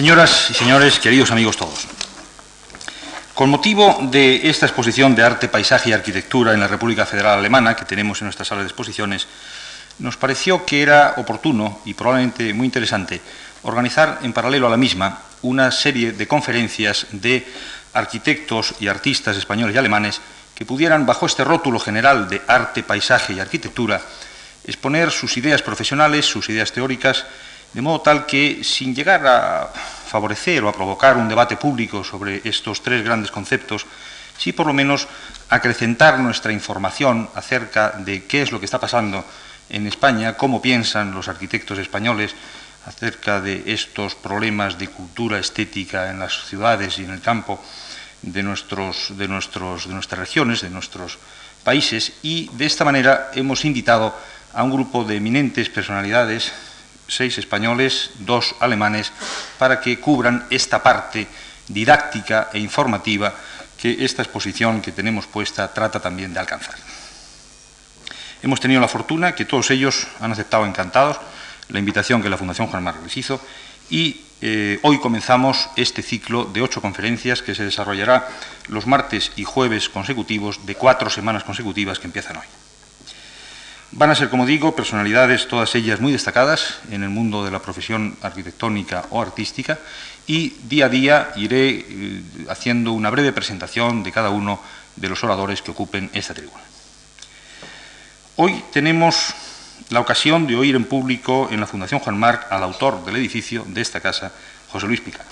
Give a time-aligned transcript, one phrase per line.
[0.00, 1.86] Señoras y señores, queridos amigos todos,
[3.34, 7.76] con motivo de esta exposición de arte, paisaje y arquitectura en la República Federal Alemana
[7.76, 9.26] que tenemos en nuestra sala de exposiciones,
[9.98, 13.20] nos pareció que era oportuno y probablemente muy interesante
[13.60, 17.46] organizar en paralelo a la misma una serie de conferencias de
[17.92, 20.22] arquitectos y artistas españoles y alemanes
[20.54, 24.00] que pudieran, bajo este rótulo general de arte, paisaje y arquitectura,
[24.64, 27.26] exponer sus ideas profesionales, sus ideas teóricas,
[27.72, 29.70] de modo tal que, sin llegar a
[30.10, 33.86] favorecer o a provocar un debate público sobre estos tres grandes conceptos,
[34.36, 35.06] sí por lo menos
[35.48, 39.24] acrecentar nuestra información acerca de qué es lo que está pasando
[39.68, 42.34] en España, cómo piensan los arquitectos españoles
[42.86, 47.62] acerca de estos problemas de cultura estética en las ciudades y en el campo
[48.22, 51.18] de, nuestros, de, nuestros, de nuestras regiones, de nuestros
[51.62, 54.16] países, y de esta manera hemos invitado
[54.52, 56.52] a un grupo de eminentes personalidades,
[57.10, 59.12] seis españoles, dos alemanes,
[59.58, 61.26] para que cubran esta parte
[61.68, 63.34] didáctica e informativa
[63.76, 66.76] que esta exposición que tenemos puesta trata también de alcanzar.
[68.42, 71.20] Hemos tenido la fortuna que todos ellos han aceptado encantados
[71.68, 73.40] la invitación que la Fundación Juan Marc les hizo
[73.90, 78.28] y eh, hoy comenzamos este ciclo de ocho conferencias que se desarrollará
[78.68, 82.59] los martes y jueves consecutivos de cuatro semanas consecutivas que empiezan hoy.
[83.92, 87.58] Van a ser, como digo, personalidades, todas ellas muy destacadas en el mundo de la
[87.58, 89.80] profesión arquitectónica o artística,
[90.28, 94.60] y día a día iré eh, haciendo una breve presentación de cada uno
[94.94, 96.62] de los oradores que ocupen esta tribuna.
[98.36, 99.34] Hoy tenemos
[99.88, 103.64] la ocasión de oír en público en la Fundación Juan Marc al autor del edificio
[103.66, 104.32] de esta casa,
[104.70, 105.26] José Luis Picard,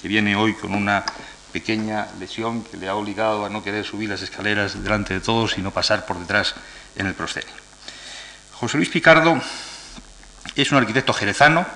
[0.00, 1.04] que viene hoy con una
[1.52, 5.52] pequeña lesión que le ha obligado a no querer subir las escaleras delante de todos,
[5.52, 6.56] sino pasar por detrás
[6.96, 7.71] en el proscenio.
[8.62, 9.42] José Luis Picardo
[10.54, 11.66] es un arquitecto jerezano,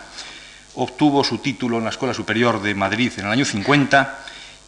[0.76, 4.20] obtuvo su título en la Escuela Superior de Madrid en el año 50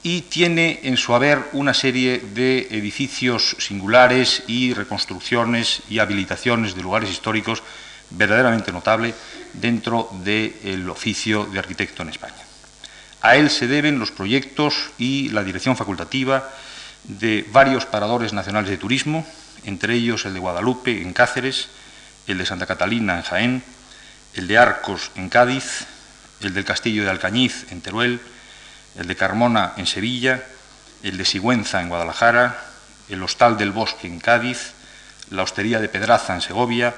[0.03, 6.83] y tiene en su haber una serie de edificios singulares y reconstrucciones y habilitaciones de
[6.83, 7.63] lugares históricos
[8.11, 9.15] verdaderamente notable
[9.53, 12.45] dentro del oficio de arquitecto en España.
[13.23, 16.51] A él se deben los proyectos y la dirección facultativa
[17.05, 19.25] de varios paradores nacionales de turismo,
[19.63, 21.69] entre ellos el de Guadalupe en Cáceres,
[22.33, 23.63] el de Santa Catalina en Jaén,
[24.35, 25.87] el de Arcos en Cádiz,
[26.41, 28.21] el del Castillo de Alcañiz en Teruel,
[28.97, 30.45] el de Carmona en Sevilla,
[31.03, 32.65] el de Sigüenza en Guadalajara,
[33.09, 34.73] el Hostal del Bosque en Cádiz,
[35.31, 36.95] la Hostería de Pedraza en Segovia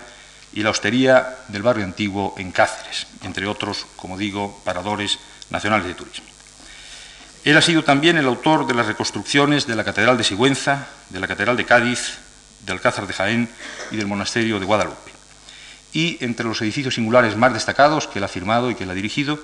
[0.52, 5.18] y la Hostería del Barrio Antiguo en Cáceres, entre otros, como digo, paradores
[5.50, 6.26] nacionales de turismo.
[7.44, 11.20] Él ha sido también el autor de las reconstrucciones de la Catedral de Sigüenza, de
[11.20, 12.18] la Catedral de Cádiz,
[12.60, 13.48] del Alcázar de Jaén
[13.90, 15.09] y del Monasterio de Guadalupe.
[15.92, 18.94] Y entre los edificios singulares más destacados que él ha firmado y que él ha
[18.94, 19.40] dirigido,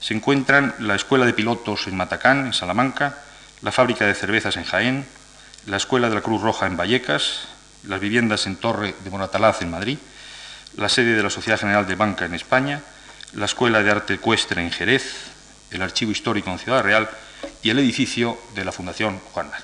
[0.00, 3.18] se encuentran la Escuela de Pilotos en Matacán, en Salamanca,
[3.62, 5.06] la Fábrica de Cervezas en Jaén,
[5.66, 7.48] la Escuela de la Cruz Roja en Vallecas,
[7.84, 9.98] las viviendas en Torre de Moratalaz en Madrid,
[10.76, 12.82] la sede de la Sociedad General de Banca en España,
[13.32, 15.32] la Escuela de Arte Ecuestre en Jerez,
[15.70, 17.08] el Archivo Histórico en Ciudad Real
[17.62, 19.62] y el edificio de la Fundación Juan Mar.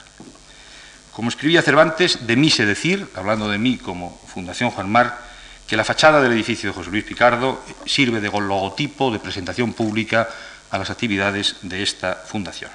[1.13, 5.19] Como escribía Cervantes, de mí sé decir, hablando de mí como Fundación Juan Mar,
[5.67, 10.29] que la fachada del edificio de José Luis Picardo sirve de logotipo de presentación pública
[10.71, 12.71] a las actividades de esta fundación.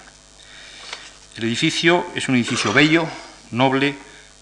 [1.36, 3.08] El edificio es un edificio bello,
[3.52, 3.96] noble,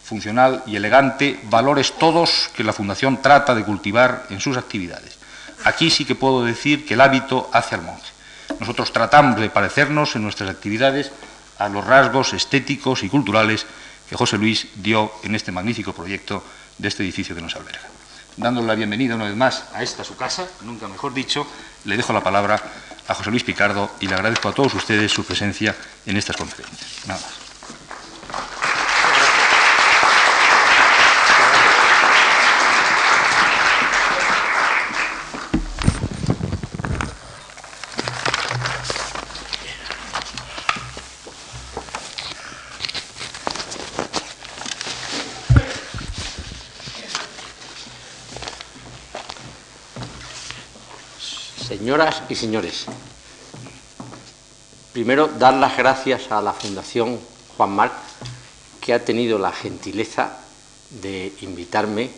[0.03, 5.18] funcional y elegante, valores todos que la fundación trata de cultivar en sus actividades.
[5.66, 8.12] Aquí sí que puedo decir que el hábito hace al monje.
[8.59, 11.12] Nosotros tratamos de parecernos en nuestras actividades
[11.59, 13.66] a los rasgos estéticos y culturales
[14.09, 16.44] que José Luis dio en este magnífico proyecto
[16.78, 17.97] de este edificio que nos alberga
[18.37, 21.45] dándole la bienvenida una vez más a esta su casa, nunca mejor dicho,
[21.85, 22.61] le dejo la palabra
[23.07, 25.75] a José Luis Picardo y le agradezco a todos ustedes su presencia
[26.05, 27.07] en estas conferencias.
[27.07, 27.47] Nada más.
[51.87, 52.84] Señoras y señores,
[54.91, 57.17] primero dar las gracias a la Fundación
[57.55, 57.93] Juan Marc,
[58.81, 60.37] que ha tenido la gentileza
[60.89, 62.09] de invitarme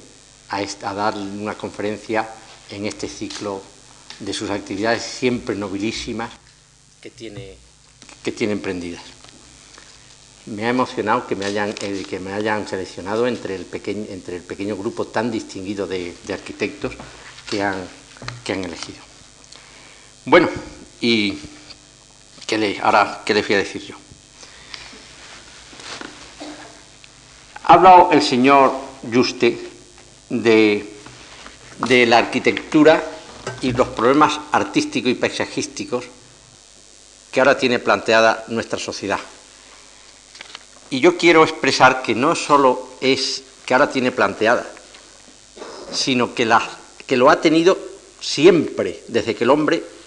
[0.50, 0.64] a,
[0.96, 2.28] dar una conferencia
[2.72, 3.62] en este ciclo
[4.20, 6.32] de sus actividades siempre nobilísimas
[7.00, 9.04] que tiene, emprendidas.
[10.48, 16.16] Me ha emocionado que me hayan, eh, seleccionado entre el, pequeño, grupo tan distinguido de,
[16.34, 16.94] arquitectos
[17.52, 19.09] que han elegido.
[20.30, 20.48] Bueno,
[21.02, 21.40] y
[22.46, 23.96] ¿qué le, ahora, ¿qué le voy a decir yo?
[27.64, 28.72] Ha hablado el señor
[29.12, 29.58] Juste
[30.30, 30.88] de,
[31.80, 33.04] de la arquitectura
[33.64, 36.06] y los problemas artísticos y paisajísticos
[37.32, 39.20] que ahora tiene planteada nuestra sociedad.
[40.92, 44.64] Y yo quiero expresar que no solo es que ahora tiene planteada,
[45.92, 46.62] sino que, la,
[47.08, 47.80] que lo ha tenido
[48.22, 49.98] siempre, desde que el hombre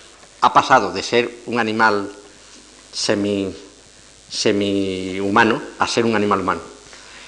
[0.42, 2.10] ha pasado de ser un animal
[2.92, 3.54] semi,
[4.28, 6.60] semi humano a ser un animal humano.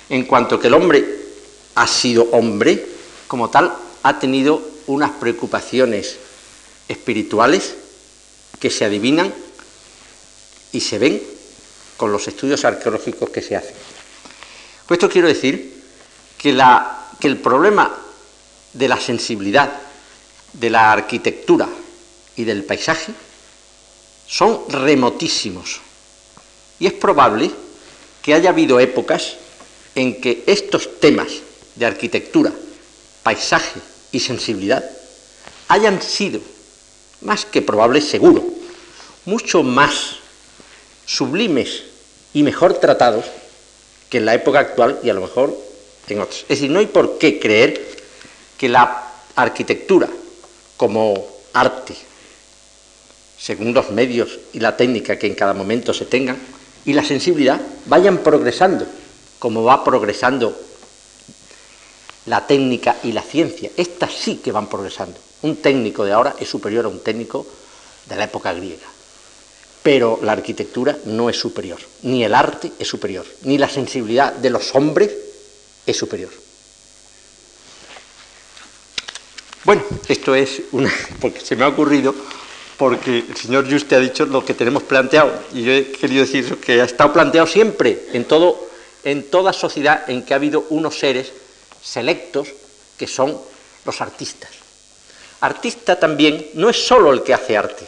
[0.09, 1.07] En cuanto que el hombre
[1.77, 2.85] ha sido hombre,
[3.29, 3.73] como tal,
[4.03, 6.17] ha tenido unas preocupaciones
[6.89, 7.77] espirituales
[8.59, 9.33] que se adivinan
[10.73, 11.23] y se ven
[11.97, 13.77] con los estudios arqueológicos que se hacen.
[14.87, 15.83] Con esto quiero decir
[16.37, 17.97] que, la, que el problema
[18.73, 19.73] de la sensibilidad,
[20.53, 21.69] de la arquitectura
[22.37, 23.13] y del paisaje
[24.27, 25.81] son remotísimos.
[26.79, 27.51] Y es probable
[28.23, 29.37] que haya habido épocas
[29.95, 31.29] en que estos temas
[31.77, 32.53] de arquitectura,
[33.23, 33.81] paisaje
[34.13, 34.85] y sensibilidad
[35.69, 36.41] hayan sido,
[37.21, 38.45] más que probable, seguro,
[39.25, 40.17] mucho más
[41.07, 41.85] sublimes
[42.33, 43.25] y mejor tratados
[44.11, 45.57] que en la época actual y a lo mejor
[46.09, 46.43] en otros.
[46.43, 47.85] Es decir, no hay por qué creer
[48.59, 49.03] que la
[49.37, 50.09] arquitectura
[50.77, 51.95] como arte,
[53.39, 56.39] según los medios y la técnica que en cada momento se tengan,
[56.85, 58.87] y la sensibilidad vayan progresando,
[59.39, 60.57] como va progresando
[62.27, 63.71] la técnica y la ciencia.
[63.77, 65.19] Estas sí que van progresando.
[65.43, 67.47] Un técnico de ahora es superior a un técnico
[68.07, 68.87] de la época griega.
[69.83, 74.51] Pero la arquitectura no es superior, ni el arte es superior, ni la sensibilidad de
[74.51, 75.13] los hombres
[75.87, 76.31] es superior.
[79.65, 80.93] Bueno, esto es una.
[81.21, 82.15] porque se me ha ocurrido,
[82.77, 86.57] porque el señor Juste ha dicho lo que tenemos planteado, y yo he querido decir
[86.59, 88.69] que ha estado planteado siempre en, todo,
[89.05, 91.33] en toda sociedad en que ha habido unos seres
[91.83, 92.49] selectos
[92.97, 93.39] que son
[93.85, 94.51] los artistas.
[95.41, 97.85] Artista también no es solo el que hace arte,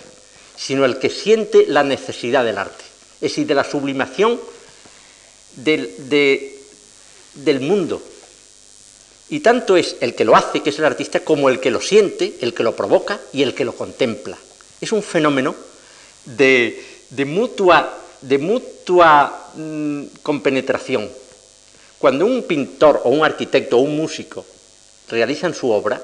[0.57, 2.85] sino el que siente la necesidad del arte,
[3.17, 4.39] es decir, de la sublimación
[5.57, 5.91] del,
[7.35, 8.03] del mundo.
[9.29, 11.81] Y tanto es el que lo hace, que es el artista, como el que lo
[11.81, 14.39] siente, el que lo provoca y el que lo contempla.
[14.81, 15.55] Es un fenómeno
[16.25, 17.99] de, mutua,
[19.55, 21.11] mm, compenetración.
[21.99, 24.45] Cuando un pintor o un arquitecto o un músico
[25.09, 26.03] realizan su obra,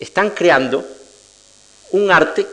[0.00, 0.84] están creando
[1.92, 2.46] un arte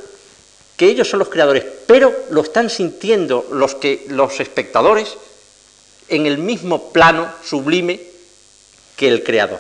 [0.77, 5.17] que ellos son los creadores, pero lo están sintiendo los, que, los espectadores
[6.07, 8.00] en el mismo plano sublime
[8.95, 9.59] que el creador.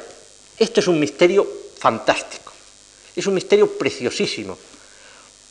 [0.57, 1.47] Esto es un misterio
[1.77, 2.51] fantástico,
[3.15, 4.57] es un misterio preciosísimo.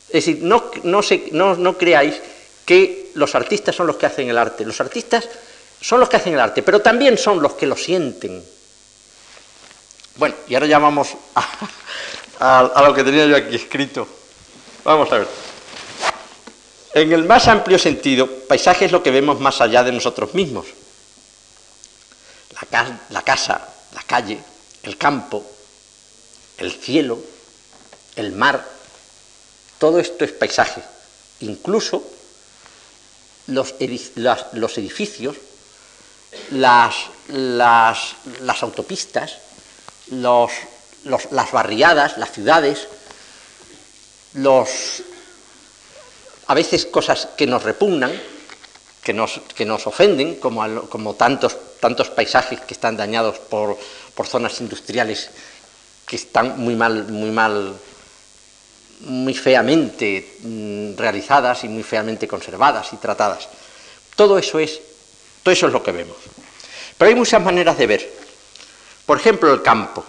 [0.08, 2.20] Es decir, no, no, no creáis
[2.64, 5.28] que los artistas son los que hacen el arte, los artistas
[5.80, 8.42] son los que hacen el arte, pero también son los que lo sienten.
[10.16, 11.10] Bueno, y ahora ya vamos
[12.38, 14.08] a, a lo que tenía yo aquí escrito.
[14.84, 15.28] Vamos a ver.
[16.94, 20.66] En el más amplio sentido, paisaje es lo que vemos más allá de nosotros mismos.
[23.10, 24.40] La, casa, la calle,
[24.82, 25.44] el campo,
[26.56, 27.20] el cielo,
[28.16, 28.66] el mar,
[29.78, 30.82] todo esto es paisaje.
[31.40, 32.02] Incluso
[33.46, 35.36] los, edificios,
[36.50, 36.94] las,
[38.62, 39.38] autopistas,
[40.10, 42.88] las barriadas, las ciudades,
[46.46, 48.12] a veces cosas que nos repugnan,
[49.02, 53.78] que nos, ofenden, como, tantos paisajes que están dañados por,
[54.14, 55.30] por zonas industriales
[56.08, 57.74] que están muy mal, muy mal,
[59.00, 63.48] muy feamente mm, realizadas y muy feamente conservadas y tratadas.
[64.16, 64.80] Todo eso es,
[65.42, 66.16] todo eso es lo que vemos.
[66.96, 68.12] Pero hay muchas maneras de ver.
[69.06, 70.04] Por ejemplo, el campo.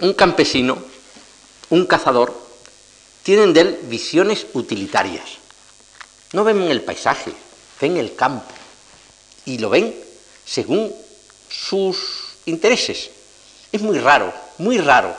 [0.00, 0.78] Un campesino,
[1.70, 2.34] un cazador,
[3.22, 5.38] tienen de él visiones utilitarias.
[6.32, 7.32] No ven el paisaje,
[7.80, 8.50] ven el campo.
[9.44, 9.94] Y lo ven
[10.44, 10.92] según
[11.48, 11.98] sus
[12.46, 13.10] intereses.
[13.70, 15.14] Es muy raro, muy raro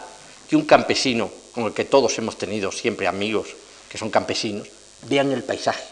[0.49, 3.49] que un campesino, con el que todos hemos tenido siempre amigos
[3.89, 4.67] que son campesinos,
[5.03, 5.83] vean el paisaje.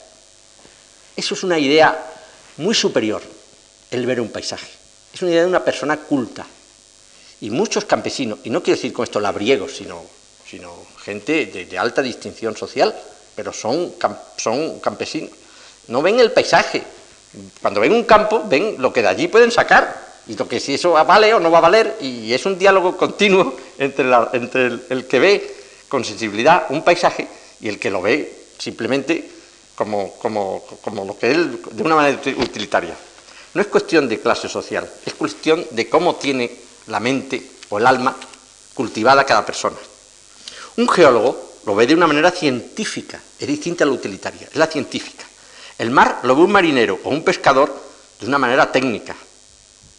[1.15, 2.03] Eso es una idea
[2.57, 3.21] muy superior,
[3.91, 4.71] el ver un paisaje.
[5.13, 6.45] Es una idea de una persona culta.
[7.41, 10.03] Y muchos campesinos, y no quiero decir con esto labriegos, sino
[10.51, 12.93] sino gente de, alta distinción social,
[13.33, 13.93] pero son,
[14.35, 15.31] son campesinos.
[15.87, 16.83] No ven el paisaje.
[17.61, 20.75] Cuando ven un campo, ven lo que de allí pueden sacar y lo que si
[20.75, 24.09] eso vale o no va a valer, y es un diálogo continuo entre,
[24.89, 25.55] el, que ve
[25.89, 27.27] con sensibilidad un paisaje
[27.59, 29.29] y el que lo ve simplemente
[29.75, 32.95] como, como, como lo que él, de una manera utilitaria.
[33.53, 36.49] No es cuestión de clase social, es cuestión de cómo tiene
[36.87, 38.15] la mente o el alma
[38.73, 39.77] cultivada cada persona.
[40.77, 44.67] Un geólogo lo ve de una manera científica, es distinta a la utilitaria, es la
[44.67, 45.25] científica.
[45.77, 47.73] El mar lo ve un marinero o un pescador
[48.19, 49.15] de una manera técnica.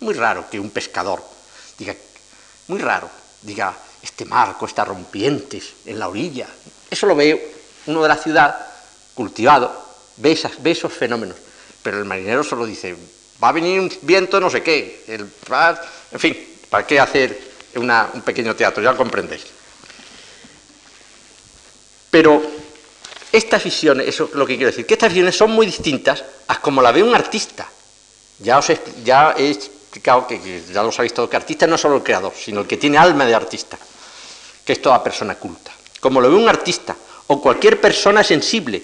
[0.03, 1.23] Muy raro que un pescador
[1.79, 1.95] diga,
[2.67, 3.09] muy raro,
[3.41, 6.49] diga, este marco está rompientes en la orilla.
[6.91, 7.55] Eso lo ve
[7.87, 8.67] uno de la ciudad,
[9.15, 9.71] cultivado,
[10.17, 10.33] ve,
[10.65, 11.37] esos fenómenos.
[11.85, 12.97] Pero el marinero solo dice,
[13.43, 16.37] va a venir un viento no sé qué, el, en fin,
[16.69, 18.83] ¿para qué hacer un pequeño teatro?
[18.83, 19.45] Ya lo comprendéis.
[22.11, 22.43] Pero
[23.31, 26.61] estas visiones, eso es lo que quiero decir, que estas visiones son muy distintas a
[26.61, 27.69] como la ve un artista.
[28.41, 28.67] Ya, os
[29.05, 29.57] ya he
[29.93, 32.67] explicado que, ya lo sabéis todo, que artista no es solo el creador, sino el
[32.67, 33.77] que tiene alma de artista,
[34.65, 35.71] que es toda persona culta.
[36.01, 36.97] Como lo ve un artista
[37.27, 38.83] o cualquier persona sensible,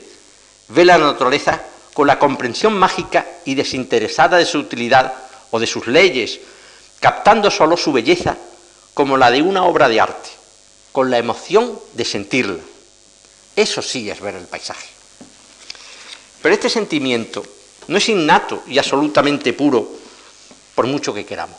[0.69, 1.63] ve la naturaleza
[1.95, 5.15] con la comprensión mágica y desinteresada de su utilidad
[5.51, 6.41] o de sus leyes,
[7.01, 8.37] captando solo su belleza
[8.93, 10.29] como la de una obra de arte,
[10.93, 12.61] con la emoción de sentirla
[13.59, 14.87] eso sí es ver el paisaje.
[16.41, 17.45] Pero este sentimiento
[17.89, 19.98] no es innato y absolutamente puro,
[20.79, 21.57] por mucho que queramos.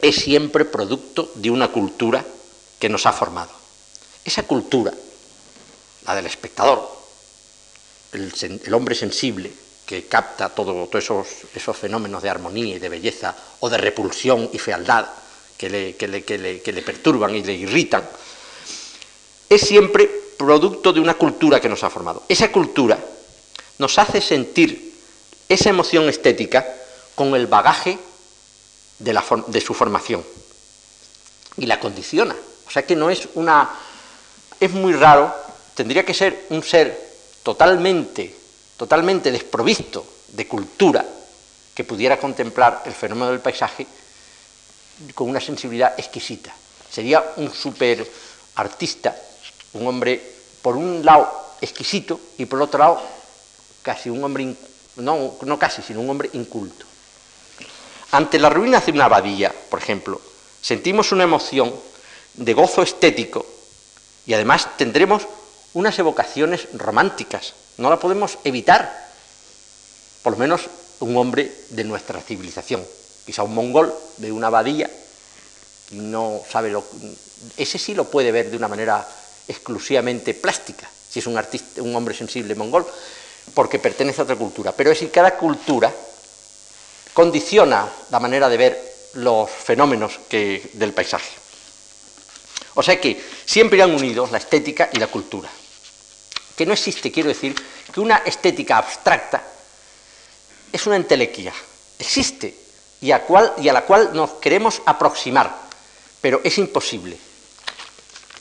[0.00, 2.24] Es siempre producto de una cultura
[2.78, 3.50] que nos ha formado.
[4.24, 4.90] Esa cultura,
[6.06, 6.90] la del espectador,
[8.14, 9.52] el, hombre sensible
[9.84, 14.58] que capta todos esos, esos, fenómenos de armonía y de belleza o de repulsión y
[14.58, 15.08] fealdad
[15.58, 18.08] que le perturban y le irritan,
[19.46, 20.08] es siempre
[20.38, 22.22] producto de una cultura que nos ha formado.
[22.30, 22.98] Esa cultura
[23.76, 24.94] nos hace sentir
[25.50, 26.66] esa emoción estética
[27.16, 27.98] con el bagaje
[28.98, 30.24] de, su formación
[31.56, 32.36] y la condiciona.
[32.66, 33.70] O sea que no es una...
[34.58, 35.34] Es muy raro,
[35.74, 36.98] tendría que ser un ser
[37.42, 38.34] totalmente,
[38.76, 41.04] totalmente desprovisto de cultura
[41.74, 43.86] que pudiera contemplar el fenómeno del paisaje
[45.14, 46.54] con una sensibilidad exquisita.
[46.90, 48.10] Sería un super
[48.54, 49.14] artista
[49.76, 50.20] un hombre,
[50.62, 51.28] por un lado,
[51.60, 53.02] exquisito y por otro lado,
[53.82, 54.54] casi un hombre,
[54.96, 56.85] no, no casi, sino un hombre inculto.
[58.16, 60.18] Ante la ruina de una abadía, por ejemplo,
[60.62, 61.70] sentimos una emoción
[62.32, 63.44] de gozo estético
[64.24, 65.26] y además tendremos
[65.74, 69.10] unas evocaciones románticas, no la podemos evitar,
[70.22, 70.62] por lo menos
[71.00, 72.82] un hombre de nuestra civilización,
[73.26, 74.90] quizá un mongol de una abadía,
[75.90, 76.82] no sabe lo,
[77.58, 79.06] ese sí lo puede ver de una manera
[79.46, 82.86] exclusivamente plástica, si es un, artista, un hombre sensible mongol,
[83.52, 84.72] porque pertenece a otra cultura.
[84.72, 85.92] Pero es que cada cultura
[87.16, 91.30] condiciona la manera de ver los fenómenos del paisaje.
[92.74, 95.48] O sea que siempre han unidos la estética y la cultura.
[96.54, 97.54] Que no existe, quiero decir,
[97.90, 99.42] que una estética abstracta
[100.70, 101.54] es una entelequia.
[101.98, 102.54] Existe
[103.10, 103.22] a,
[103.62, 105.56] y a la cual nos queremos aproximar,
[106.20, 107.16] pero es imposible.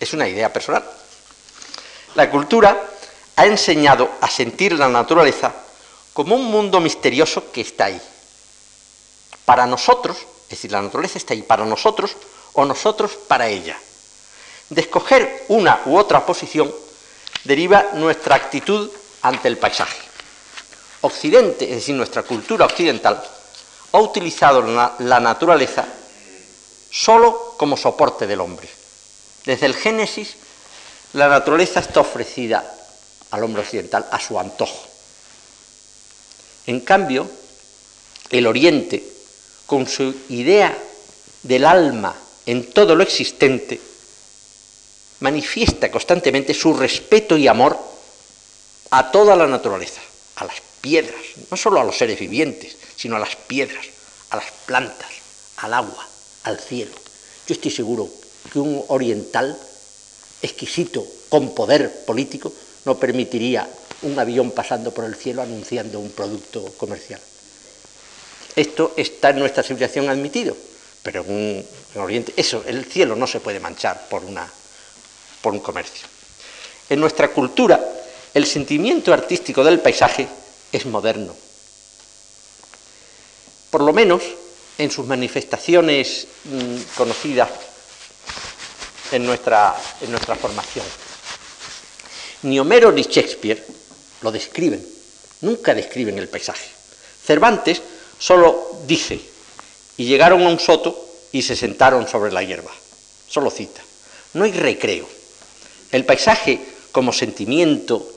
[0.01, 0.84] Es una idea personal.
[2.15, 2.89] La cultura
[3.38, 5.55] ha enseñado a sentir la naturaleza
[6.12, 8.01] como un mundo misterioso que está ahí.
[9.46, 12.16] Para nosotros, es decir, la naturaleza está ahí para nosotros
[12.54, 13.78] o nosotros para ella.
[14.70, 16.74] De escoger una u otra posición
[17.44, 18.90] deriva nuestra actitud
[19.22, 20.02] ante el paisaje.
[21.02, 23.24] Occidente, es decir, nuestra cultura occidental,
[23.92, 24.62] ha utilizado
[25.00, 25.86] la naturaleza
[26.90, 28.68] solo como soporte del hombre.
[29.46, 30.36] Desde el Génesis,
[31.14, 32.75] la naturaleza está ofrecida
[33.32, 34.88] al hombre occidental a su antojo.
[36.68, 37.30] En cambio,
[38.30, 39.04] el Oriente,
[39.66, 40.78] con su idea
[41.44, 43.80] del alma en todo lo existente,
[45.20, 47.78] manifiesta constantemente su respeto y amor
[48.92, 50.02] a toda la naturaleza,
[50.36, 53.86] a las piedras, no solo a los seres vivientes, sino a las piedras,
[54.30, 55.10] a las plantas,
[55.58, 56.08] al agua,
[56.44, 56.94] al cielo.
[57.48, 58.10] Yo estoy seguro
[58.52, 59.58] que un oriental
[60.42, 62.54] exquisito con poder político
[62.86, 63.68] no permitiría
[64.04, 67.20] un avión pasando por el cielo anunciando un producto comercial.
[68.56, 70.56] Esto está en nuestra civilización admitido,
[71.04, 74.50] pero en, Oriente, eso, el cielo no se puede manchar por, una,
[75.42, 76.08] por un comercio.
[76.90, 77.80] En nuestra cultura,
[78.34, 80.28] el sentimiento artístico del paisaje
[80.72, 81.36] es moderno.
[83.70, 84.22] Por lo menos
[84.78, 87.50] en sus manifestaciones mm, conocidas
[89.12, 90.86] en en nuestra formación.
[92.44, 93.64] Ni Homero ni Shakespeare
[94.22, 94.86] lo describen,
[95.42, 96.70] nunca describen el paisaje.
[97.26, 97.82] Cervantes
[98.20, 99.20] solo dice,
[99.98, 102.72] y llegaron a un soto y se sentaron sobre la hierba,
[103.28, 103.82] solo cita.
[104.34, 105.08] No hay recreo.
[105.92, 106.60] El paisaje
[106.92, 108.12] como sentimiento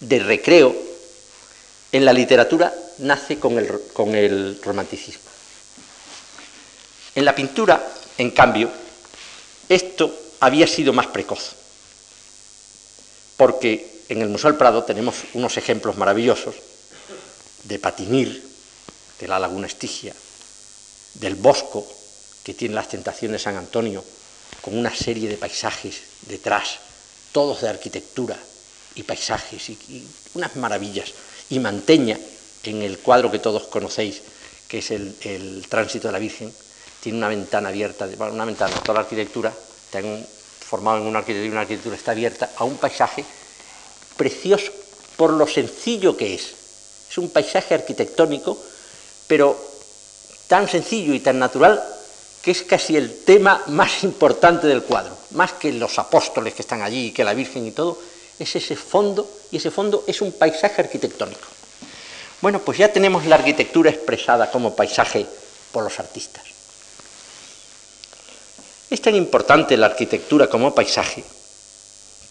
[0.00, 0.74] de recreo
[1.92, 5.22] en la literatura nace con el, con el romanticismo.
[7.14, 7.86] En la pintura,
[8.18, 8.70] en cambio,
[9.68, 11.52] esto había sido más precoz,
[13.36, 16.54] porque en el Museo del Prado tenemos unos ejemplos maravillosos
[17.64, 18.48] de Patinir,
[19.18, 20.14] de la Laguna Estigia,
[21.14, 21.86] del Bosco,
[22.42, 24.04] que tiene las tentaciones de San Antonio,
[24.60, 26.78] con una serie de paisajes detrás,
[27.32, 28.36] todos de arquitectura
[28.94, 31.12] y paisajes y, unas maravillas.
[31.50, 32.18] Y Manteña,
[32.64, 34.22] en el cuadro que todos conocéis,
[34.68, 36.52] que es el, tránsito de la Virgen,
[37.00, 39.52] tiene una ventana abierta, una ventana, toda la arquitectura,
[39.86, 40.00] está
[40.60, 43.24] formado en una arquitectura una arquitectura está abierta a un paisaje
[44.16, 44.70] precioso
[45.16, 46.59] por lo sencillo que es.
[47.10, 48.56] Es un paisaje arquitectónico,
[49.26, 49.58] pero
[50.46, 51.82] tan sencillo y tan natural
[52.42, 56.82] que es casi el tema más importante del cuadro, más que los apóstoles que están
[56.82, 57.98] allí, que la Virgen y todo,
[58.38, 61.46] es ese fondo, y ese fondo es un paisaje arquitectónico.
[62.40, 65.26] Bueno, pues ya tenemos la arquitectura expresada como paisaje
[65.72, 66.44] por los artistas.
[68.88, 71.22] Es tan importante la arquitectura como paisaje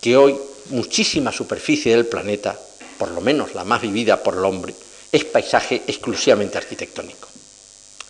[0.02, 0.36] que hoy
[0.72, 2.60] muchísima superficie del planeta,
[3.00, 4.76] por lo menos la más vivida por el hombre,
[5.12, 7.30] es paisaje exclusivamente arquitectónico.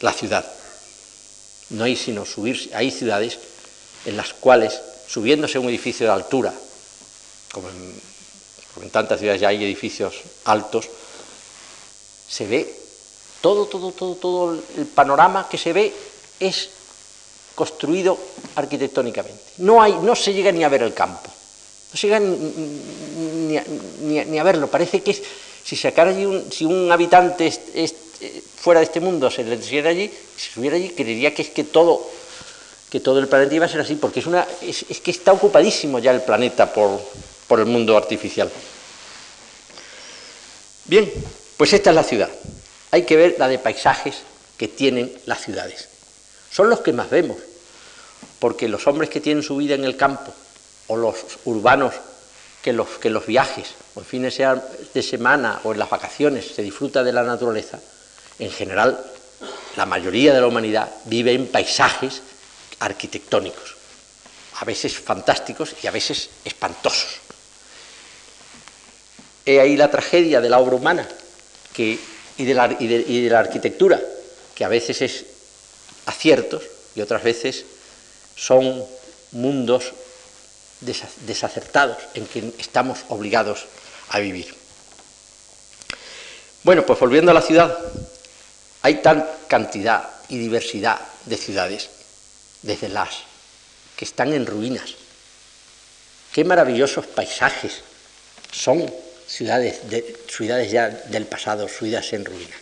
[0.01, 0.45] La ciudad,
[1.69, 3.37] no hay sino subir, hay ciudades
[4.05, 6.53] en las cuales, subiéndose un edificio de altura,
[7.51, 10.15] como en, tantas ciudades ya hay edificios
[10.45, 10.89] altos,
[12.27, 12.75] se ve
[13.41, 15.93] todo, todo, todo, todo el panorama que se ve
[16.39, 16.69] es
[17.53, 18.17] construido
[18.55, 19.43] arquitectónicamente.
[19.57, 21.29] No, hay, no se llega ni a ver el campo,
[21.91, 23.57] no se llega ni,
[24.39, 24.67] a, verlo.
[24.67, 25.19] Parece que
[25.63, 27.95] si sacara allí un, si un habitante es,
[28.57, 31.63] fuera de este mundo se le enseñara allí, si estuviera allí, creería que es que
[31.63, 32.07] todo,
[32.89, 35.99] que todo el planeta iba a ser así, porque es, una, es, que está ocupadísimo
[35.99, 37.01] ya el planeta por,
[37.47, 38.51] por el mundo artificial.
[40.85, 41.11] Bien,
[41.57, 42.29] pues esta es la ciudad.
[42.91, 44.17] Hay que ver la de paisajes
[44.57, 45.87] que tienen las ciudades.
[46.51, 47.37] Son los que más vemos,
[48.39, 50.33] porque los hombres que tienen su vida en el campo,
[50.89, 51.93] o los urbanos
[52.61, 54.37] que los, que los viajes, o en fines
[54.93, 57.79] de semana o en las vacaciones se disfruta de la naturaleza,
[58.37, 58.99] en general,
[59.77, 62.21] la mayoría de la humanidad vive en paisajes
[62.79, 63.75] arquitectónicos,
[64.59, 67.19] a veces fantásticos y a veces espantosos.
[69.45, 71.07] He ahí la tragedia de la obra humana
[71.77, 71.97] y,
[72.37, 74.01] de la, y de la arquitectura,
[74.53, 75.25] que a veces es
[76.05, 76.63] aciertos
[76.95, 77.65] y otras veces
[78.35, 78.83] son
[79.31, 79.93] mundos
[80.81, 83.65] desacertados en que estamos obligados
[84.09, 84.53] a vivir.
[86.63, 87.77] Bueno, pues volviendo a la ciudad,
[88.81, 91.89] hay tal cantidad y diversidad de ciudades,
[92.61, 93.09] desde las
[93.95, 94.95] que están en ruinas.
[96.33, 97.81] Qué maravillosos paisajes
[98.51, 98.91] son
[99.27, 102.57] ciudades, de, ciudades ya del pasado, ciudades en ruinas.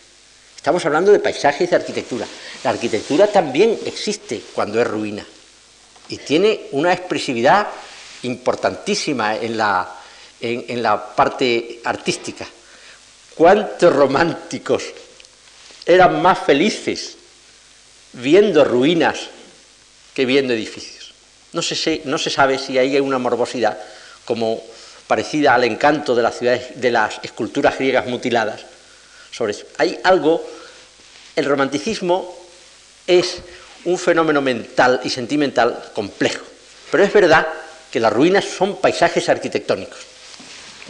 [0.56, 2.26] Estamos hablando de paisajes de arquitectura.
[2.64, 5.24] La arquitectura también existe cuando es ruina
[6.08, 7.68] y tiene una expresividad
[8.22, 9.88] importantísima en la,
[10.40, 12.46] en la parte artística.
[13.34, 14.82] ¿Cuántos románticos
[15.88, 17.16] eran más felices
[18.12, 19.18] viendo ruinas
[20.14, 21.14] que viendo edificios.
[21.52, 23.78] No se, no se sabe si hay una morbosidad
[24.26, 24.62] como
[25.06, 28.66] parecida al encanto de las ciudades, de las esculturas griegas mutiladas.
[29.30, 29.64] Sobre eso.
[29.78, 30.46] Hay algo,
[31.36, 32.36] el romanticismo
[33.06, 33.38] es
[33.84, 36.44] un fenómeno mental y sentimental complejo,
[36.90, 37.46] pero es verdad
[37.90, 39.98] que las ruinas son paisajes arquitectónicos,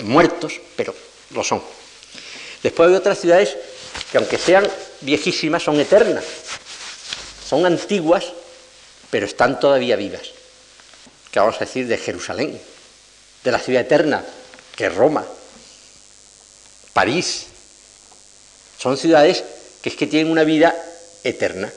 [0.02, 0.94] muertos, pero
[1.30, 1.62] lo son.
[2.62, 3.56] Después hay otras ciudades
[4.10, 4.68] que aunque sean
[5.00, 6.24] viejísimas, son eternas,
[7.48, 8.24] son antiguas,
[9.10, 10.22] pero están todavía vivas.
[11.30, 12.60] ¿Qué vamos a decir de Jerusalén?
[13.44, 14.24] De la ciudad eterna,
[14.74, 15.24] que es Roma,
[16.92, 17.46] París.
[18.78, 19.44] Son ciudades
[19.82, 20.74] que es que tienen una vida
[21.22, 21.70] eterna.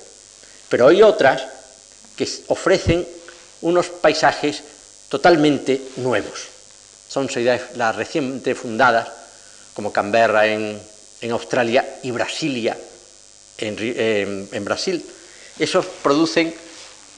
[0.70, 1.44] Pero hay otras
[2.16, 3.08] que ofrecen
[3.62, 4.64] unos paisajes
[5.12, 6.48] totalmente nuevos.
[7.10, 9.10] Son ciudades las recientemente fundadas,
[9.74, 10.80] como Canberra en,
[11.30, 12.78] Australia y Brasilia
[13.58, 15.06] en, Brasil.
[15.60, 16.56] Esos producen,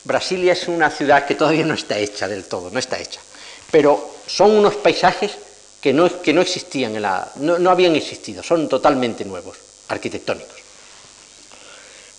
[0.05, 3.21] Brasilia es una ciudad que todavía no está hecha del todo, no está hecha,
[3.69, 5.31] pero son unos paisajes
[5.79, 9.57] que no, que no existían, en la, no, habían existido, son totalmente nuevos,
[9.89, 10.57] arquitectónicos.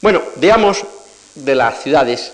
[0.00, 0.84] Bueno, veamos
[1.34, 2.32] de las ciudades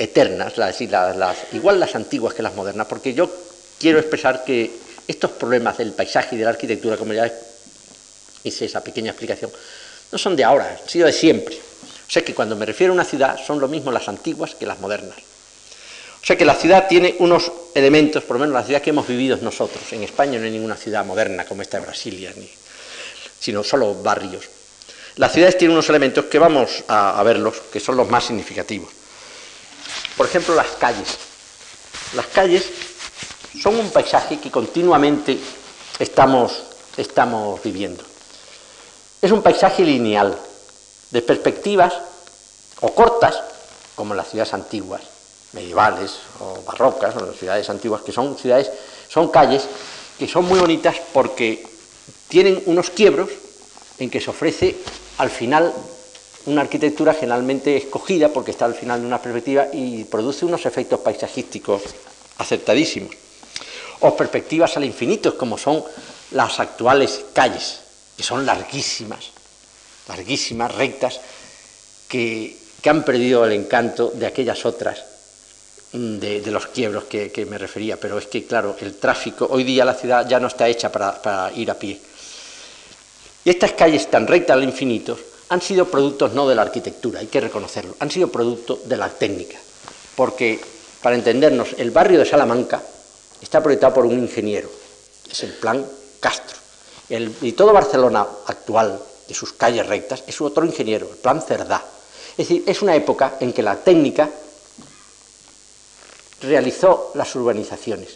[0.00, 3.30] eternas, las, las, igual las antiguas que las modernas, porque yo
[3.78, 4.70] quiero expresar que
[5.06, 7.30] estos problemas del paisaje y de la arquitectura, como ya
[8.42, 9.50] hice esa pequeña explicación,
[10.10, 11.54] no son de ahora, han sido de siempre.
[11.56, 14.66] O sea que cuando me refiero a una ciudad son lo mismo las antiguas que
[14.66, 15.16] las modernas.
[16.22, 19.06] O sea que la ciudad tiene unos elementos, por lo menos la ciudad que hemos
[19.06, 19.82] vivido nosotros.
[19.92, 22.50] En España no hay ninguna ciudad moderna como esta de Brasilia, ni,
[23.38, 24.44] sino solo barrios.
[25.16, 28.99] Las ciudades tienen unos elementos que vamos a, verlos, que son los más significativos.
[30.20, 31.16] Por ejemplo, las calles.
[32.12, 32.68] Las calles
[33.58, 35.38] son un paisaje que continuamente
[35.98, 36.62] estamos,
[36.94, 38.04] estamos viviendo.
[39.22, 40.38] Es un paisaje lineal,
[41.10, 41.94] de perspectivas
[42.82, 43.40] o cortas,
[43.94, 45.00] como las ciudades antiguas,
[45.54, 48.70] medievales o barrocas, o las ciudades antiguas, que son ciudades,
[49.08, 49.66] son calles
[50.18, 51.66] que son muy bonitas porque
[52.28, 53.30] tienen unos quiebros
[53.98, 54.76] en que se ofrece
[55.16, 55.72] al final
[56.46, 61.00] una arquitectura generalmente escogida porque está al final de una perspectiva y produce unos efectos
[61.00, 61.82] paisajísticos
[62.38, 63.14] aceptadísimos.
[64.00, 65.84] O perspectivas al infinito, como son
[66.30, 67.80] las actuales calles,
[68.16, 69.30] que son larguísimas,
[70.08, 71.20] larguísimas, rectas,
[72.08, 75.04] que, han perdido el encanto de aquellas otras,
[75.92, 78.00] mm, de, los quiebros que, me refería.
[78.00, 81.52] Pero es que, claro, el tráfico, hoy día la ciudad ya no está hecha para,
[81.54, 82.00] ir a pie.
[83.44, 85.18] Y estas calles tan rectas al infinito
[85.50, 89.08] han sido productos no de la arquitectura, hay que reconocerlo, han sido producto de la
[89.08, 89.58] técnica.
[90.14, 90.60] Porque,
[91.02, 92.80] para entendernos, el barrio de Salamanca
[93.40, 94.70] está proyectado por un ingeniero,
[95.28, 95.84] es el plan
[96.20, 96.56] Castro.
[97.08, 101.84] y todo Barcelona actual, de sus calles rectas, es otro ingeniero, el plan Cerdá.
[102.32, 104.30] Es decir, es una época en que la técnica
[106.42, 108.10] realizó las urbanizaciones,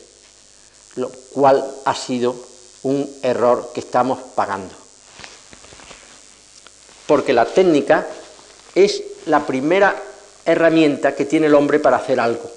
[0.97, 2.37] lo cual ha sido
[2.85, 4.84] un error que estamos pagando.
[7.07, 8.07] Porque la técnica
[8.75, 9.95] es la primera
[10.45, 12.51] herramienta que tiene el hombre para hacer algo,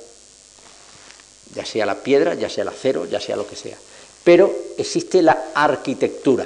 [1.53, 3.77] ya sea la piedra, ya sea el acero, ya sea lo que sea.
[4.23, 6.45] Pero existe la arquitectura,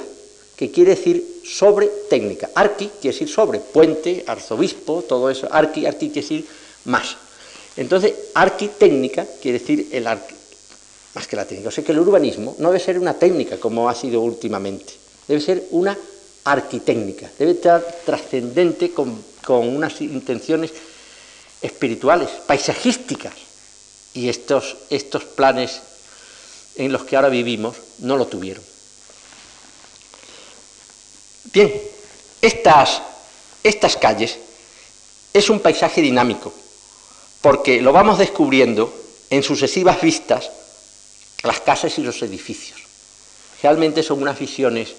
[0.56, 2.52] que quiere decir sobre técnica.
[2.54, 5.48] Arqui quiere decir sobre, puente, arzobispo, todo eso.
[5.52, 6.48] Arqui, arqui quiere decir
[6.86, 7.18] más.
[7.78, 11.70] Entonces, arquitécnica quiere decir el más que la técnica.
[11.70, 14.94] O sea que el urbanismo no debe ser una técnica como ha sido últimamente,
[15.28, 15.98] debe ser una
[16.44, 20.72] arquitécnica, debe estar trascendente con, con unas intenciones
[21.62, 23.34] espirituales, paisajísticas.
[24.14, 25.82] Y estos, estos planes
[26.76, 28.64] en los que ahora vivimos no lo tuvieron.
[31.46, 31.74] Bien,
[32.42, 33.02] estas,
[33.64, 34.38] estas calles
[35.34, 36.54] es un paisaje dinámico,
[37.42, 38.94] porque lo vamos descubriendo
[39.30, 40.50] en sucesivas vistas
[41.44, 42.80] las casas y los edificios.
[43.64, 44.94] Realmente son unas visiones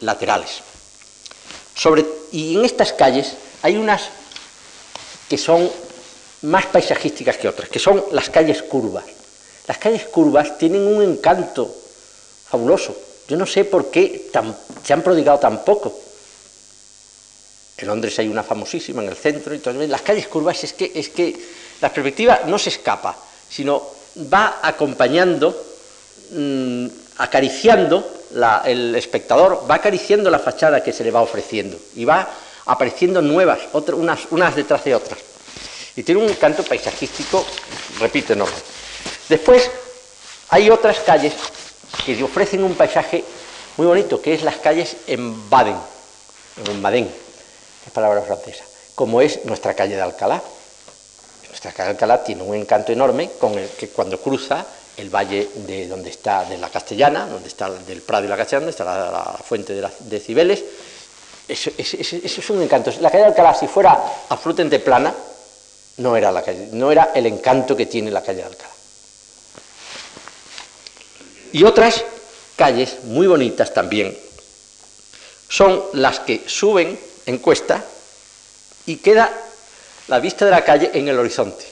[0.00, 0.62] laterales.
[1.74, 4.08] Sobre, y en estas calles hay unas
[5.28, 5.70] que son
[6.42, 9.04] más paisajísticas que otras, que son las calles curvas.
[9.66, 11.74] Las calles curvas tienen un encanto
[12.48, 12.96] fabuloso.
[13.28, 14.30] Yo no sé por qué
[14.82, 16.00] se han prodigado tan poco.
[17.76, 20.92] En Londres hay una famosísima en el centro, y todas las calles curvas es que,
[20.94, 21.34] es que
[21.80, 23.16] la perspectiva no se escapa,
[23.48, 23.82] sino
[24.32, 25.64] va acompañando,
[26.30, 26.86] mm,
[27.18, 28.23] acariciando,
[28.64, 32.28] el espectador va acariciando la fachada que se le va ofreciendo y va
[32.66, 35.18] apareciendo nuevas, unas, unas detrás de otras.
[35.96, 37.44] Y tiene un encanto paisajístico,
[38.00, 38.56] repito, enorme.
[39.28, 39.70] Después
[40.48, 41.32] hay otras calles
[42.04, 43.24] que ofrecen un paisaje
[43.76, 45.76] muy bonito, que es las calles en Baden,
[46.68, 47.10] en Baden,
[47.86, 50.42] es palabra francesa, como es nuestra calle de Alcalá.
[51.48, 54.66] Nuestra calle de Alcalá tiene un encanto enorme con el que cuando cruza
[54.96, 58.66] el valle de donde está de la Castellana, donde está del Prado y la Castellana,
[58.66, 60.64] donde está la, fuente de, Cibeles,
[61.48, 62.92] eso, es un encanto.
[63.00, 65.12] La calle de Alcalá, si fuera absolutamente plana,
[65.98, 68.70] no era, la calle, no era el encanto que tiene la calle de Alcalá.
[71.52, 72.04] Y otras
[72.56, 74.16] calles muy bonitas también
[75.48, 77.84] son las que suben en cuesta
[78.86, 79.30] y queda
[80.08, 81.64] la vista de la calle en el horizonte,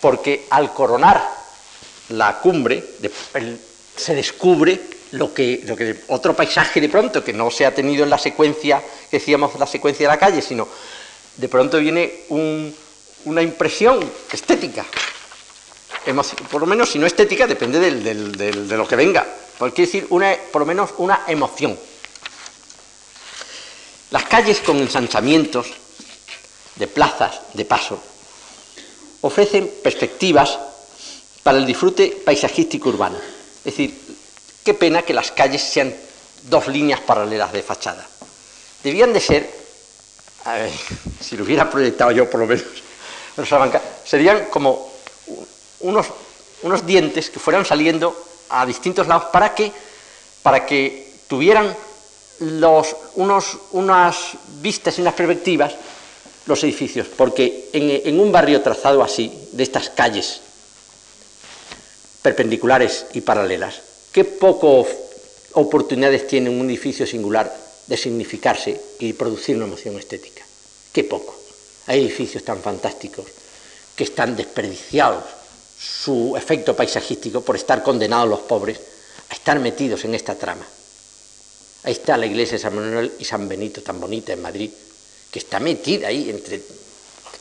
[0.00, 1.41] porque al coronar
[2.12, 2.82] la cumbre
[3.96, 4.80] se descubre
[5.12, 9.18] lo que, otro paisaje de pronto que no se ha tenido en la secuencia que
[9.18, 10.66] decíamos la secuencia de la calle, sino
[11.36, 12.20] de pronto viene
[13.24, 14.00] una impresión
[14.32, 14.86] estética
[16.50, 19.26] por lo menos si no estética, depende de lo que venga.
[19.58, 21.78] Quiere decir, una, por lo menos una emoción.
[24.10, 25.68] Las calles con ensanchamientos
[26.76, 28.02] de plazas de paso
[29.20, 30.58] ofrecen perspectivas
[31.42, 33.18] para el disfrute paisajístico urbano.
[33.58, 33.98] Es decir,
[34.64, 35.94] qué pena que las calles sean
[36.48, 38.06] dos líneas paralelas de fachada.
[38.82, 39.50] Debían de ser,
[41.20, 42.64] si lo hubiera proyectado yo por lo menos,
[44.04, 44.92] serían como
[45.80, 46.06] unos,
[46.62, 48.16] unos dientes que fueran saliendo
[48.50, 49.72] a distintos lados para que,
[50.42, 51.74] para que tuvieran
[52.40, 54.16] los, unos, unas
[54.60, 55.74] vistas y unas perspectivas
[56.46, 60.40] los edificios, porque en, un barrio trazado así, de estas calles
[62.22, 63.80] perpendiculares y paralelas.
[64.12, 64.94] Qué pocas
[65.52, 67.54] oportunidades tiene un edificio singular
[67.86, 70.44] de significarse y producir una emoción estética.
[70.92, 71.36] Qué poco.
[71.86, 73.26] Hay edificios tan fantásticos
[73.96, 75.24] que están desperdiciados
[75.78, 78.80] su efecto paisajístico por estar condenados los pobres
[79.28, 80.66] a estar metidos en esta trama.
[81.84, 84.70] Ahí está la iglesia de San Manuel y San Benito, tan bonita en Madrid,
[85.30, 86.62] que está metida ahí, entre,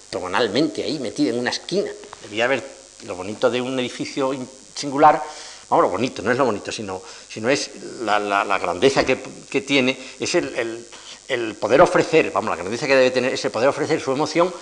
[0.07, 1.91] octogonalmente, ahí, metida en una esquina.
[2.23, 2.63] Debía haber
[3.05, 4.33] lo bonito de un edificio
[4.75, 5.21] singular,
[5.69, 9.15] vamos, lo bonito, no es lo bonito, sino, sino es la, grandeza que,
[9.61, 10.85] tiene, es el,
[11.27, 14.53] el, poder ofrecer, vamos, la grandeza que debe tener es el poder ofrecer su emoción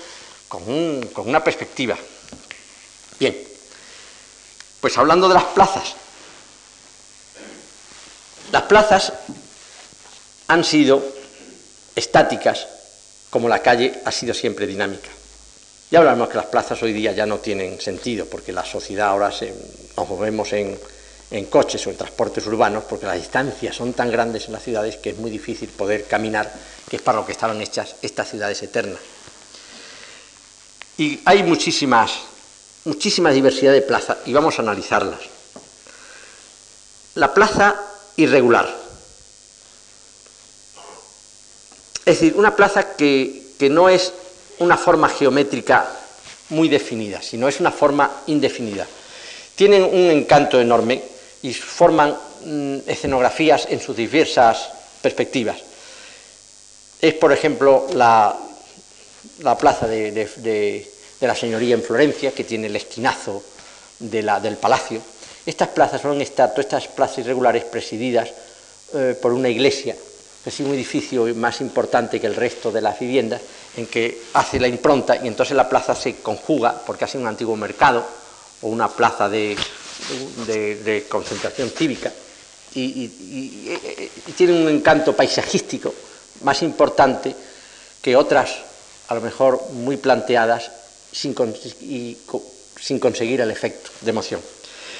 [0.47, 1.97] con, con una perspectiva.
[3.19, 3.37] Bien,
[4.79, 5.95] pues hablando de las plazas,
[8.51, 9.13] las plazas
[10.47, 11.03] han sido
[11.95, 12.67] estáticas
[13.29, 15.09] como la calle ha sido siempre dinámica.
[15.91, 19.31] Ya hablamos que las plazas hoy día ya no tienen sentido porque la sociedad ahora
[19.31, 19.53] se,
[19.97, 20.79] nos movemos en,
[21.31, 24.97] en coches o en transportes urbanos porque las distancias son tan grandes en las ciudades
[24.97, 26.51] que es muy difícil poder caminar,
[26.89, 28.99] que es para lo que estaban hechas estas ciudades eternas.
[30.97, 32.11] Y hay muchísimas,
[32.85, 35.21] muchísima diversidad de plazas y vamos a analizarlas.
[37.15, 37.75] La plaza
[38.17, 38.67] irregular.
[41.99, 44.13] Es decir, una plaza que, no es
[44.59, 45.87] una forma geométrica
[46.49, 48.85] muy definida, sino es una forma indefinida.
[49.55, 51.01] Tienen un encanto enorme
[51.41, 54.69] y forman mm, escenografías en sus diversas
[55.01, 55.57] perspectivas.
[57.01, 58.35] Es, por ejemplo, la,
[59.59, 60.87] plaza de,
[61.21, 63.43] la Señoría en Florencia, que tiene el esquinazo
[63.99, 65.01] del palacio.
[65.45, 68.29] Estas plazas son estatuas, estas plazas irregulares presididas
[68.93, 69.95] eh, por una iglesia
[70.45, 73.41] es un edificio más importante que el resto de las viviendas,
[73.79, 77.55] en que hace la impronta y entonces la plaza se conjuga, porque hace un antiguo
[77.55, 78.05] mercado
[78.61, 79.57] o una plaza de,
[81.09, 82.11] concentración cívica,
[82.75, 83.07] y,
[84.35, 85.93] tiene un encanto paisajístico
[86.43, 87.35] más importante
[88.01, 88.51] que otras,
[89.07, 90.71] a lo mejor muy planteadas,
[91.11, 91.35] sin,
[92.79, 94.41] sin conseguir el efecto de emoción.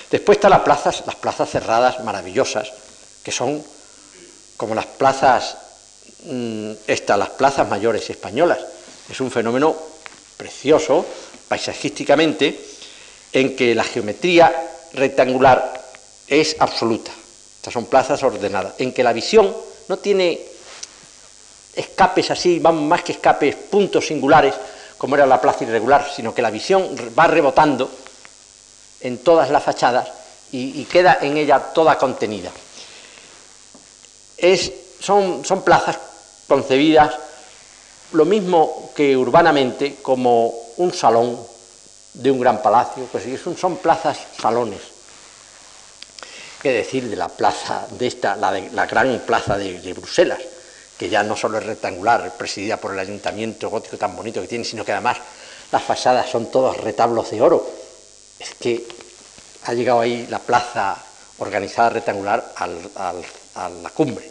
[0.09, 2.71] Después están las plazas, las plazas cerradas maravillosas,
[3.23, 3.63] que son
[4.57, 5.55] como las plazas,
[6.23, 6.71] mm,
[7.17, 8.59] las plazas mayores españolas.
[9.09, 9.75] Es un fenómeno
[10.37, 11.05] precioso,
[11.47, 12.59] paisajísticamente,
[13.33, 14.53] en que la geometría
[14.93, 15.91] rectangular
[16.27, 17.11] es absoluta.
[17.57, 19.55] Estas son plazas ordenadas, en que la visión
[19.87, 20.41] no tiene
[21.75, 24.55] escapes así, van más que escapes, puntos singulares,
[24.97, 27.89] como era la plaza irregular, sino que la visión va rebotando
[29.01, 30.09] en todas las fachadas
[30.51, 32.51] y queda en ella toda contenida
[34.99, 35.97] son, son plazas
[36.49, 37.15] concebidas
[38.11, 41.39] lo mismo que urbanamente como un salón
[42.13, 44.81] de un gran palacio, pues son, son plazas salones.
[46.61, 50.39] ¿Qué decir de la plaza de esta, la, gran plaza de, de, Bruselas,
[50.97, 54.65] que ya no solo es rectangular, presidida por el ayuntamiento gótico tan bonito que tiene,
[54.65, 55.17] sino que además
[55.71, 57.65] las fachadas son todos retablos de oro.
[58.39, 58.85] Es que
[59.65, 60.97] ha llegado ahí la plaza
[61.37, 64.29] organizada rectangular a la cumbre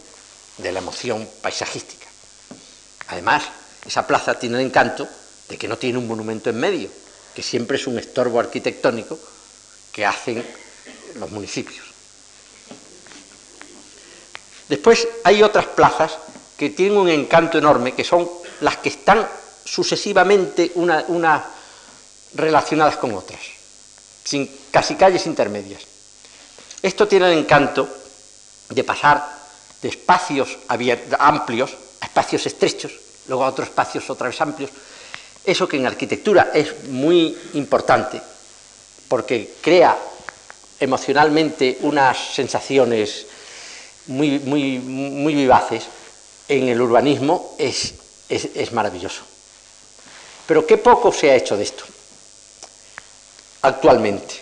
[0.57, 1.98] de la emoción paisajística.
[3.09, 3.43] Además,
[3.85, 5.07] esa plaza tiene el encanto
[5.47, 6.89] de que no tiene un monumento en medio,
[7.33, 9.17] que siempre es un estorbo arquitectónico
[9.91, 10.45] que hacen
[11.15, 11.85] los municipios.
[14.67, 16.17] Después hay otras plazas
[16.55, 18.29] que tienen un encanto enorme, que son
[18.61, 19.27] las que están
[19.65, 21.43] sucesivamente unas
[22.35, 23.39] relacionadas con otras,
[24.23, 25.81] sin casi calles intermedias.
[26.83, 27.89] Esto tiene el encanto
[28.69, 29.39] de pasar
[29.81, 30.59] de espacios
[31.17, 31.71] amplios
[32.09, 32.91] espacios estrechos,
[33.27, 34.71] luego a otros espacios otra vez amplios.
[35.45, 38.21] Eso que en arquitectura es muy importante,
[39.07, 39.97] porque crea
[40.79, 43.25] emocionalmente unas sensaciones
[44.07, 45.85] muy, muy, muy vivaces,
[46.47, 47.93] en el urbanismo es,
[48.27, 49.21] es maravilloso.
[50.47, 51.83] Pero qué poco se ha hecho de esto
[53.61, 54.35] actualmente,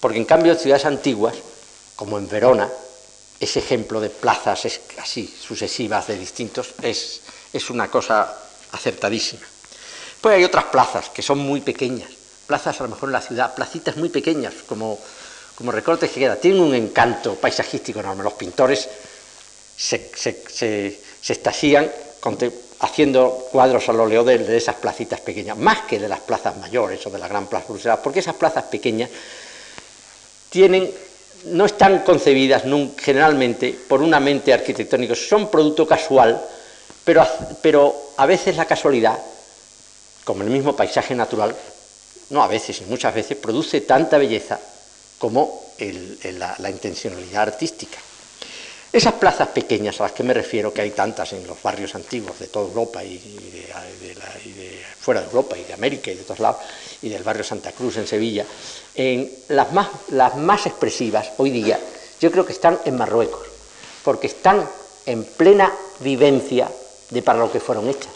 [0.00, 1.36] porque en cambio en ciudades antiguas,
[1.96, 2.68] como en Verona,
[3.40, 4.66] ese ejemplo de plazas
[4.98, 7.20] así sucesivas de distintos es,
[7.52, 8.34] es una cosa
[8.72, 9.42] acertadísima.
[10.20, 12.10] Pues hay otras plazas que son muy pequeñas,
[12.46, 14.98] plazas a lo mejor en la ciudad, placitas muy pequeñas, como,
[15.54, 18.22] como recortes que queda, tienen un encanto paisajístico enorme.
[18.22, 18.88] Los pintores
[19.76, 21.40] se, se, se,
[22.80, 27.06] haciendo cuadros al óleo de, de, esas placitas pequeñas, más que de las plazas mayores
[27.06, 29.10] o de la gran plaza Bruselas, porque esas plazas pequeñas
[30.50, 30.90] tienen
[31.46, 32.62] no están concebidas
[32.98, 36.40] generalmente por una mente arquitectónica, son producto casual,
[37.04, 37.26] pero,
[37.60, 39.18] pero a veces la casualidad,
[40.24, 41.54] como el mismo paisaje natural,
[42.30, 44.58] no a veces, muchas veces, produce tanta belleza
[45.18, 47.98] como la intencionalidad artística.
[48.94, 52.38] Esas plazas pequeñas a las que me refiero, que hay tantas en los barrios antiguos
[52.38, 56.62] de toda Europa y, de, fuera de Europa y de América y de todos lados,
[57.02, 58.44] y del barrio Santa Cruz en Sevilla,
[58.94, 61.78] en las, más, las más expresivas hoy día
[62.20, 63.46] yo creo que están en Marruecos,
[64.02, 64.68] porque están
[65.06, 66.70] en plena vivencia
[67.10, 68.12] de para lo que fueron hechas.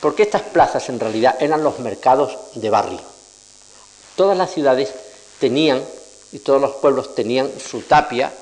[0.00, 3.00] Porque estas plazas en realidad eran los mercados de barrio.
[4.14, 4.90] Todas las ciudades
[5.40, 5.82] tenían
[6.30, 8.32] y todos los pueblos tenían su tapia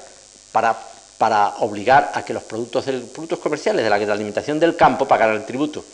[0.53, 0.77] para
[1.18, 5.46] para obligar a que los productos, productos comerciales de la, alimentación del campo pagaran el
[5.46, 5.85] tributo.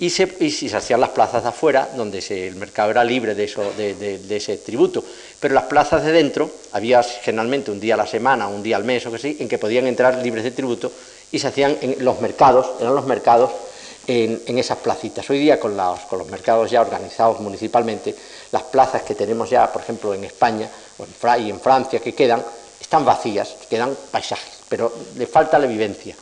[0.00, 3.62] Y se, se hacían las plazas de afuera, donde el mercado era libre de, eso,
[3.76, 5.04] de, ese tributo.
[5.38, 8.84] Pero las plazas de dentro, había generalmente un día a la semana, un día al
[8.84, 10.90] mes o que sí, en que podían entrar libres de tributo
[11.30, 13.50] y se hacían en los mercados, eran los mercados
[14.06, 15.28] en, esas placitas.
[15.30, 18.14] Hoy día, con los, con los mercados ya organizados municipalmente,
[18.52, 22.14] las plazas que tenemos ya, por ejemplo, en España o en, y en Francia, que
[22.14, 22.42] quedan,
[22.80, 26.16] están vacías, quedan paisajes, pero le falta la vivencia.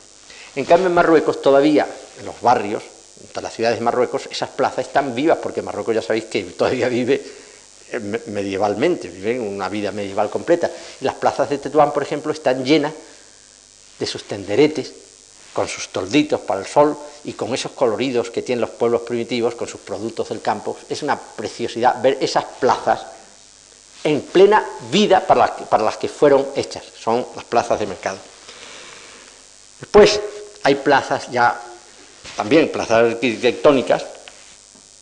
[0.55, 1.87] En cambio, en Marruecos todavía,
[2.19, 2.98] en los barrios, en
[3.35, 7.21] las ciudades de Marruecos, esas plazas están vivas, porque Marruecos ya sabéis que todavía vive
[7.91, 10.69] eh, medievalmente, vive una vida medieval completa.
[11.01, 12.93] las plazas de Tetuán, por ejemplo, están llenas
[13.97, 14.93] de sus tenderetes,
[15.53, 19.55] con sus tolditos para el sol y con esos coloridos que tienen los pueblos primitivos,
[19.55, 20.77] con sus productos del campo.
[20.89, 23.01] Es una preciosidad ver esas plazas
[24.03, 25.51] en plena vida para
[25.83, 28.17] las, que, fueron hechas, son las plazas de mercado.
[29.79, 30.19] Después
[30.63, 31.59] hay plazas ya,
[32.39, 34.05] también plazas arquitectónicas,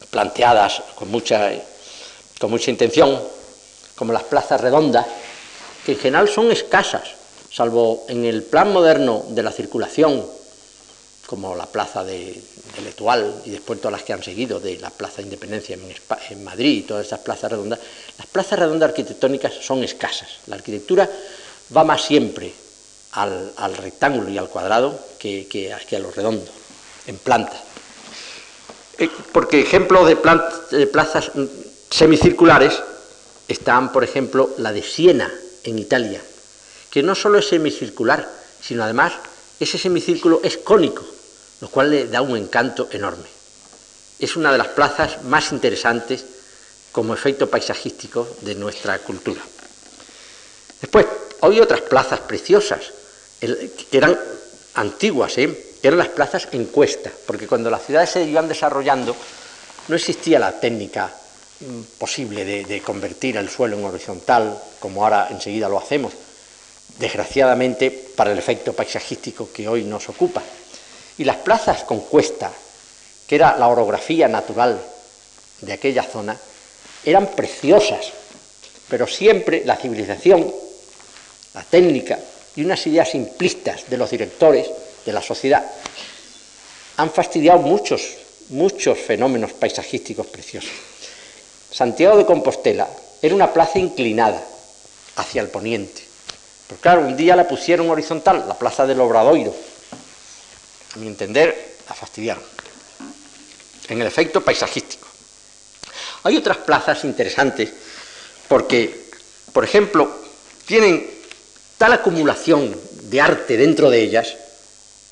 [0.09, 1.51] planteadas con mucha,
[2.41, 3.21] con mucha intención,
[3.93, 5.05] como las plazas redondas,
[5.85, 7.03] que en general son escasas,
[7.51, 10.25] salvo en el plan moderno de la circulación,
[11.27, 15.17] como la plaza de, de y después todas las que han seguido, de la Plaza
[15.17, 17.77] de Independencia en, Madrid y todas estas plazas redondas,
[18.17, 20.39] las plazas redondas arquitectónicas son escasas.
[20.47, 21.07] La arquitectura
[21.75, 22.51] va más siempre
[23.11, 26.51] al, rectángulo y al cuadrado que, que, a lo redondo,
[27.07, 27.61] en planta.
[28.99, 30.17] Eh, porque ejemplo de,
[30.71, 31.31] de plazas
[31.89, 32.81] semicirculares
[33.47, 35.31] están, por ejemplo, la de Siena,
[35.63, 36.21] en Italia,
[36.89, 38.27] que no solo es semicircular,
[38.61, 39.13] sino además
[39.59, 41.03] ese semicírculo es cónico,
[41.61, 43.27] lo cual le da un encanto enorme.
[44.19, 46.25] Es una de las plazas más interesantes
[46.91, 49.41] como efecto paisajístico de nuestra cultura.
[50.81, 51.05] Después,
[51.41, 52.91] hay otras plazas preciosas,
[53.39, 54.17] que eran
[54.75, 55.75] antiguas, ¿eh?
[55.81, 59.15] Eran las plazas en cuesta, porque cuando las ciudades se iban desarrollando
[59.87, 61.13] no existía la técnica
[61.59, 66.13] mm, posible de, de, convertir el suelo en horizontal, como ahora enseguida lo hacemos,
[66.99, 70.41] desgraciadamente para el efecto paisajístico que hoy nos ocupa.
[71.17, 72.51] Y las plazas con cuesta,
[73.27, 74.79] que era la orografía natural
[75.61, 76.37] de aquella zona,
[77.03, 78.11] eran preciosas,
[78.89, 80.53] pero siempre la civilización,
[81.53, 82.19] la técnica
[82.55, 84.67] y unas ideas simplistas de los directores
[85.07, 85.65] de la sociedad
[86.97, 88.17] han fastidiado muchos,
[88.49, 90.71] muchos fenómenos paisajísticos preciosos.
[91.71, 92.87] Santiago de Compostela
[93.21, 94.43] era una plaza inclinada
[95.15, 96.03] hacia el poniente.
[96.67, 99.55] Pero claro, un día la pusieron horizontal, la plaza del Obradoiro,
[100.95, 102.43] a mi entender, la fastidiaron,
[103.87, 105.07] en el efecto paisajístico.
[106.23, 107.71] Hay otras plazas interesantes
[108.49, 109.09] porque,
[109.53, 110.09] por ejemplo,
[110.65, 111.09] tienen
[111.77, 114.35] tal acumulación de arte dentro de ellas,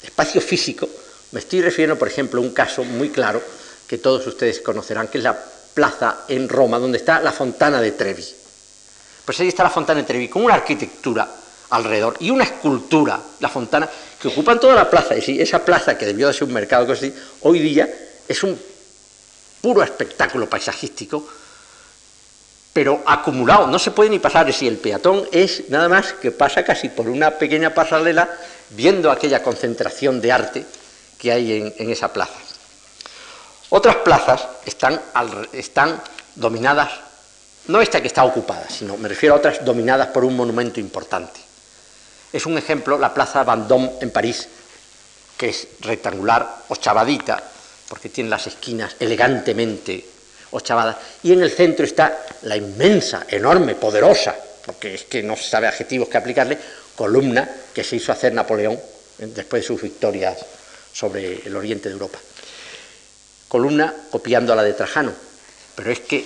[0.06, 0.88] espacio físico,
[1.32, 3.42] me estoy refiriendo, por ejemplo, a un caso muy claro
[3.88, 5.38] que todos ustedes conocerán, que es la
[5.74, 8.26] plaza en Roma, donde está la fontana de Trevi.
[9.26, 11.28] Pues ahí está la fontana de Trevi, con una arquitectura
[11.70, 13.90] alrededor y una escultura, la fontana,
[14.22, 15.16] que ocupan toda la plaza.
[15.18, 17.90] Y esa plaza que debió de ser un mercado así, hoy día
[18.28, 18.60] es un
[19.62, 21.28] puro espectáculo paisajístico,
[22.72, 24.52] pero acumulado, no se puede ni pasar.
[24.54, 28.30] Si el peatón es nada más que pasa casi por una pequeña pasarela
[28.70, 30.66] viendo aquella concentración de arte
[31.18, 32.34] que hay en, esa plaza.
[33.70, 35.02] Otras plazas están,
[35.54, 36.02] están
[36.36, 36.92] dominadas,
[37.68, 41.40] no esta que está ocupada, sino me refiero a otras dominadas por un monumento importante.
[42.32, 44.48] Es un ejemplo la Plaza Vendôme en París,
[45.38, 47.42] que es rectangular, ochavadita,
[47.88, 50.06] porque tiene las esquinas elegantemente
[50.52, 54.36] ochavadas, y en el centro está la inmensa, enorme, poderosa,
[54.66, 56.58] porque es que no se sabe adjetivos que aplicarle,
[56.96, 58.80] columna que se hizo hacer Napoleón
[59.18, 60.38] después de sus victorias
[60.92, 62.20] sobre el oriente de Europa.
[63.48, 65.14] Columna copiando a la de Trajano,
[65.76, 66.26] pero es que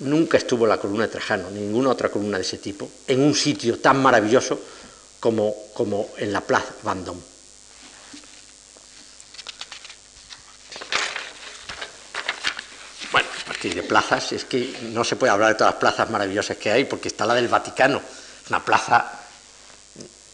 [0.00, 3.78] nunca estuvo la columna de Trajano, ninguna otra columna de ese tipo, en un sitio
[3.78, 4.60] tan maravilloso
[5.18, 7.20] como, como en la Plaza Vendôme.
[13.12, 16.10] Bueno, pues que de plazas, es que no se puede hablar de todas las plazas
[16.10, 18.00] maravillosas que hay, porque está la del Vaticano,
[18.48, 19.19] una plaza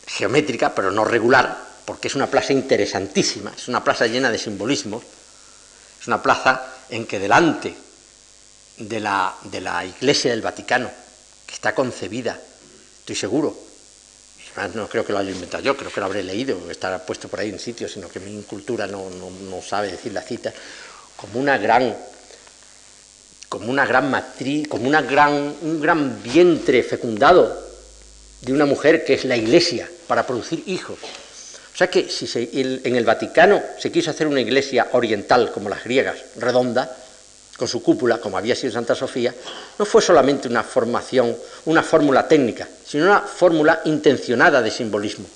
[0.06, 5.02] geométrica, pero no regular, porque es una plaza interesantísima, es una plaza llena de simbolismos,
[6.00, 7.74] es una plaza en que delante
[8.78, 10.90] de la, de la iglesia del Vaticano,
[11.46, 12.40] que está concebida,
[13.00, 13.56] estoy seguro,
[14.74, 17.40] no creo que lo haya inventado yo, creo que lo habré leído, estará puesto por
[17.40, 20.52] ahí en sitio, sino que mi cultura no, no sabe decir la cita,
[21.16, 21.94] como una gran
[23.48, 27.65] como una gran matriz, como una gran, un gran vientre fecundado
[28.46, 30.98] de una mujer que es la iglesia para producir hijos.
[31.02, 35.82] O sea que si en el Vaticano se quiso hacer una iglesia oriental como las
[35.82, 36.96] griegas, redonda,
[37.56, 39.34] con su cúpula, como había sido Santa Sofía,
[39.78, 45.26] no fue solamente una formación, una fórmula técnica, sino una fórmula intencionada de simbolismo.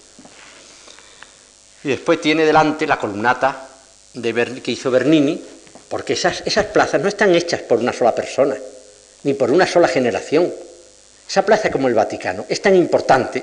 [1.83, 3.69] Y después tiene delante la columnata
[4.15, 5.43] de que hizo Bernini,
[5.89, 8.57] porque esas, esas plazas no están hechas por una sola persona,
[9.25, 10.53] ni por una sola generación.
[11.31, 13.41] Esa plaza como el Vaticano es tan importante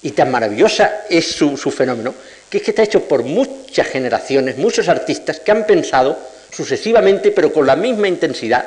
[0.00, 2.14] y tan maravillosa es su, fenómeno,
[2.48, 6.18] que es que está hecho por muchas generaciones, muchos artistas que han pensado
[6.50, 8.66] sucesivamente, pero con la misma intensidad,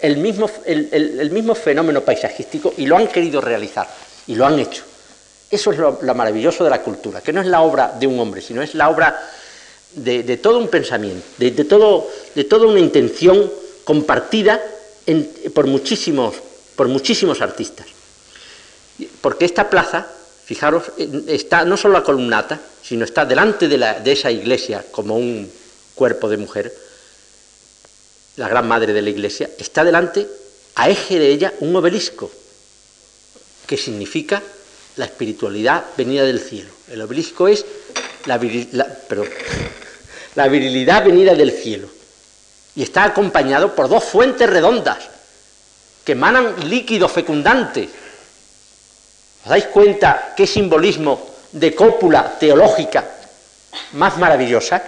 [0.00, 3.86] el mismo, el, mismo fenómeno paisajístico y lo han querido realizar
[4.26, 4.82] y lo han hecho.
[5.50, 8.40] Eso es lo, maravilloso de la cultura, que no es la obra de un hombre,
[8.40, 9.20] sino es la obra
[9.92, 13.52] de, todo un pensamiento, de, todo, de toda una intención
[13.84, 14.62] compartida
[15.52, 16.36] por, muchísimos,
[16.76, 17.86] por muchísimos artistas.
[19.20, 20.06] Porque esta plaza
[20.46, 20.92] Fijaros,
[21.26, 25.50] está no solo la columnata, sino está delante de, esa iglesia como un
[25.96, 26.72] cuerpo de mujer,
[28.36, 30.24] la gran madre de la iglesia, está delante,
[30.76, 32.30] a eje de ella, un obelisco,
[33.66, 34.40] que significa
[34.94, 36.70] la espiritualidad venida del cielo.
[36.92, 37.66] El obelisco es
[38.26, 38.38] la,
[40.36, 41.88] la virilidad venida del cielo.
[42.76, 45.15] Y está acompañado por dos fuentes redondas
[46.06, 47.90] que emanan líquido fecundante
[49.46, 51.22] ¿Os dais cuenta qué simbolismo
[51.54, 53.06] de cópula teológica
[53.92, 54.82] más maravillosa?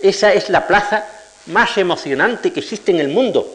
[0.00, 1.06] Esa es la plaza
[1.46, 3.46] más emocionante que existe en el mundo,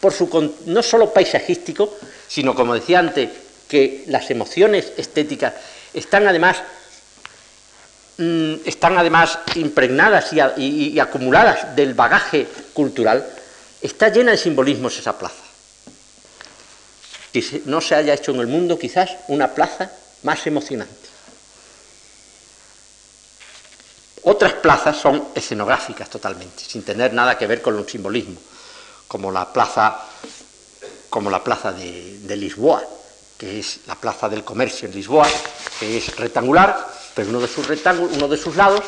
[0.00, 0.28] por su
[0.66, 1.96] no solo paisajístico,
[2.28, 3.30] sino como decía antes,
[3.66, 5.54] que las emociones estéticas
[5.94, 6.58] están además
[8.18, 13.24] mm, están además impregnadas y acumuladas del bagaje cultural,
[13.84, 15.44] está llena de simbolismos esa plaza
[17.32, 19.90] que no se haya hecho en el mundo quizás una plaza
[20.22, 20.94] más emocionante.
[24.22, 28.40] Otras plazas son escenográficas totalmente, sin tener nada que ver con el simbolismo,
[29.08, 30.00] como la plaza,
[31.10, 32.82] como la plaza de, Lisboa,
[33.36, 35.28] que es la plaza del comercio en Lisboa,
[35.78, 38.82] que es rectangular, pero uno de sus uno de sus lados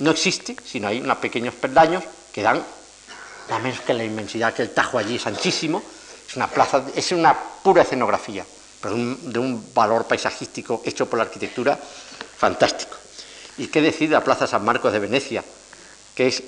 [0.00, 2.62] no existe, sino hay unos pequeños peldaños que dan,
[3.50, 5.82] a menos que la inmensidad que el Tajo allí es anchísimo,
[6.28, 8.44] es una plaza, es una pura escenografía,
[8.80, 11.78] pero de un valor paisajístico hecho por la arquitectura
[12.36, 12.96] fantástico.
[13.58, 15.44] ¿Y qué decir de la Plaza San Marcos de Venecia?
[16.14, 16.42] Que es,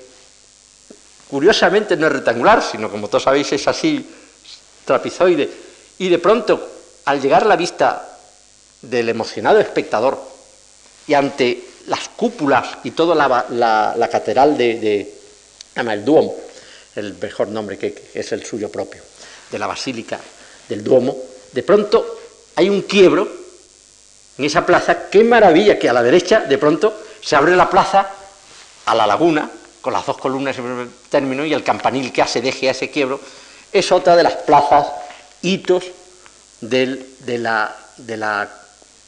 [1.29, 4.09] curiosamente, no es rectangular, sino como todos sabéis, es así,
[4.85, 5.49] trapizoide.
[5.99, 6.69] Y de pronto,
[7.05, 8.17] al llegar a la vista
[8.81, 10.19] del emocionado espectador
[11.05, 15.13] y ante las cúpulas y toda la, catedral de, de
[15.75, 16.33] el Duomo,
[16.95, 19.01] el mejor nombre que es el suyo propio,
[19.51, 20.19] de la basílica
[20.69, 21.17] del Duomo,
[21.51, 22.19] de pronto
[22.55, 23.27] hay un quiebro
[24.37, 28.09] en esa plaza, qué maravilla que a la derecha de pronto se abre la plaza
[28.85, 29.49] a la laguna,
[29.81, 32.89] con las dos columnas en el término y el campanil que hace deje a ese
[32.89, 33.19] quiebro,
[33.71, 34.87] es otra de las plazas,
[35.41, 35.83] hitos
[36.61, 37.05] de,
[37.37, 38.49] la, de, la,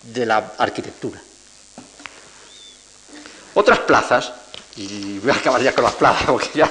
[0.01, 1.21] de la arquitectura.
[3.53, 4.33] Otras plazas,
[4.75, 6.69] y voy a acabar ya con las plazas, porque ya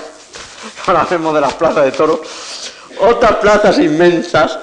[0.87, 2.23] ahora de las plazas de toro,
[3.01, 4.59] otras plazas inmensas,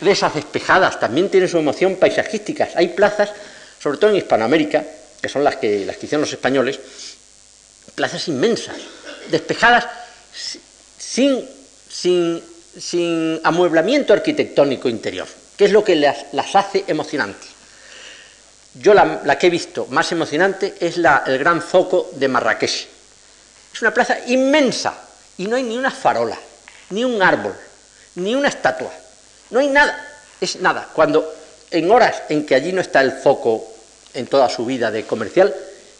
[0.00, 2.68] de esas despejadas, también tienen su emoción paisajística.
[2.74, 3.30] Hay plazas,
[3.78, 4.84] sobre todo en Hispanoamérica,
[5.20, 6.78] que son las que, las que hicieron los españoles,
[7.94, 8.76] plazas inmensas,
[9.30, 9.86] despejadas
[10.98, 11.48] sin,
[11.88, 12.42] sin,
[12.78, 15.26] sin amueblamiento arquitectónico interior,
[15.56, 17.50] que es lo que las, hace emocionantes.
[18.74, 22.95] Yo la, que he visto más emocionante es la, el gran foco de Marrakech.
[23.76, 24.94] Es una plaza inmensa
[25.36, 26.38] y no hay ni una farola
[26.88, 27.54] ni un árbol,
[28.14, 28.90] ni una estatua,
[29.50, 30.88] no hay nada, es nada.
[30.94, 31.30] Cuando
[31.70, 33.70] en horas en que allí no está el foco
[34.14, 35.54] en toda su vida de comercial,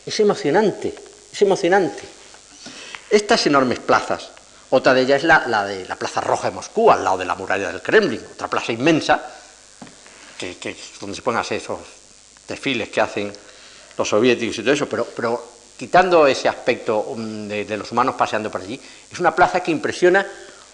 [0.07, 0.95] es emocionante,
[1.31, 2.03] es emocionante.
[3.11, 4.31] Estas enormes plazas,
[4.70, 7.35] otra de ellas es la, de la Plaza Roja de Moscú, al lado de la
[7.35, 9.20] muralla del Kremlin, otra plaza inmensa,
[10.39, 10.57] que,
[10.99, 11.81] donde se pueden hacer esos
[12.49, 13.31] desfiles que hacen
[13.99, 18.51] los soviéticos y todo eso, pero, pero quitando ese aspecto mm, de, los humanos paseando
[18.51, 20.27] por allí, es una plaza que impresiona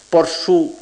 [0.08, 0.76] por su,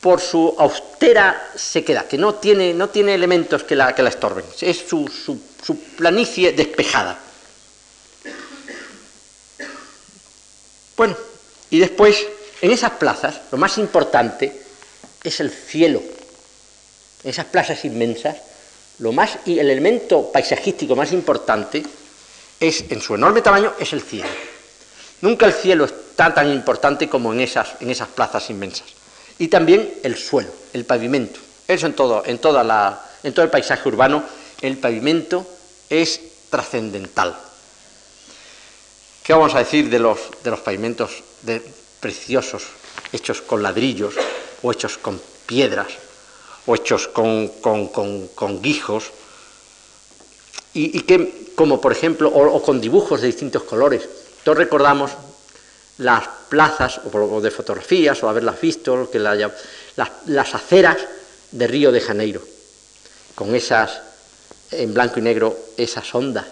[0.00, 4.44] por su austera sequedad, que no tiene, no tiene elementos que la, que la estorben,
[4.60, 7.18] es su, su, su planicie despejada.
[10.96, 11.16] Bueno,
[11.70, 12.26] y después,
[12.60, 14.60] en esas plazas, lo más importante
[15.24, 16.02] es el cielo.
[17.24, 18.36] En esas plazas inmensas,
[18.98, 21.82] lo más, y el elemento paisajístico más importante
[22.60, 24.28] es, en su enorme tamaño, es el cielo.
[25.22, 28.86] Nunca el cielo está tan importante como en esas, en esas plazas inmensas.
[29.38, 31.40] Y también el suelo, el pavimento.
[31.66, 34.22] Eso en todo, en, toda la, en todo el paisaje urbano,
[34.60, 35.46] el pavimento
[35.88, 37.36] es trascendental.
[39.22, 41.22] ¿Qué vamos a decir de los, de los pavimentos
[42.00, 42.64] preciosos
[43.12, 44.14] hechos con ladrillos
[44.62, 45.88] o hechos con piedras
[46.66, 49.12] o hechos con, con, guijos?
[50.72, 54.08] Y, que, como por ejemplo, o, con dibujos de distintos colores.
[54.44, 55.10] Todos recordamos
[55.98, 59.52] las plazas o, de fotografías o haberlas visto, que las,
[60.26, 60.98] las aceras
[61.50, 62.40] de Río de Janeiro,
[63.34, 64.00] con esas,
[64.70, 66.46] en blanco y negro, esas ondas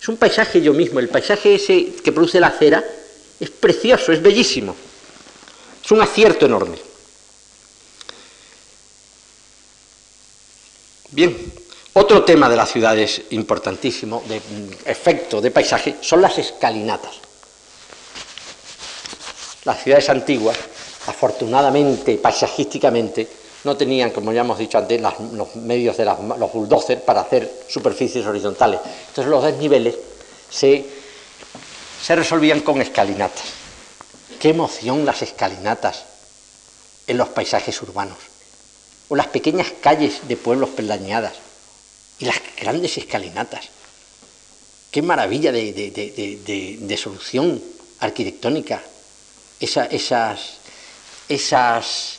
[0.00, 2.84] es un paisaje yo mismo, el paisaje ese que produce la acera
[3.40, 4.76] es precioso, es bellísimo.
[5.84, 6.78] Es un acierto enorme.
[11.10, 11.52] Bien,
[11.98, 14.40] otro tema de la ciudad es importantísimo, de
[14.84, 17.14] efecto de paisaje, son las escalinatas.
[19.64, 20.58] Las ciudades antiguas,
[21.06, 23.26] afortunadamente, paisajísticamente,
[23.64, 28.26] no tenían, como ya hemos dicho antes, los medios de los bulldozers para hacer superficies
[28.26, 28.78] horizontales.
[29.08, 29.96] Entonces los desniveles
[30.50, 30.84] se,
[32.02, 33.44] se resolvían con escalinatas.
[34.38, 36.04] Qué emoción las escalinatas
[37.06, 38.18] en los paisajes urbanos,
[39.08, 41.45] o las pequeñas calles de pueblos peldañadas,
[42.18, 43.68] y las grandes escalinatas.
[44.90, 47.62] Qué maravilla de, solución
[48.00, 48.82] arquitectónica.
[49.60, 50.58] esas,
[51.28, 52.18] esas, esas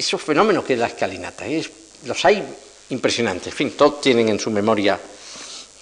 [0.00, 1.44] esos fenómenos que es la escalinata.
[2.04, 2.42] los hay
[2.90, 3.48] impresionantes.
[3.48, 4.98] En fin, todos tienen en su memoria,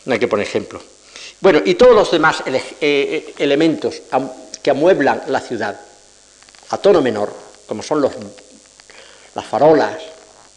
[0.05, 0.81] no hay que poner ejemplo.
[1.41, 4.03] Bueno, y todos los demás eh, eh, elementos
[4.63, 5.81] que amueblan la ciudad
[6.71, 7.33] a tono menor,
[7.67, 8.13] como son los,
[9.35, 10.03] las farolas,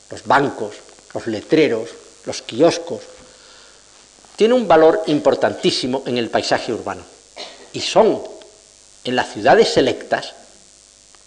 [0.09, 0.75] los bancos,
[1.13, 1.89] los letreros,
[2.25, 3.01] los kioscos,
[4.35, 7.03] tienen un valor importantísimo en el paisaje urbano.
[7.73, 8.21] Y son,
[9.03, 10.33] en las ciudades selectas,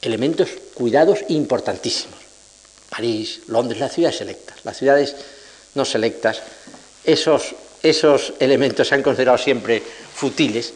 [0.02, 2.18] elementos cuidados importantísimos.
[2.90, 4.58] París, Londres, las ciudades selectas.
[4.64, 5.16] Las ciudades
[5.74, 6.40] no selectas,
[7.04, 9.82] esos, esos elementos se han considerado siempre
[10.14, 10.72] futiles,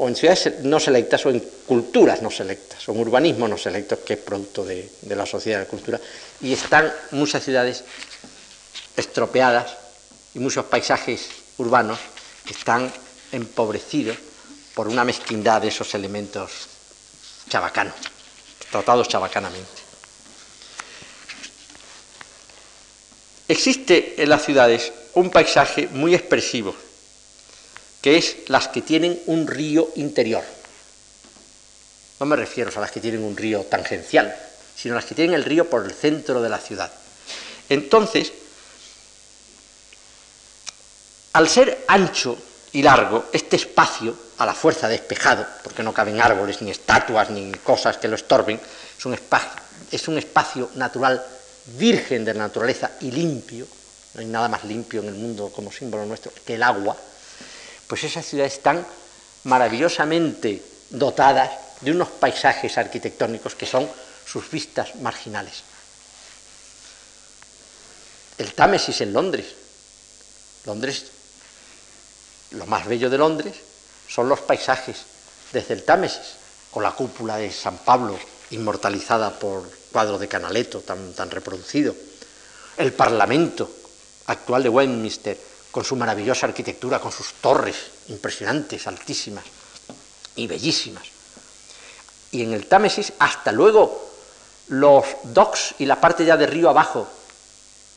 [0.00, 4.00] o en ciudades no selectas o en culturas no selectas, o en urbanismo no selectos,
[4.00, 6.00] que es producto de, de la sociedad de la cultura,
[6.40, 7.84] y están muchas ciudades
[8.96, 9.76] estropeadas
[10.34, 11.28] y muchos paisajes
[11.58, 11.98] urbanos
[12.48, 12.90] están
[13.30, 14.16] empobrecidos
[14.74, 16.50] por una mezquindad de esos elementos
[17.50, 17.94] chabacanos,
[18.70, 19.82] tratados chabacanamente.
[23.48, 26.74] Existe en las ciudades un paisaje muy expresivo,
[28.00, 30.44] que es las que tienen un río interior.
[32.18, 34.34] No me refiero a las que tienen un río tangencial,
[34.76, 36.90] sino a las que tienen el río por el centro de la ciudad.
[37.68, 38.32] Entonces,
[41.32, 42.36] al ser ancho
[42.72, 47.52] y largo, este espacio, a la fuerza despejado, porque no caben árboles, ni estatuas, ni
[47.52, 48.60] cosas que lo estorben,
[48.98, 49.50] es un espacio,
[49.90, 51.24] es un espacio natural
[51.78, 53.66] virgen de la naturaleza y limpio,
[54.14, 56.96] no hay nada más limpio en el mundo como símbolo nuestro que el agua,
[57.90, 58.86] pues esas ciudades están
[59.42, 63.90] maravillosamente dotadas de unos paisajes arquitectónicos que son
[64.24, 65.64] sus vistas marginales.
[68.38, 69.46] El Támesis en Londres.
[70.66, 71.06] Londres,
[72.52, 73.56] lo más bello de Londres
[74.08, 74.98] son los paisajes
[75.52, 76.36] desde el Támesis,
[76.70, 78.16] con la cúpula de San Pablo
[78.50, 81.96] inmortalizada por cuadro de Canaletto tan, tan reproducido,
[82.76, 83.68] el Parlamento
[84.26, 87.76] actual de Westminster, con su maravillosa arquitectura, con sus torres
[88.08, 89.44] impresionantes, altísimas
[90.36, 91.04] y bellísimas.
[92.32, 94.10] Y en el Támesis, hasta luego,
[94.68, 97.08] los docks y la parte ya de río abajo,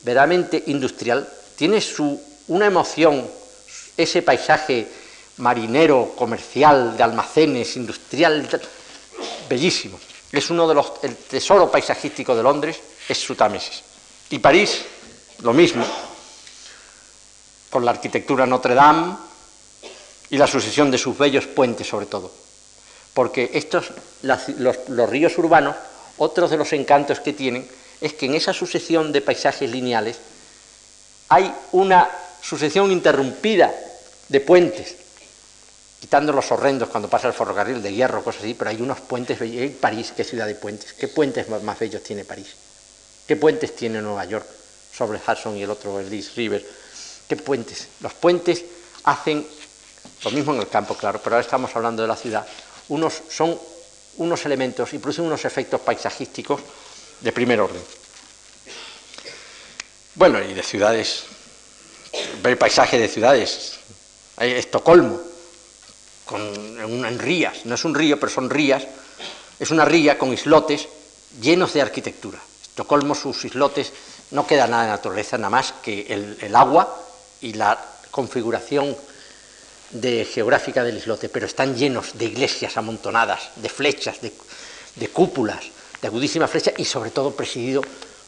[0.01, 3.27] verdaderamente industrial, tiene su, una emoción,
[3.95, 4.87] ese paisaje
[5.37, 8.49] marinero, comercial, de almacenes, industrial,
[9.47, 9.99] bellísimo
[10.33, 13.83] es uno de los, el tesoro paisajístico de Londres es su Támesis.
[14.31, 14.81] Y París,
[15.41, 15.85] lo mismo,
[17.73, 19.17] con la arquitectura Notre Dame
[20.29, 22.31] y la sucesión de sus bellos puentes sobre todo.
[23.15, 23.89] Porque estos,
[24.21, 25.75] los, ríos urbanos,
[26.19, 27.67] otros de los encantos que tienen
[27.99, 30.19] es que en esa sucesión de paisajes lineales
[31.29, 32.07] hay una
[32.43, 33.73] sucesión interrumpida
[34.29, 34.95] de puentes,
[35.99, 39.39] quitando los horrendos cuando pasa el ferrocarril de hierro, cosas así, pero hay unos puentes
[39.39, 39.71] bellos.
[39.81, 40.93] París, qué ciudad de puentes.
[40.93, 42.53] ¿Qué puentes más bellos tiene París?
[43.27, 44.45] ¿Qué puentes tiene Nueva York
[44.95, 46.82] sobre Hudson y el otro, el East River?
[47.27, 47.87] ¿Qué puentes?
[48.01, 48.63] Los puentes
[49.03, 49.45] hacen
[50.23, 52.45] lo mismo en el campo, claro, pero ahora estamos hablando de la ciudad.
[52.89, 53.57] Unos son
[54.17, 56.61] unos elementos y producen unos efectos paisajísticos
[57.21, 57.81] de primer orden.
[60.15, 61.23] Bueno, y de ciudades,
[62.43, 63.79] el paisaje de ciudades.
[64.37, 65.19] Hay Estocolmo,
[66.25, 68.83] con, en, rías, no es un río, pero son rías,
[69.59, 70.87] es una ría con islotes
[71.41, 72.39] llenos de arquitectura.
[72.61, 73.91] Estocolmo, sus islotes,
[74.31, 77.02] no queda nada de naturaleza, nada más que el, agua
[77.43, 77.77] y la
[78.09, 78.95] configuración
[79.91, 85.63] de, geográfica del islote, pero están llenos de iglesias amontonadas, de flechas, de, cúpulas,
[86.01, 87.81] de agudísimas flechas y sobre todo presidido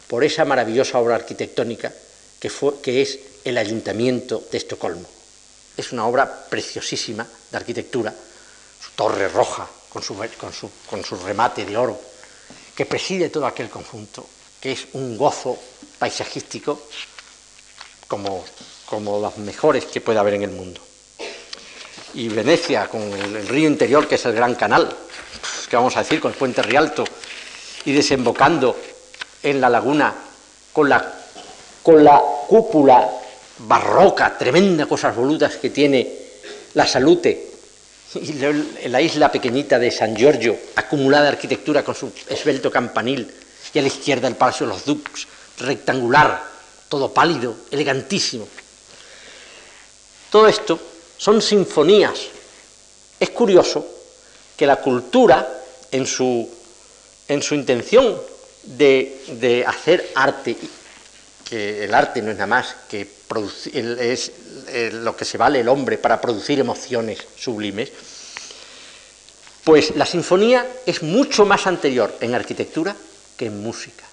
[0.07, 1.91] por esa maravillosa obra arquitectónica
[2.39, 5.07] que, fue, que es el Ayuntamiento de Estocolmo.
[5.76, 10.16] Es una obra preciosísima de arquitectura, su torre roja con su,
[10.89, 11.99] con su remate de oro,
[12.76, 14.28] que preside todo aquel conjunto,
[14.59, 15.57] que es un gozo
[15.97, 16.82] paisajístico
[18.07, 18.45] como,
[18.86, 20.81] como los mejores que puede haber en el mundo.
[22.13, 25.99] Y Venecia, con el, río interior, que es el Gran Canal, pues, ¿qué vamos a
[25.99, 26.19] decir?
[26.21, 27.03] Con el puente Rialto,
[27.83, 28.77] y desembocando
[29.43, 30.13] en la laguna
[30.71, 31.13] con la,
[31.83, 33.09] con la cúpula
[33.59, 36.07] barroca, tremenda, cosas volutas que tiene
[36.73, 37.51] la Salute,
[38.15, 43.29] y la isla pequeñita de San Giorgio, acumulada arquitectura con su esbelto campanil,
[43.73, 45.27] y a la izquierda el Palacio de los Dux,
[45.59, 46.41] rectangular,
[46.88, 48.47] todo pálido, elegantísimo.
[50.30, 50.80] Todo esto
[51.17, 52.19] son sinfonías.
[53.19, 53.86] Es curioso
[54.55, 55.47] que la cultura,
[55.91, 56.49] en su,
[57.28, 58.19] en su intención
[58.63, 60.57] de, hacer arte,
[61.47, 63.15] que el arte no es nada más que
[64.01, 64.32] es
[64.93, 67.91] lo que se vale el hombre para producir emociones sublimes,
[69.63, 72.95] pues la sinfonía es mucho más anterior en arquitectura
[73.36, 74.05] que en música.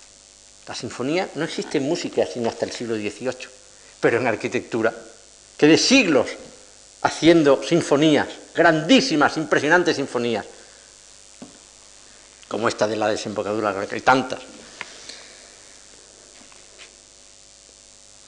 [0.66, 3.48] La sinfonía no existe en música sino hasta el siglo XVIII,
[4.00, 4.94] pero en arquitectura,
[5.66, 6.28] de siglos
[7.02, 10.46] haciendo sinfonías, grandísimas, impresionantes sinfonías,
[12.48, 14.40] como esta de la desembocadura, hay tantas.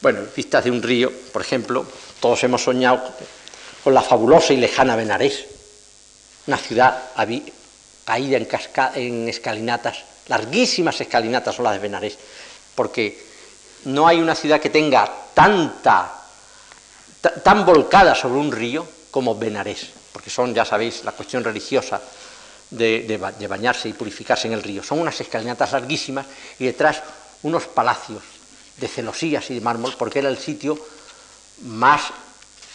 [0.00, 1.86] Bueno, vistas de un río, por ejemplo,
[2.20, 3.02] todos hemos soñado
[3.82, 5.44] con la fabulosa y lejana Benarés,
[6.46, 7.10] una ciudad
[8.04, 8.48] caída en,
[8.96, 12.18] en escalinatas, larguísimas escalinatas son las de Benarés,
[12.74, 13.22] porque
[13.84, 16.23] no hay una ciudad que tenga tanta,
[17.30, 22.00] tan volcada sobre un río como Benarés, porque son, ya sabéis, la cuestión religiosa
[22.70, 24.82] de, bañarse y purificarse en el río.
[24.82, 26.26] Son unas escalinatas larguísimas
[26.58, 27.02] y detrás
[27.42, 28.22] unos palacios
[28.76, 30.78] de celosías y de mármol, porque era el sitio
[31.62, 32.02] más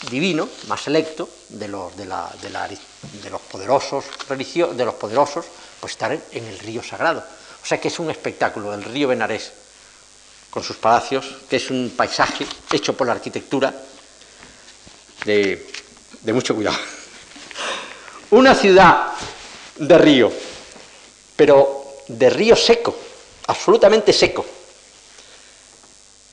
[0.10, 5.46] divino, más selecto de los, de, los poderosos religiosos, de los poderosos,
[5.80, 7.24] pues estar en, el río sagrado.
[7.62, 9.52] O sea que es un espectáculo, el río Benarés,
[10.50, 13.74] con sus palacios, que es un paisaje hecho por la arquitectura
[15.26, 16.78] de mucho cuidado.
[18.32, 19.14] Una ciudad
[19.78, 20.32] de río,
[21.36, 22.96] pero de río seco,
[23.48, 24.46] absolutamente seco,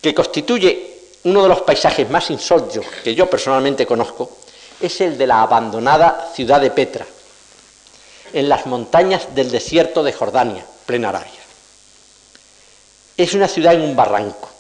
[0.03, 4.39] que constituye uno de los paisajes más insólitos que yo personalmente conozco,
[4.81, 7.07] es el de la abandonada ciudad de Petra,
[8.33, 11.33] en las montañas del desierto de Jordania, plena Arabia.
[13.17, 14.51] Es una ciudad en un barranco.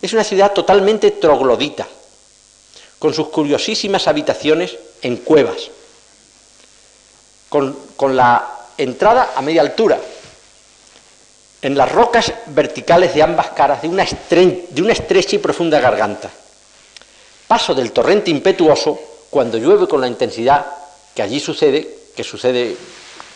[0.00, 1.86] Es una ciudad totalmente troglodita,
[2.98, 5.70] con sus curiosísimas habitaciones en cuevas,
[7.48, 9.98] con, la entrada a media altura,
[11.60, 16.30] en las rocas verticales de ambas caras de una, de una estrecha y profunda garganta.
[17.46, 18.98] Paso del torrente impetuoso
[19.30, 20.66] cuando llueve con la intensidad
[21.14, 22.76] que allí sucede, que sucede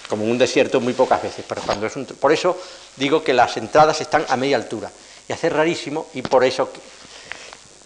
[0.09, 2.57] como en un desierto muy pocas veces, pero cuando es un, por eso
[2.97, 4.91] digo que las entradas están a media altura
[5.27, 6.69] y hace rarísimo y por eso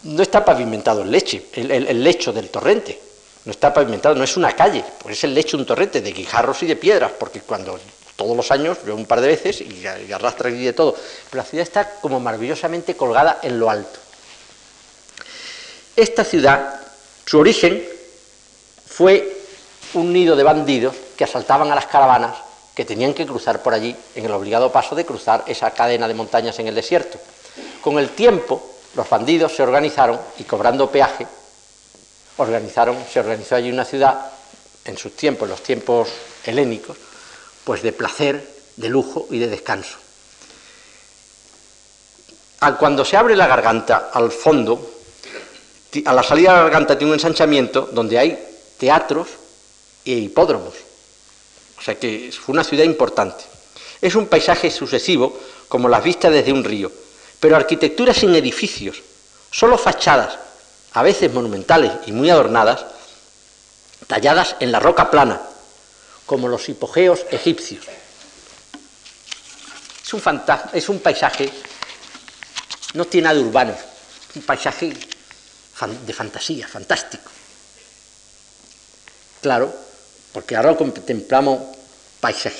[0.07, 3.00] no está pavimentado el, leche, el lecho del torrente,
[3.44, 6.12] no está pavimentado, no es una calle, pues es el lecho de un torrente de
[6.12, 7.78] guijarros y de piedras, porque cuando
[8.16, 10.96] todos los años veo un par de veces y, arrastra y de todo,
[11.30, 14.00] pero la ciudad está como maravillosamente colgada en lo alto.
[15.94, 16.80] Esta ciudad,
[17.24, 17.86] su origen
[18.86, 19.36] fue
[19.94, 22.36] un nido de bandidos que asaltaban a las caravanas
[22.74, 26.14] que tenían que cruzar por allí en el obligado paso de cruzar esa cadena de
[26.14, 27.18] montañas en el desierto.
[27.80, 31.26] Con el tiempo, los bandidos se organizaron y cobrando peaje
[32.38, 34.32] organizaron, se organizó allí una ciudad,
[34.84, 36.09] en sus tiempos, los tiempos
[36.44, 36.97] helénicos,
[37.64, 39.99] pues de placer, de lujo y de descanso.
[42.78, 44.92] Cuando se abre la garganta al fondo,
[46.05, 48.38] a la salida de la garganta tiene un ensanchamiento donde hay
[48.78, 49.28] teatros
[50.05, 50.74] e hipódromos.
[51.78, 53.44] O sea que fue una ciudad importante.
[54.01, 55.38] Es un paisaje sucesivo
[55.68, 56.90] como las vistas desde un río,
[57.41, 59.03] pero arquitectura sin edificios,
[59.51, 60.39] solo fachadas,
[60.93, 62.84] a veces monumentales y muy adornadas,
[64.07, 65.41] talladas en la roca plana,
[66.24, 67.87] como los hipogeos egipcios.
[70.05, 70.22] Es un,
[70.72, 71.53] es un paisaje,
[72.95, 74.93] no tiene nada de urbano, es un paisaje
[76.07, 77.30] de fantasía, fantástico.
[79.43, 79.72] Claro,
[80.32, 81.61] porque ahora lo contemplamos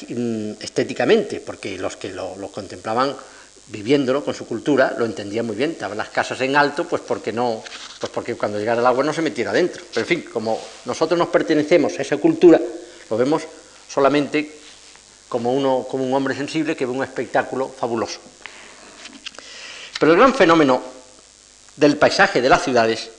[0.09, 3.17] mm, estéticamente, porque los que lo, contemplaban
[3.69, 5.73] viviéndolo con su cultura lo entendían muy bien.
[5.73, 7.63] Estaban las casas en alto, pues porque no,
[7.99, 9.85] pues porque cuando llegara el agua no se metiera adentro.
[9.93, 12.61] Pero en fin, como nosotros nos pertenecemos a esa cultura,
[13.11, 13.43] lo vemos
[13.89, 14.61] solamente
[15.29, 18.21] como, uno, como un hombre sensible que ve un espectáculo fabuloso.
[19.99, 20.83] Pero el gran fenómeno
[21.77, 23.11] del paisaje de las ciudades,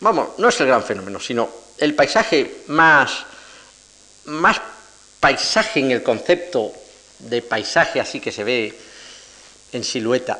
[0.00, 3.24] vamos, no es el gran fenómeno, sino el paisaje más,
[4.26, 4.60] más
[5.20, 6.72] paisaje en el concepto
[7.18, 8.78] de paisaje así que se ve
[9.72, 10.38] en silueta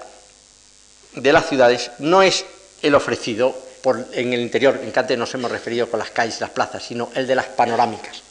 [1.15, 2.45] de las ciudades, no es
[2.83, 6.37] el ofrecido por, en el interior, en que antes nos hemos referido con las calles
[6.39, 8.23] y las plazas, sino el de las panorámicas.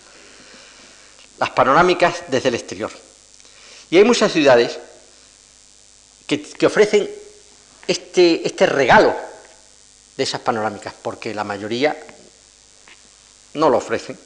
[1.39, 2.91] Las panorámicas desde el exterior.
[3.89, 4.77] Y hay muchas ciudades
[6.27, 7.09] que, que ofrecen
[7.87, 9.15] este, este regalo
[10.15, 11.97] de esas panorámicas, porque la mayoría
[13.55, 14.17] no lo ofrecen.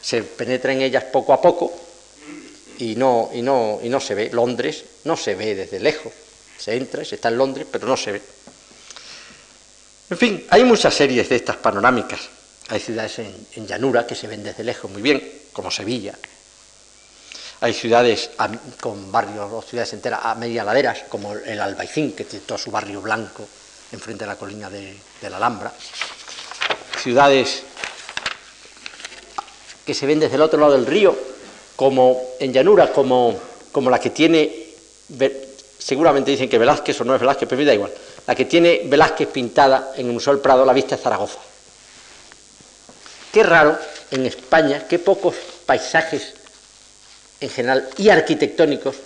[0.00, 1.89] Se penetra en ellas poco a poco
[2.80, 4.30] y no, y no, y no se ve.
[4.32, 6.12] Londres no se ve desde lejos.
[6.58, 8.22] Se entra, se está en Londres, pero no se ve.
[10.10, 12.20] En fin, hay muchas series de estas panorámicas.
[12.68, 16.14] Hay ciudades en, llanura que se ven desde lejos muy bien, como Sevilla,
[17.62, 18.30] hay ciudades
[18.80, 22.70] con barrios o ciudades enteras a media laderas, como el Albaicín, que tiene todo su
[22.70, 23.46] barrio blanco
[23.92, 24.96] enfrente de la colina de,
[25.28, 25.70] la Alhambra.
[27.02, 27.62] Ciudades
[29.84, 31.14] que se ven desde el otro lado del río,
[31.80, 33.40] como en llanura, como,
[33.72, 34.66] como la que tiene,
[35.78, 37.90] seguramente dicen que Velázquez o no es Velázquez, pero me da igual,
[38.26, 41.38] la que tiene Velázquez pintada en el Museo del Prado, la vista de Zaragoza.
[43.32, 43.78] Qué raro
[44.10, 46.34] en España, qué pocos paisajes
[47.40, 48.96] en general y arquitectónicos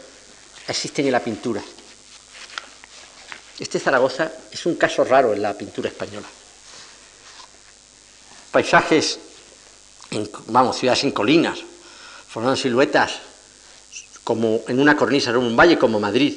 [0.67, 1.63] existen en la pintura.
[3.61, 6.27] Este Zaragoza es un caso raro en la pintura española.
[8.51, 9.21] Paisajes,
[10.49, 11.61] vamos, ciudades en colinas,
[12.35, 13.21] formando siluetas
[14.25, 16.37] como en una cornisa en un valle como Madrid.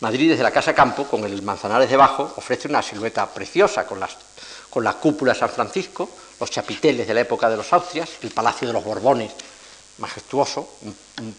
[0.00, 4.18] Madrid desde la Casa Campo, con el Manzanares debajo, ofrece una silueta preciosa con, las,
[4.68, 8.68] con la cúpula San Francisco, los chapiteles de la época de los Austrias, el Palacio
[8.68, 9.32] de los Borbones,
[9.96, 10.68] majestuoso,
[11.22, 11.34] un,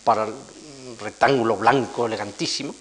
[0.99, 2.73] rectángulo blanco elegantísimo,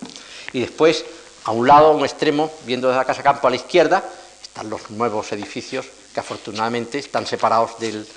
[0.54, 1.04] y después,
[1.44, 4.02] a un lado, a un extremo, viendo desde la Casa Campo a la izquierda,
[4.40, 5.84] están los nuevos edificios
[6.14, 8.08] que afortunadamente están separados del...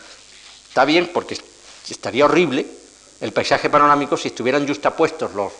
[0.72, 1.38] Está bien porque
[1.90, 2.66] estaría horrible
[3.20, 5.52] el paisaje panorámico si estuvieran justapuestos los,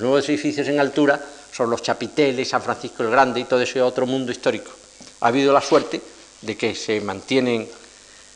[0.00, 4.06] nuevos edificios en altura son los chapiteles, San Francisco el Grande y todo ese otro
[4.06, 4.72] mundo histórico.
[5.20, 6.00] Ha habido la suerte
[6.42, 7.68] de que se mantienen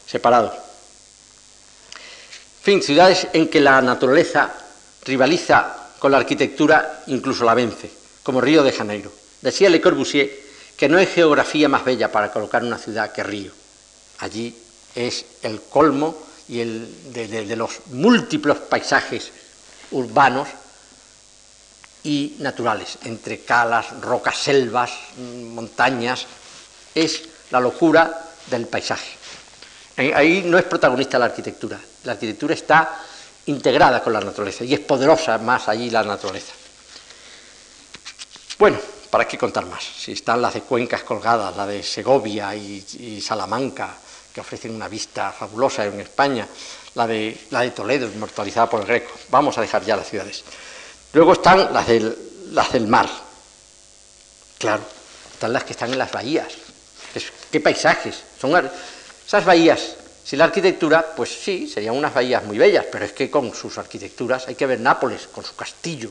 [0.06, 0.54] separados.
[0.54, 0.60] En
[2.62, 4.54] fin, ciudades en que la naturaleza
[5.04, 7.90] rivaliza con la arquitectura, incluso la vence,
[8.22, 9.10] como Río de Janeiro.
[9.42, 10.30] Decía Le Corbusier
[10.76, 13.50] que no hay geografía más bella para colocar una ciudad que Río.
[14.20, 14.54] Allí
[14.95, 16.16] es el colmo
[16.49, 19.30] y el de, los múltiples paisajes
[19.93, 20.49] urbanos
[22.03, 26.26] y naturales, entre calas, rocas, selvas, montañas,
[26.95, 29.16] es la locura del paisaje.
[29.97, 31.78] Ahí no es protagonista la arquitectura.
[32.05, 33.01] La arquitectura está
[33.47, 36.53] integrada con la naturaleza y es poderosa más allí la naturaleza.
[38.59, 38.78] Bueno,
[39.11, 39.82] ¿para qué contar más?
[39.82, 43.97] Si están las de Cuencas colgadas, la de Segovia y, Salamanca,
[44.32, 46.46] que ofrecen una vista fabulosa en España,
[46.94, 49.12] la de, la de Toledo, inmortalizada por el Greco.
[49.28, 50.44] Vamos a dejar ya las ciudades.
[51.12, 52.16] Luego están las del,
[52.52, 53.08] las del mar.
[54.58, 54.82] Claro,
[55.32, 56.52] están las que están en las bahías.
[57.50, 58.22] ¿Qué paisajes?
[58.40, 58.70] Son
[59.26, 63.28] esas bahías, si la arquitectura, pues sí, serían unas bahías muy bellas, pero es que
[63.28, 66.08] con sus arquitecturas hay que ver Nápoles, con su castillo.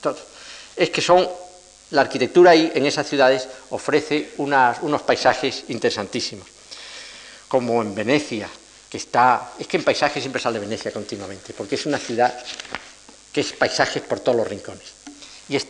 [0.00, 0.16] Todo.
[0.76, 1.28] Es que son,
[1.90, 6.46] la arquitectura ahí, en esas ciudades, ofrece unos paisajes interesantísimos.
[7.48, 8.48] Como en Venecia,
[8.88, 12.38] que está, es que en paisajes siempre sale Venecia continuamente, porque es una ciudad
[13.32, 14.92] que es paisajes por todos los rincones.
[15.48, 15.66] Y es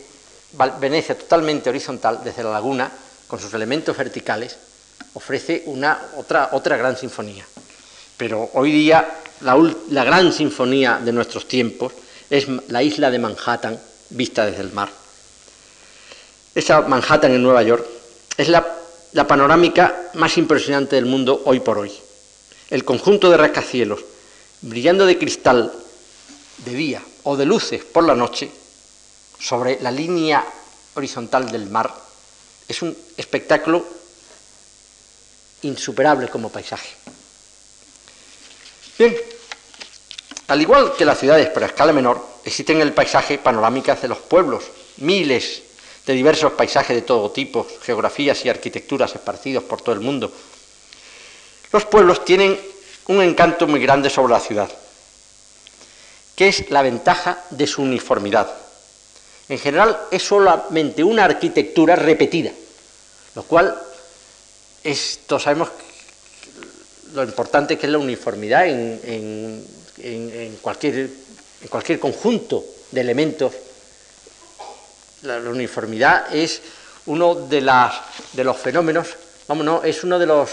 [0.79, 2.91] Venecia totalmente horizontal, desde la laguna,
[3.27, 4.57] con sus elementos verticales,
[5.13, 7.45] ofrece una, otra, otra gran sinfonía.
[8.17, 11.93] Pero hoy día la, gran sinfonía de nuestros tiempos
[12.29, 14.89] es la isla de Manhattan vista desde el mar.
[16.55, 17.85] esa Manhattan en Nueva York,
[18.35, 18.78] es la,
[19.13, 21.91] la panorámica más impresionante del mundo hoy por hoy.
[22.69, 24.01] El conjunto de rascacielos,
[24.61, 25.73] brillando de cristal
[26.57, 28.51] de día o de luces por la noche,
[29.39, 30.45] sobre la línea
[30.95, 31.93] horizontal del mar,
[32.67, 33.85] es un espectáculo
[35.63, 36.89] insuperable como paisaje.
[38.97, 39.15] Bien,
[40.47, 44.19] al igual que las ciudades, pero escala menor, existen en el paisaje panorámicas de los
[44.19, 44.65] pueblos,
[44.97, 45.63] miles
[46.05, 50.31] de diversos paisajes de todo tipo, geografías y arquitecturas esparcidos por todo el mundo.
[51.71, 52.59] Los pueblos tienen
[53.07, 54.69] un encanto muy grande sobre la ciudad,
[56.35, 58.49] que es la ventaja de su uniformidad.
[59.49, 62.51] En general es solamente una arquitectura repetida,
[63.35, 63.75] lo cual
[65.27, 65.69] todos sabemos
[67.13, 69.65] lo importante que es la uniformidad en,
[70.61, 71.09] cualquier,
[71.69, 73.53] cualquier, conjunto de elementos.
[75.23, 76.61] La, uniformidad es
[77.05, 77.93] uno de, las,
[78.33, 79.07] de los fenómenos,
[79.47, 80.49] vamos, no, es uno de los,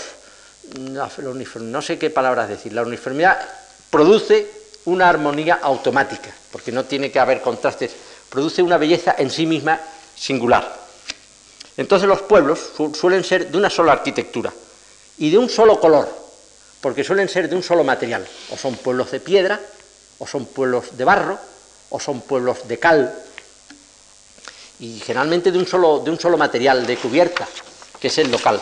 [1.61, 3.39] no sé qué palabras decir, la uniformidad
[3.91, 4.51] produce
[4.87, 7.93] una armonía automática, porque no tiene que haber contrastes,
[8.29, 9.81] produce una belleza en sí misma
[10.14, 10.87] singular.
[11.77, 14.53] Entonces los pueblos suelen ser de una sola arquitectura
[15.19, 16.09] y de un solo color,
[16.81, 18.27] porque suelen ser de un solo material.
[18.51, 19.61] O son pueblos de piedra,
[20.19, 21.39] o son pueblos de barro,
[21.91, 23.14] o son pueblos de cal,
[24.81, 27.47] y generalmente de un solo, de un solo material, de cubierta,
[28.01, 28.61] que es el local.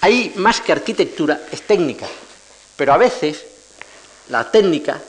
[0.00, 2.06] Hay más que arquitectura, es técnica,
[2.76, 3.44] pero a veces
[4.28, 5.00] la técnica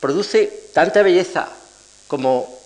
[0.00, 1.48] produce tanta belleza
[2.08, 2.58] como,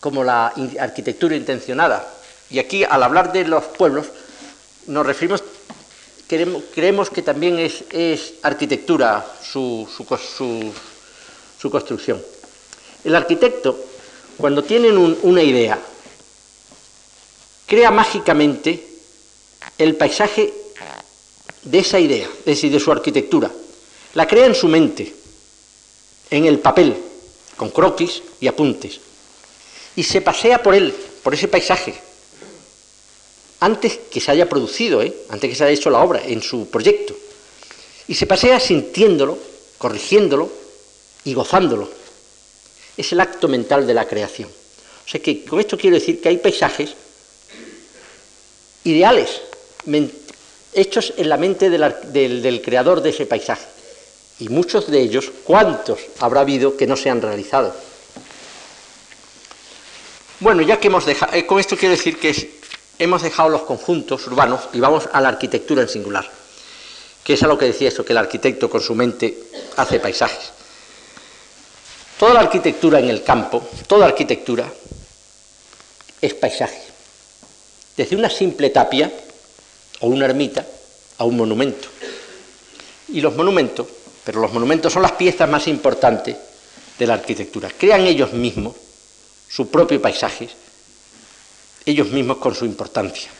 [0.00, 2.14] como la arquitectura intencionada.
[2.50, 4.06] Y aquí, al hablar de los pueblos,
[4.86, 5.42] nos referimos,
[6.26, 9.88] creemos que también es, arquitectura su,
[11.70, 12.22] construcción.
[13.04, 13.78] El arquitecto,
[14.36, 15.78] cuando tiene una idea,
[17.66, 18.86] crea mágicamente
[19.78, 20.52] el paisaje
[21.62, 23.50] de esa idea, es decir, de su arquitectura.
[24.14, 25.14] La crea en su mente,
[26.30, 26.96] en el papel,
[27.56, 29.00] con croquis y apuntes.
[29.96, 31.94] Y se pasea por él, por ese paisaje,
[33.60, 35.14] antes que se haya producido, ¿eh?
[35.30, 37.16] antes que se haya hecho la obra, en su proyecto.
[38.06, 39.38] Y se pasea sintiéndolo,
[39.78, 40.50] corrigiéndolo
[41.24, 41.88] y gozándolo.
[42.96, 44.48] Es el acto mental de la creación.
[44.48, 46.94] O sea que con esto quiero decir que hay paisajes
[48.84, 49.40] ideales,
[50.72, 53.66] hechos en la mente del, creador de ese paisaje.
[54.40, 57.74] Y muchos de ellos, ¿cuántos habrá habido que no se han realizado?
[60.40, 62.58] Bueno, ya que hemos dejado, eh, con esto quiero decir que
[62.98, 66.28] hemos dejado los conjuntos urbanos y vamos a la arquitectura en singular,
[67.22, 69.38] que es a lo que decía esto, que el arquitecto con su mente
[69.76, 70.50] hace paisajes.
[72.18, 74.70] Toda la arquitectura en el campo, toda arquitectura
[76.20, 76.83] es paisaje.
[77.96, 79.12] Desde una simple tapia
[80.00, 80.66] o una ermita
[81.18, 81.88] a un monumento.
[83.08, 83.86] Y los monumentos,
[84.24, 86.36] pero los monumentos son las piezas más importantes
[86.98, 87.70] de la arquitectura.
[87.76, 88.74] Crean ellos mismos
[89.48, 90.48] su propio paisaje
[91.86, 93.30] ellos mismos con su importancia.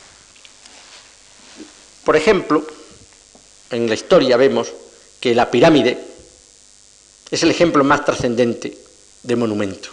[2.04, 2.64] Por ejemplo,
[3.70, 4.72] en la historia vemos
[5.18, 5.98] que la pirámide
[7.30, 8.76] es el ejemplo más trascendente
[9.22, 9.88] de monumento,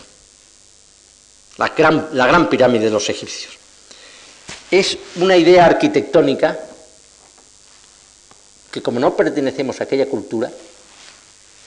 [1.57, 3.53] la gran, la gran pirámide de los egipcios.
[4.71, 6.57] Es una idea arquitectónica
[8.71, 10.49] que como no pertenecemos a aquella cultura,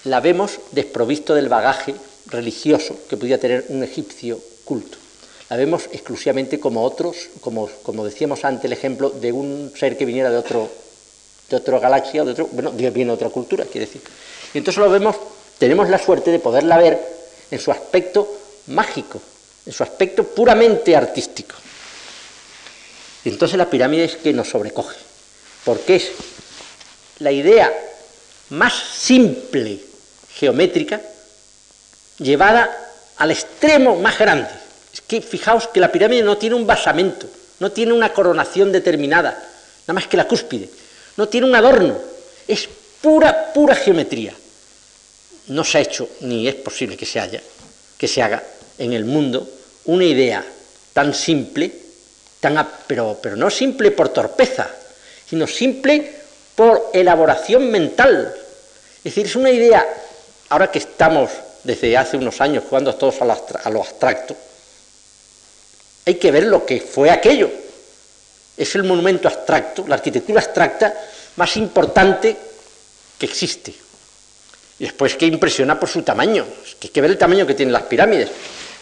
[0.05, 1.95] la vemos desprovisto del bagaje
[2.27, 5.05] religioso que podía tener un egipcio culto
[5.51, 10.05] la vemos exclusivamente como otros, como, como decíamos antes el ejemplo de un ser que
[10.05, 10.71] viniera de otro
[11.51, 14.01] de otra galaxia, de otro, bueno, viene de otra cultura, quiere decir.
[14.55, 15.15] Y entonces lo vemos,
[15.59, 16.99] tenemos la suerte de poderla ver
[17.51, 18.27] en su aspecto
[18.69, 19.21] mágico,
[19.67, 21.55] en su aspecto puramente artístico.
[23.25, 24.97] Y entonces la pirámide es que nos sobrecoge,
[25.65, 26.11] porque es
[27.21, 27.73] la idea
[28.51, 29.81] más simple
[30.35, 31.01] geométrica
[32.19, 32.71] llevada
[33.17, 34.51] al extremo más grande.
[34.93, 37.27] Es que fijaos que la pirámide no tiene un basamento,
[37.61, 40.69] no tiene una coronación determinada, nada más que la cúspide,
[41.17, 41.99] no tiene un adorno,
[42.47, 42.69] es
[43.01, 44.35] pura, pura geometría.
[45.49, 47.43] No se ha hecho, ni es posible que se haya,
[47.99, 48.43] que se haga
[48.79, 49.49] en el mundo
[49.85, 50.45] una idea
[50.93, 51.84] tan simple,
[52.87, 54.69] pero, pero no simple por torpeza,
[55.29, 56.13] sino simple
[56.55, 58.35] por elaboración mental.
[58.99, 59.87] Es decir, es una idea,
[60.49, 61.31] ahora que estamos
[61.63, 64.37] desde hace unos años jugando todos a lo abstracto,
[66.07, 67.51] hay que ver lo que fue aquello.
[68.57, 70.95] Es el monumento abstracto, la arquitectura abstracta
[71.37, 72.37] más importante
[73.19, 73.75] que existe.
[74.79, 77.55] Y después que impresiona por su tamaño, es que hay que ver el tamaño que
[77.55, 78.31] tienen las pirámides.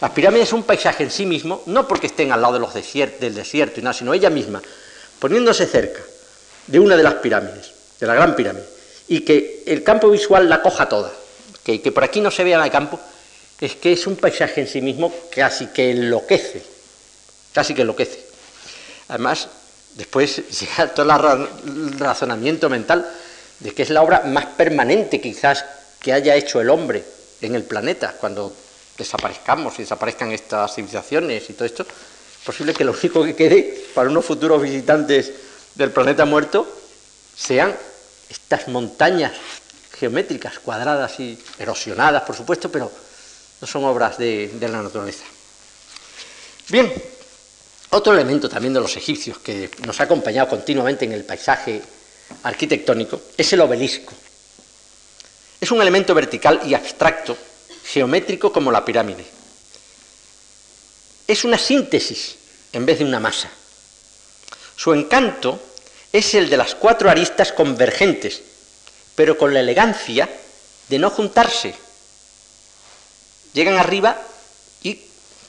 [0.03, 3.35] Las pirámides son un paisaje en sí mismo, no porque estén al lado de del
[3.35, 4.61] desierto y nada, sino ella misma,
[5.17, 6.01] poniéndose cerca
[6.67, 8.65] de una de las pirámides, de la gran pirámide,
[9.07, 11.09] y que el campo visual la coja toda,
[11.63, 12.99] que, que por aquí no se vea en el campo,
[13.61, 16.61] es que es un paisaje en sí mismo casi que enloquece,
[17.53, 18.25] casi que enloquece.
[19.07, 19.47] Además,
[19.95, 21.05] después llega todo
[21.65, 23.09] el razonamiento mental
[23.57, 25.63] de que es la obra más permanente quizás
[26.01, 27.05] que haya hecho el hombre
[27.39, 28.53] en el planeta, cuando
[28.97, 33.85] desaparezcamos y desaparezcan estas civilizaciones y todo esto, es posible que lo único que quede
[33.93, 35.31] para unos futuros visitantes
[35.75, 36.67] del planeta muerto
[37.35, 37.75] sean
[38.29, 39.33] estas montañas
[39.97, 42.91] geométricas, cuadradas y erosionadas, por supuesto, pero
[43.61, 45.23] no son obras de, de la naturaleza.
[46.69, 46.91] Bien,
[47.91, 51.81] otro elemento también de los egipcios que nos ha acompañado continuamente en el paisaje
[52.43, 54.13] arquitectónico es el obelisco.
[55.61, 57.37] Es un elemento vertical y abstracto,
[57.85, 59.25] geométrico como la pirámide.
[61.27, 62.35] Es una síntesis
[62.71, 63.49] en vez de una masa.
[64.75, 65.59] Su encanto
[66.11, 68.41] es el de las cuatro aristas convergentes,
[69.15, 70.29] pero con la elegancia
[70.89, 71.73] de no juntarse.
[73.53, 74.19] Llegan arriba
[74.81, 74.99] y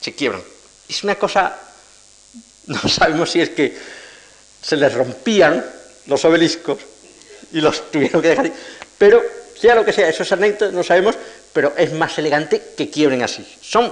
[0.01, 0.43] se quiebran.
[0.87, 1.59] Es una cosa,
[2.67, 3.77] no sabemos si es que
[4.61, 5.65] se les rompían
[6.07, 6.79] los obeliscos
[7.51, 8.51] y los tuvieron que dejar,
[8.97, 9.21] pero
[9.59, 11.15] sea lo que sea, esos anécdotas no sabemos,
[11.55, 13.47] pero es más elegante que quiebren así.
[13.61, 13.91] Son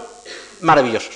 [0.59, 1.15] maravillosos.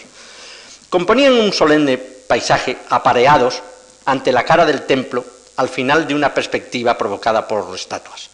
[0.89, 3.61] Componían un solemne paisaje apareados
[4.05, 5.25] ante la cara del templo
[5.57, 8.29] al final de una perspectiva provocada por estatuas.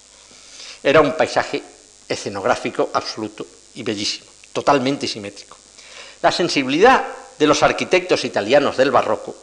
[0.84, 1.64] Era un paisaje
[2.08, 5.58] escenográfico absoluto y bellísimo, totalmente simétrico.
[6.22, 7.04] La sensibilidad
[7.40, 9.36] de los arquitectos italianos del barroco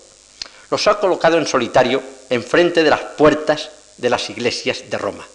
[0.71, 5.27] los ha colocado en solitario enfrente de las puertas de las iglesias de Roma,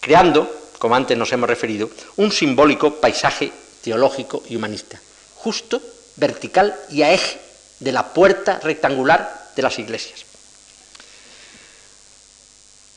[0.00, 3.50] creando, como antes nos hemos referido, un simbólico paisaje
[3.82, 5.00] teológico y humanista,
[5.36, 5.80] justo,
[6.16, 7.40] vertical y a eje
[7.80, 10.26] de la puerta rectangular de las iglesias.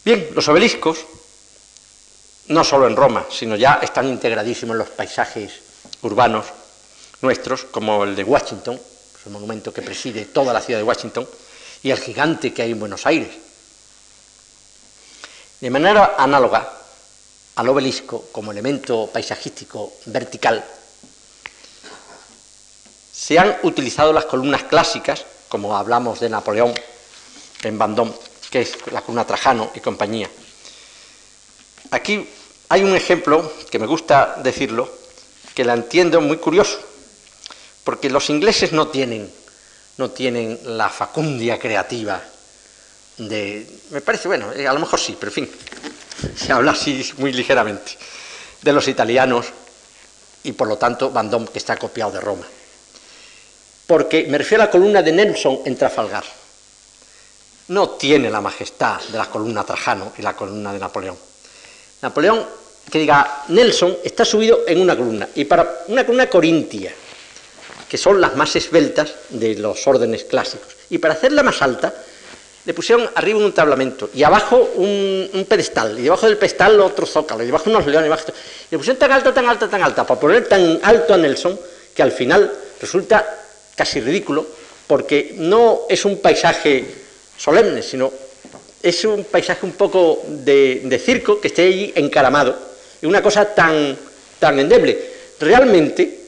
[0.04, 1.06] Bien, los obeliscos,
[2.50, 5.54] no solo en Roma, sino ya están integradísimos en los paisajes
[6.02, 6.48] urbanos
[7.22, 11.26] nuestros, como el de Washington, es el monumento que preside toda la ciudad de Washington,
[11.84, 13.30] y el gigante que hay en Buenos Aires.
[15.62, 16.74] De manera análoga
[17.58, 20.64] al obelisco como elemento paisajístico vertical,
[23.12, 26.74] se han utilizado las columnas clásicas, como hablamos de Napoleón
[27.64, 28.14] en Vendôme,
[28.52, 30.30] que es la columna Trajano y compañía.
[31.90, 32.30] Aquí
[32.70, 34.88] hay un ejemplo que me gusta decirlo,
[35.56, 36.78] que la entiendo muy curioso,
[37.84, 39.32] porque los ingleses no tienen
[39.98, 42.22] no tienen la facundia creativa
[43.18, 43.68] de...
[43.90, 45.50] Me parece, bueno, eh, a lo mejor sí, pero en fin,
[46.36, 47.98] se habla así muy ligeramente,
[48.62, 49.48] de los italianos
[50.44, 52.46] y por lo tanto Van que está copiado de Roma.
[53.86, 56.24] Porque me refiero a la columna de Nelson en Trafalgar.
[57.70, 61.18] No tiene la majestad de la columna Trajano y la columna de Napoleón.
[62.02, 62.46] Napoleón,
[62.90, 66.94] que diga, Nelson está subido en una columna, y para una columna corintia,
[67.90, 70.76] que son las más esbeltas de los órdenes clásicos.
[70.90, 71.94] Y para hacerla más alta,
[72.68, 77.42] le pusieron arriba un tablamento y abajo un, pedestal, y debajo del pedestal otro zócalo,
[77.42, 78.26] y debajo unos leones, y, debajo...
[78.70, 81.58] le pusieron tan alta, tan alta, tan alta, para poner tan alto a Nelson,
[81.96, 82.52] que al final
[82.82, 83.26] resulta
[83.74, 84.46] casi ridículo,
[84.86, 86.84] porque no es un paisaje
[87.38, 88.12] solemne, sino
[88.84, 92.54] es un paisaje un poco de, circo que esté allí encaramado,
[93.02, 93.98] y una cosa tan,
[94.40, 95.00] tan endeble.
[95.40, 96.20] Realmente,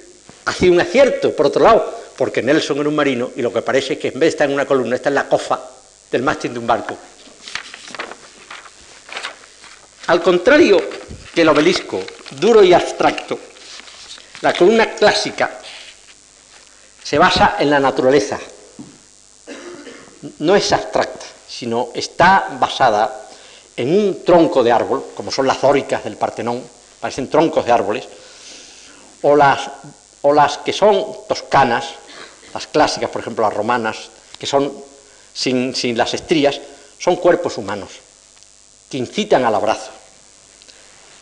[0.45, 3.61] ha sido un acierto, por otro lado, porque Nelson era un marino y lo que
[3.61, 5.78] parece es que en vez de estar en una columna, está en la cofa
[6.11, 6.97] del mástil de un barco.
[10.07, 10.81] Al contrario
[11.33, 12.01] que el obelisco,
[12.31, 13.37] duro y abstracto,
[14.41, 15.59] la columna clásica
[17.03, 18.39] se basa en la naturaleza.
[20.39, 23.27] No es abstracta, sino está basada
[23.75, 26.63] en un tronco de árbol, como son las dóricas del Partenón,
[26.99, 28.07] parecen troncos de árboles,
[29.21, 29.69] o las
[30.21, 31.85] o las que son toscanas,
[32.53, 34.71] las clásicas, por ejemplo, las romanas, que son
[35.33, 36.59] sin, las estrías,
[36.97, 37.89] son cuerpos humanos
[38.89, 39.91] que incitan al abrazo.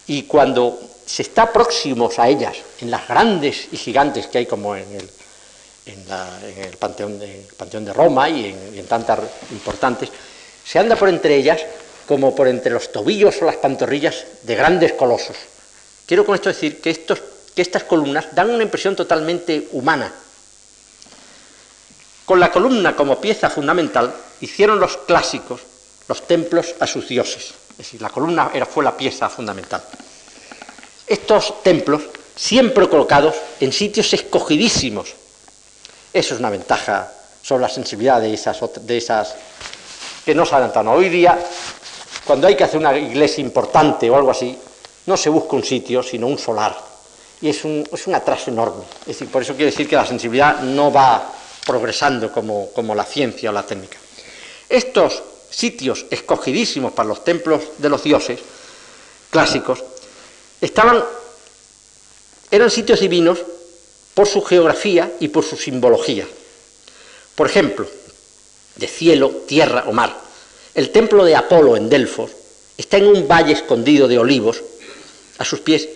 [0.07, 4.75] Y cuando se está próximos a ellas, en las grandes y gigantes que hay como
[4.75, 5.09] en el,
[6.79, 9.19] panteón, de, panteón, de, Roma y en, y en tantas
[9.51, 10.09] importantes,
[10.65, 11.61] se anda por entre ellas
[12.07, 15.35] como por entre los tobillos o las pantorrillas de grandes colosos.
[16.05, 17.21] Quiero con esto decir que estos
[17.57, 20.13] que estas columnas dan una impresión totalmente humana.
[22.27, 25.61] Con la columna como pieza fundamental hicieron los clásicos
[26.09, 27.53] los templos a sus dioses.
[27.71, 29.81] Es decir, la columna era, fue la pieza fundamental.
[31.07, 32.01] Estos templos
[32.35, 35.13] siempre colocados en sitios escogidísimos.
[36.11, 37.09] Eso es una ventaja
[37.41, 39.35] sobre la sensibilidad de esas,
[40.25, 40.85] que no saben tan.
[40.89, 41.39] Hoy día,
[42.25, 44.57] cuando hay que hacer una iglesia importante o algo así,
[45.05, 46.77] no se busca un sitio, sino un solar.
[47.39, 48.83] Y es un, es un atraso enorme.
[49.01, 51.37] Es decir, por eso quiero decir que la sensibilidad no va
[51.67, 53.97] progresando como, como la ciencia o la técnica.
[54.69, 58.39] Estos sitios escogidísimos para los templos de los dioses
[59.29, 59.83] clásicos
[60.61, 61.03] estaban,
[62.49, 63.39] eran sitios divinos
[64.13, 66.25] por su geografía y por su simbología.
[67.35, 67.85] Por ejemplo,
[68.77, 70.17] de cielo, tierra o mar.
[70.73, 72.31] El templo de Apolo en Delfos
[72.77, 74.63] está en un valle escondido de olivos
[75.37, 75.87] a sus pies,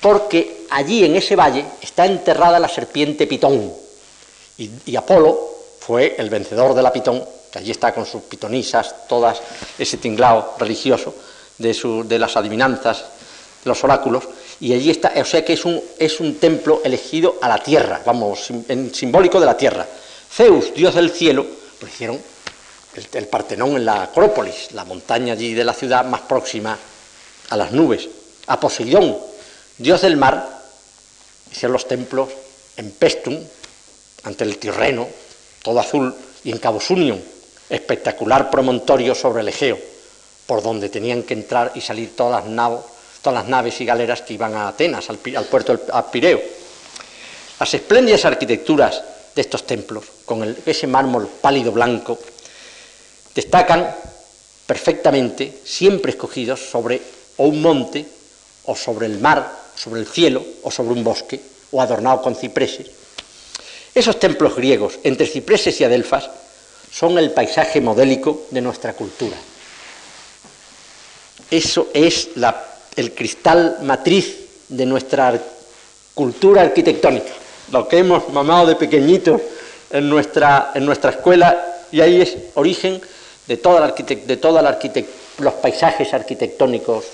[0.00, 3.72] porque allí en ese valle está enterrada la serpiente Pitón.
[4.60, 5.40] Y, Apolo
[5.80, 9.40] fue el vencedor de la Pitón, que allí está con sus pitonisas, todas
[9.78, 11.14] ese tinglao religioso
[11.56, 13.04] de, de las adivinanzas,
[13.64, 14.24] los oráculos,
[14.60, 18.02] y allí está, o sea que es un, es un templo elegido a la tierra,
[18.04, 19.86] vamos, en, simbólico de la tierra.
[20.30, 21.46] Zeus, dios del cielo,
[21.80, 22.20] lo hicieron
[23.14, 26.78] el, Partenón en la Acrópolis, la montaña allí de la ciudad más próxima
[27.48, 28.08] a las nubes.
[28.46, 29.16] A Poseidón,
[29.78, 30.60] dios del mar,
[31.50, 32.28] hicieron los templos
[32.76, 33.38] en Pestum,
[34.24, 35.08] ante el Tirreno,
[35.62, 36.14] todo azul,
[36.44, 37.22] y en Cabo Sunion,
[37.68, 39.78] espectacular promontorio sobre el Egeo,
[40.46, 42.80] por donde tenían que entrar y salir todas las, naves,
[43.22, 46.40] todas las naves y galeras que iban a Atenas, al, puerto del Pireo.
[47.58, 49.02] Las espléndidas arquitecturas
[49.34, 52.18] de estos templos, con ese mármol pálido blanco,
[53.34, 53.94] destacan
[54.66, 57.00] perfectamente, siempre escogidos sobre
[57.36, 58.06] o un monte,
[58.64, 61.40] o sobre el mar, sobre el cielo, o sobre un bosque,
[61.70, 62.99] o adornado con cipreses.
[63.94, 66.30] Esos templos griegos, entre cipreses y adelfas,
[66.92, 69.36] son el paisaje modélico de nuestra cultura.
[71.50, 72.30] Eso es
[72.96, 74.36] el cristal matriz
[74.68, 75.40] de nuestra
[76.14, 77.32] cultura arquitectónica
[77.72, 79.40] lo que hemos mamado de pequeñitos
[79.90, 83.00] en nuestra, en nuestra escuela, y ahí es origen
[83.46, 84.78] de toda la de toda
[85.38, 87.04] los paisajes arquitectónicos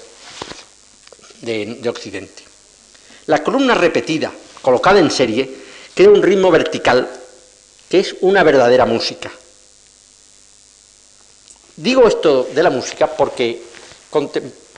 [1.43, 2.43] de Occidente.
[3.27, 5.66] La columna repetida, colocada en serie,
[5.97, 7.09] crea un ritmo vertical
[7.89, 9.33] que es una verdadera música.
[11.77, 13.63] Digo esto de la música porque,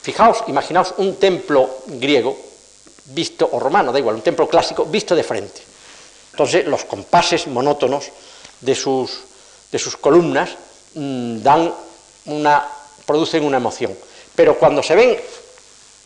[0.01, 2.37] fijaos, imaginaos un templo griego
[3.07, 5.61] visto, o romano, da igual, un templo clásico visto de frente.
[6.31, 8.05] Entonces, los compases monótonos
[8.61, 9.19] de sus,
[9.71, 10.51] de sus columnas
[10.93, 11.73] mm, dan
[12.27, 12.65] una,
[13.05, 13.91] producen una emoción.
[14.35, 15.19] Pero cuando se ven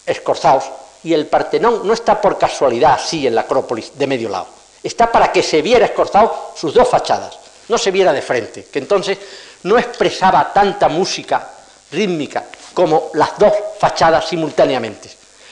[0.08, 0.64] escorzados,
[1.04, 5.12] y el Partenón no está por casualidad así en la Acrópolis de medio lado, está
[5.12, 7.38] para que se viera escorzado sus dos fachadas,
[7.70, 9.18] no se viera de frente, que entonces
[9.64, 11.50] no expresaba tanta música
[11.92, 15.10] rítmica como las dos fachadas simultáneamente,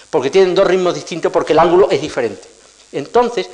[0.10, 2.50] porque tienen dos ritmos distintos porque el ángulo es diferente.
[2.92, 3.50] Entonces,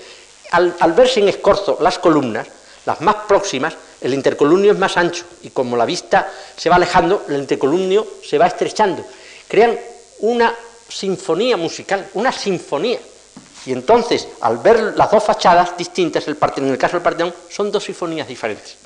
[0.51, 2.47] al, verse en escorzo las columnas,
[2.85, 7.25] las más próximas, el intercolumnio es más ancho y como la vista se va alejando,
[7.27, 9.05] el intercolumnio se va estrechando.
[9.47, 9.77] Crean
[10.19, 10.55] una
[10.87, 12.99] sinfonía musical, una sinfonía.
[13.67, 17.69] Y entonces, al ver las dos fachadas distintas, el en el caso del Partenón, son
[17.69, 18.77] dos sinfonías diferentes.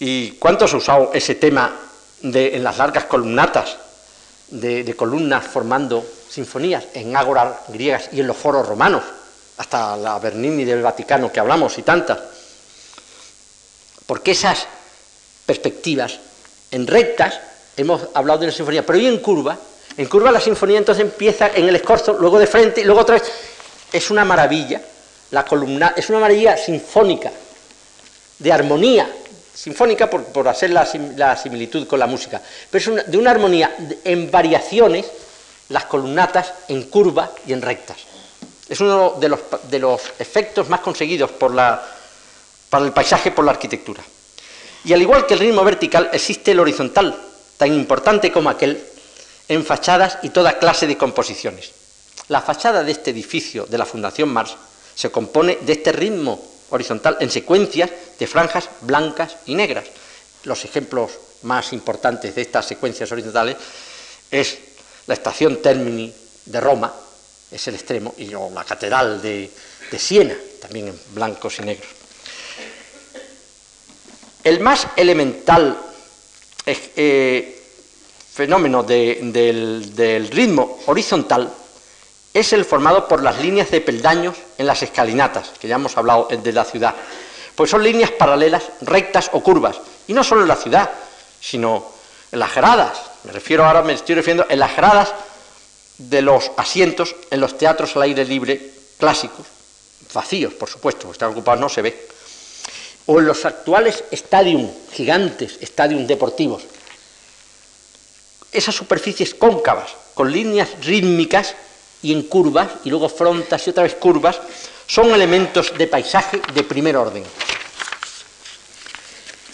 [0.00, 1.72] ¿Y cuánto se ha usado ese tema
[2.22, 3.76] de, en las largas columnatas,
[4.48, 9.04] de columnas formando sinfonías en ágoras griegas y en los foros romanos,
[9.58, 12.18] hasta la Bernini del Vaticano que hablamos y tantas.
[14.04, 14.66] Porque esas
[15.46, 16.18] perspectivas
[16.72, 17.38] en rectas,
[17.76, 19.56] hemos hablado de una sinfonía, pero y en curva,
[19.96, 23.16] en curva la sinfonía entonces empieza en el escorzo, luego de frente y luego otra
[23.16, 23.24] vez.
[23.92, 24.80] Es una maravilla,
[25.30, 27.30] la columna, es una maravilla sinfónica,
[28.38, 29.08] de armonía,
[29.54, 33.74] sinfónica por, hacer la, similitud con la música, pero es de una armonía
[34.04, 35.06] en variaciones
[35.70, 37.96] las columnatas en curva y en rectas.
[38.68, 39.40] Es uno de los,
[39.70, 41.82] de los efectos más conseguidos por la,
[42.68, 44.02] para el paisaje por la arquitectura.
[44.84, 47.16] Y al igual que el ritmo vertical, existe el horizontal,
[47.56, 48.80] tan importante como aquel,
[49.48, 51.72] en fachadas y toda clase de composiciones.
[52.28, 54.56] La fachada de este edificio de la Fundación Mars
[54.94, 59.84] se compone de este ritmo horizontal en secuencias de franjas blancas y negras.
[60.44, 61.12] Los ejemplos
[61.42, 63.56] más importantes de estas secuencias horizontales
[64.30, 64.58] es
[65.06, 66.12] la estación Termini
[66.46, 66.92] de Roma,
[67.50, 69.50] es el extremo, y la catedral de,
[69.96, 71.88] Siena, también en blancos y negros.
[74.42, 75.78] El más elemental
[76.66, 77.55] eh,
[78.36, 81.50] fenómeno del, del, ritmo horizontal
[82.34, 86.28] es el formado por las líneas de peldaños en las escalinatas, que ya hemos hablado
[86.30, 86.94] de la ciudad.
[87.54, 90.90] Pues son líneas paralelas, rectas o curvas, y no solo en la ciudad,
[91.40, 91.86] sino
[92.30, 95.14] en las gradas, me refiero ahora, me estoy refiriendo en las gradas
[95.96, 99.46] de los asientos en los teatros al aire libre clásicos,
[100.12, 102.08] vacíos, por supuesto, porque están ocupados no se ve,
[103.06, 106.64] o en los actuales estadios gigantes, estadios deportivos.
[108.56, 111.54] Esas superficies cóncavas, con líneas rítmicas
[112.02, 114.40] y en curvas, y luego frontas y otra vez curvas,
[114.86, 117.22] son elementos de paisaje de primer orden.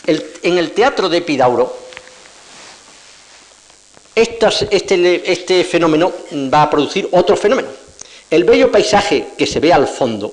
[0.06, 1.76] en el teatro de Epidauro,
[4.14, 6.12] este, este fenómeno
[6.52, 7.68] va a producir otro fenómeno.
[8.30, 10.32] El bello paisaje que se ve al fondo,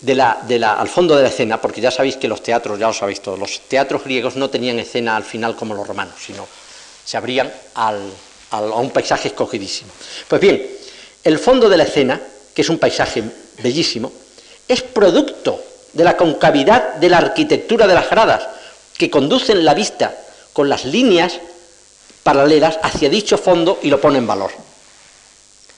[0.00, 2.78] de la, de la, al fondo de la escena, porque ya sabéis que los teatros,
[2.78, 6.14] ya lo sabéis todos, los teatros griegos no tenían escena al final como los romanos,
[6.20, 6.46] sino
[7.08, 8.12] se abrían al,
[8.50, 9.90] a un paisaje escogidísimo.
[10.28, 10.62] Pues bien,
[11.24, 12.20] el fondo de la escena,
[12.52, 13.24] que es un paisaje
[13.62, 14.12] bellísimo,
[14.68, 15.58] es producto
[15.94, 18.46] de la concavidad de la arquitectura de las gradas,
[18.98, 20.14] que conducen la vista
[20.52, 21.40] con las líneas
[22.22, 24.50] paralelas hacia dicho fondo y lo pone en valor.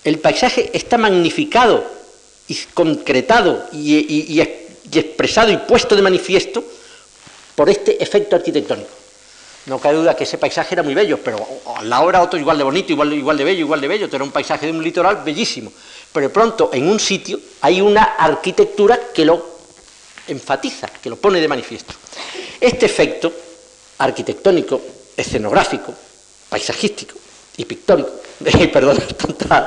[0.03, 1.85] El paisaje está magnificado
[2.49, 4.41] y concretado y,
[4.93, 6.65] expresado y puesto de manifiesto
[7.55, 9.00] por este efecto arquitectónico.
[9.67, 11.47] No cabe duda que ese paisaje era muy bello, pero
[11.77, 14.09] a la hora otro igual de bonito, igual, igual de bello, igual de bello.
[14.11, 15.71] Era un paisaje de un litoral bellísimo.
[16.13, 19.61] Pero de pronto en un sitio hay una arquitectura que lo
[20.27, 21.95] enfatiza, que lo pone de manifiesto.
[22.59, 23.33] Este efecto
[23.99, 24.81] arquitectónico,
[25.17, 25.93] escenográfico,
[26.49, 27.17] paisajístico
[27.57, 28.11] y pictórico,
[28.73, 28.99] perdón,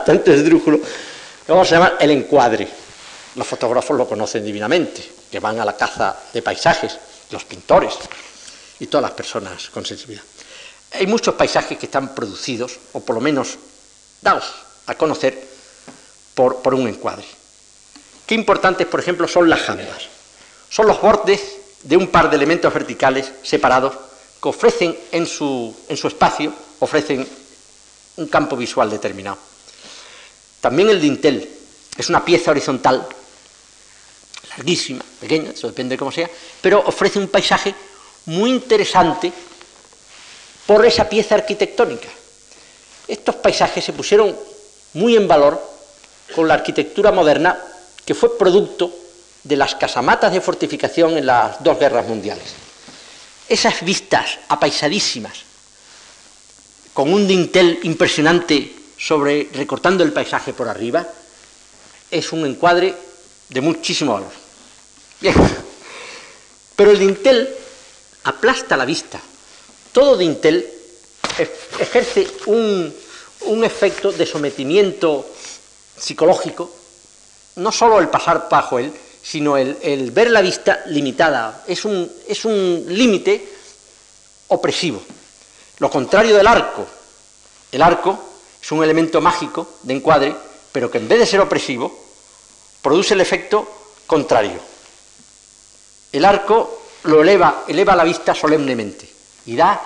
[0.06, 0.80] tanto esdrújulo,
[1.48, 2.68] vamos a llamar el encuadre.
[3.36, 6.98] Los fotógrafos lo conocen divinamente, que van a la caza de paisajes,
[7.32, 7.94] los pintores
[8.80, 10.24] y todas las personas con sensibilidad.
[10.94, 13.58] Hay muchos paisajes que están producidos, o por lo menos
[14.22, 14.46] dados
[14.86, 15.54] a conocer,
[16.34, 17.26] por, por un encuadre.
[18.26, 20.08] Qué importantes, por ejemplo, son las jambas.
[20.70, 21.42] Son los bordes
[21.84, 23.94] de un par de elementos verticales separados
[24.42, 27.28] que ofrecen en su, en su espacio ofrecen
[28.18, 29.38] un campo visual determinado.
[30.60, 31.50] También el dintel
[31.98, 33.08] es una pieza horizontal,
[34.50, 36.30] larguísima, pequeña, eso depende de cómo sea,
[36.62, 37.74] pero ofrece un paisaje
[38.26, 39.32] muy interesante
[40.66, 42.10] por esa pieza arquitectónica.
[43.08, 44.36] Estos paisajes se pusieron
[44.94, 45.62] muy en valor
[46.36, 47.58] con la arquitectura moderna
[48.06, 48.92] que fue producto
[49.44, 52.46] de las casamatas de fortificación en las dos guerras mundiales.
[53.48, 55.34] Esas vistas apaisadísimas,
[56.94, 61.06] con un dintel impresionante sobre recortando el paisaje por arriba,
[62.10, 62.96] es un encuadre
[63.50, 64.32] de muchísimo valor.
[66.76, 67.54] Pero el dintel
[68.24, 69.20] aplasta la vista.
[69.92, 70.68] Todo dintel
[71.80, 72.94] ejerce un,
[73.64, 75.26] efecto de sometimiento
[75.98, 76.72] psicológico,
[77.56, 78.92] no solo el pasar bajo él,
[79.22, 81.64] sino el, el ver la vista limitada.
[81.68, 83.48] Es un, es un límite
[84.48, 85.02] opresivo.
[85.80, 86.86] Lo contrario del arco.
[87.72, 88.20] El arco
[88.62, 90.36] es un elemento mágico de encuadre,
[90.72, 92.04] pero que en vez de ser opresivo,
[92.82, 93.68] produce el efecto
[94.08, 94.60] contrario.
[96.12, 99.10] El arco lo eleva, eleva la vista solemnemente
[99.46, 99.82] y da,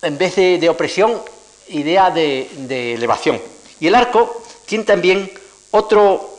[0.00, 1.22] en vez de, opresión,
[1.68, 3.40] idea de, de, elevación.
[3.78, 5.30] Y el arco tiene también
[5.70, 6.38] otro,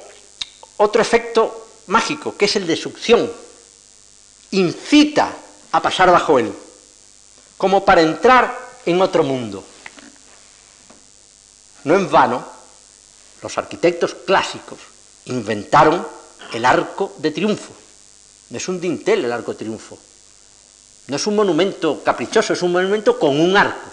[0.77, 3.31] otro efecto mágico, que es el de succión.
[4.51, 5.33] Incita
[5.71, 6.53] a pasar bajo él
[7.57, 9.63] como para entrar en otro mundo.
[11.85, 12.45] No en vano,
[13.41, 14.79] los arquitectos clásicos
[15.25, 16.05] inventaron
[16.53, 17.73] el arco de triunfo.
[18.49, 19.97] No es un dintel el arco triunfo.
[21.07, 23.89] No es un monumento caprichoso, es un monumento con un arco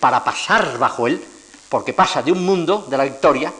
[0.00, 1.22] para pasar bajo él,
[1.68, 3.52] porque pasa de un mundo de la victoria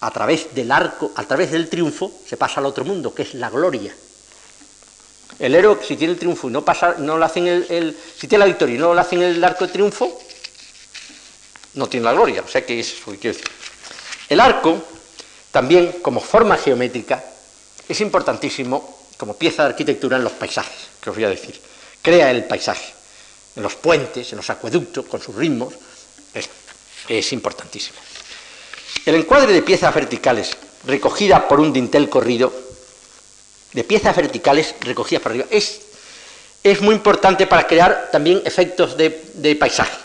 [0.00, 3.34] a través del arco, a través del triunfo, se pasa al otro mundo, que es
[3.34, 3.94] la gloria.
[5.38, 8.40] El héroe, si tiene el triunfo y no pasa, no lo hacen el, si tiene
[8.40, 10.18] la victoria y no lo hacen el arco de triunfo,
[11.74, 12.42] no tiene la gloria.
[12.42, 13.50] O sea que es eso que quiero decir.
[14.28, 14.82] El arco,
[15.50, 17.22] también como forma geométrica,
[17.88, 21.60] es importantísimo como pieza de arquitectura en los paisajes, que os voy a decir.
[22.02, 22.94] Crea el paisaje.
[23.56, 25.72] En los puentes, en los acueductos, con sus ritmos,
[27.08, 27.98] es, importantísimo.
[29.06, 30.56] El encuadre de piezas verticales
[30.86, 32.52] recogida por un dintel corrido
[33.72, 35.46] de piezas verticales recogidas para arriba.
[35.50, 35.80] Es,
[36.62, 39.96] es muy importante para crear también efectos de, de paisaje,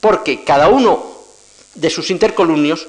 [0.00, 1.24] porque cada uno
[1.74, 2.86] de sus intercolumnios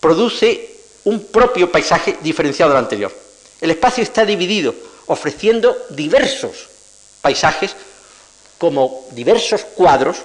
[0.00, 3.23] produce un propio paisaje diferenciado del anterior.
[3.64, 4.74] El espacio está dividido,
[5.06, 6.68] ofreciendo diversos
[7.22, 7.74] paisajes
[8.58, 10.18] como diversos cuadros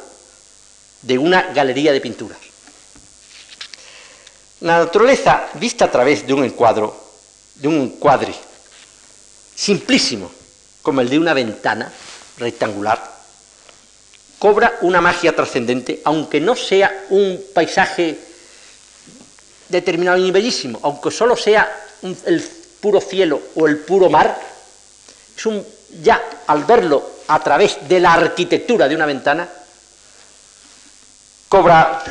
[1.04, 2.38] de una galería de pinturas.
[4.60, 7.02] La naturaleza, vista a través de un encuadro,
[7.56, 8.36] de un encuadre
[9.56, 10.30] simplísimo,
[10.82, 11.90] como el de una ventana
[12.40, 13.02] rectangular,
[14.38, 18.20] cobra una magia trascendente, aunque no sea un paisaje
[19.70, 21.86] determinado y bellísimo, aunque solo sea
[22.26, 24.40] el puro cielo o el puro mar,
[25.36, 25.66] es un,
[26.02, 29.48] ya al verlo a través de la arquitectura de una ventana,
[31.48, 32.04] cobra,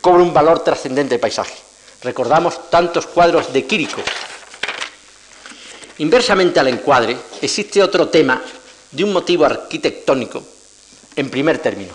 [0.00, 1.54] cobra un valor trascendente el paisaje.
[2.02, 4.02] Recordamos tantos cuadros de Quirico.
[5.98, 8.42] Inversamente al encuadre, existe otro tema
[8.90, 10.42] de un motivo arquitectónico
[11.16, 11.94] en primer término.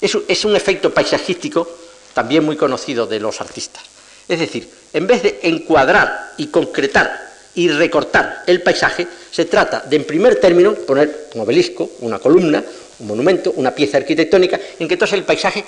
[0.00, 1.68] Es, un efecto paisajístico
[2.14, 3.82] también muy conocido de los artistas.
[4.28, 7.27] Es decir, en vez de encuadrar y concretar
[7.58, 12.62] y recortar el paisaje, se trata de, en primer término, poner un obelisco, una columna,
[13.00, 15.64] un monumento, una pieza arquitectónica, en que entonces el paisaje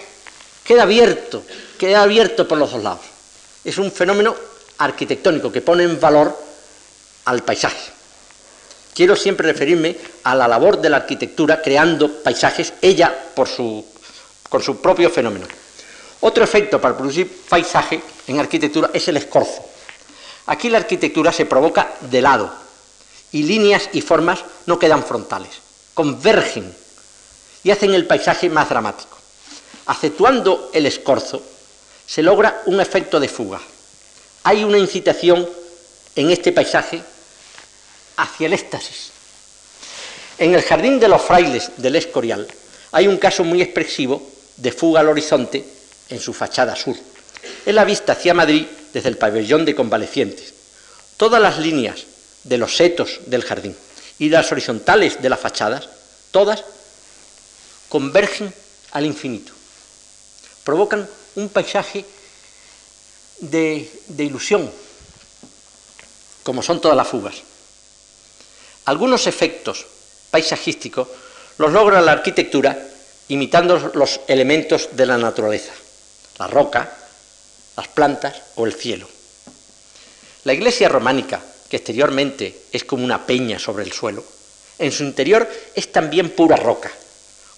[0.63, 1.43] queda abierto,
[1.77, 3.01] queda abierto por los dos lados.
[3.65, 4.37] Es un fenómeno
[4.79, 6.33] arquitectónico que pone en valor
[7.25, 7.91] al paisaje.
[8.95, 13.85] Quiero siempre referirme a la labor de la arquitectura creando paisajes, ella por su,
[14.49, 15.49] con su propio fenómeno.
[16.21, 19.70] Otro efecto para producir paisaje en arquitectura es el escorzo.
[20.51, 22.53] Aquí la arquitectura se provoca de lado
[23.31, 25.53] y líneas y formas no quedan frontales,
[25.95, 26.75] convergen
[27.63, 29.17] y hacen el paisaje más dramático.
[29.87, 31.41] Acentuando el escorzo
[32.05, 33.61] se logra un efecto de fuga.
[34.43, 35.49] Hay una incitación
[36.17, 37.01] en este paisaje
[38.17, 39.13] hacia el éxtasis.
[40.37, 42.49] En el jardín de los frailes del Escorial
[42.91, 44.21] hay un caso muy expresivo
[44.57, 45.65] de fuga al horizonte
[46.09, 46.97] en su fachada sur.
[47.65, 50.55] Es la vista hacia Madrid desde el pabellón de convalecientes.
[51.17, 52.05] Todas las líneas
[52.45, 53.77] de los setos del jardín
[54.19, 55.89] y las horizontales de las fachadas,
[56.31, 56.65] todas
[57.89, 58.53] convergen
[58.93, 59.53] al infinito.
[60.65, 62.05] Provocan un paisaje
[63.41, 64.71] de, ilusión,
[66.43, 67.37] como son todas las fugas.
[68.85, 69.87] Algunos efectos
[70.31, 71.09] paisajísticos
[71.59, 72.89] los logra la arquitectura
[73.29, 75.73] imitando los elementos de la naturaleza,
[76.39, 77.00] la roca,
[77.77, 79.09] las plantas o el cielo.
[80.45, 84.25] La iglesia románica, que exteriormente es como una peña sobre el suelo,
[84.79, 86.91] en su interior es también pura roca,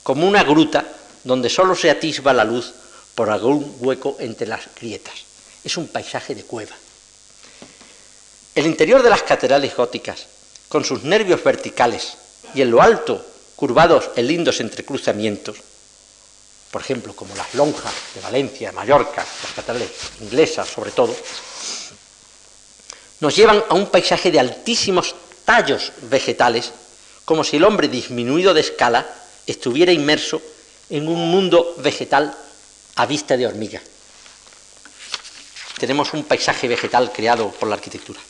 [0.02, 0.84] como una gruta
[1.22, 2.72] donde solo se atisba la luz
[3.14, 5.14] por algún hueco entre las grietas.
[5.62, 6.74] Es un paisaje de cueva.
[8.54, 10.26] El interior de las catedrales góticas
[10.68, 12.16] con sus nervios verticales
[12.54, 13.24] y en lo alto
[13.54, 15.58] curvados en lindos entrecruzamientos,
[16.72, 19.90] por ejemplo, como las lonjas de Valencia, Mallorca, las catedrales
[20.22, 21.14] inglesas sobre todo,
[23.20, 26.72] nos llevan a un paisaje de altísimos tallos vegetales,
[27.26, 29.06] como si el hombre disminuido de escala
[29.46, 30.40] estuviera inmerso
[30.88, 32.34] en un mundo vegetal
[32.96, 33.82] a vista de hormiga.
[35.78, 38.20] Tenemos un paisaje vegetal creado por la arquitectura.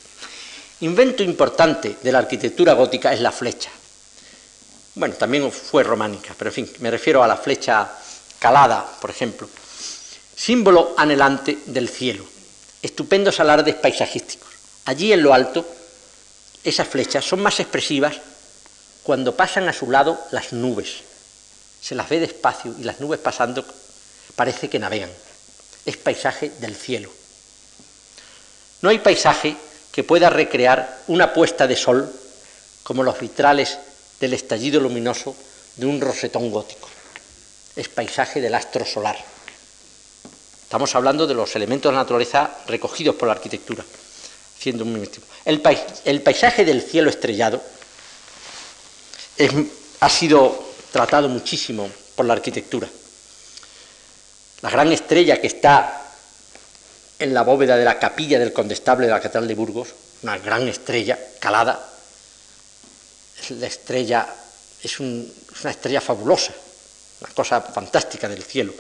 [0.81, 3.71] Invento importante de la arquitectura gótica es la flecha.
[4.97, 8.02] Bueno, también fue románica, pero en fin, me refiero a la flecha
[8.43, 9.49] calada, por ejemplo.
[10.35, 12.25] Símbolo anhelante del cielo.
[12.83, 14.51] Estupendos alardes paisajísticos.
[14.85, 15.65] Allí en lo alto,
[16.65, 18.17] esas flechas son más expresivas
[19.05, 21.05] cuando pasan a su lado las nubes.
[21.81, 23.65] Se las ve despacio y las nubes pasando
[24.35, 25.11] parece que navegan.
[25.87, 27.13] Es paisaje del cielo.
[28.81, 29.57] No hay paisaje
[29.93, 32.13] que pueda recrear una puesta de sol
[32.83, 33.79] como los vitrales
[34.19, 35.37] del estallido luminoso
[35.77, 36.92] de un rosetón gótico.
[37.77, 39.17] Es paisaje del astro solar.
[40.63, 43.85] Estamos hablando de los elementos de la naturaleza recogidos por la arquitectura,
[44.59, 45.09] siendo un
[45.45, 45.63] el,
[46.05, 47.63] el paisaje del cielo estrellado
[50.01, 52.89] ha sido tratado muchísimo por la arquitectura.
[54.61, 56.03] La gran estrella que está
[57.19, 59.89] en la bóveda de la capilla del condestable de la Catedral de Burgos,
[60.23, 61.89] una gran estrella calada.
[63.51, 64.27] La estrella
[64.83, 66.53] es, una estrella fabulosa,
[67.23, 68.75] una cosa fantástica del cielo.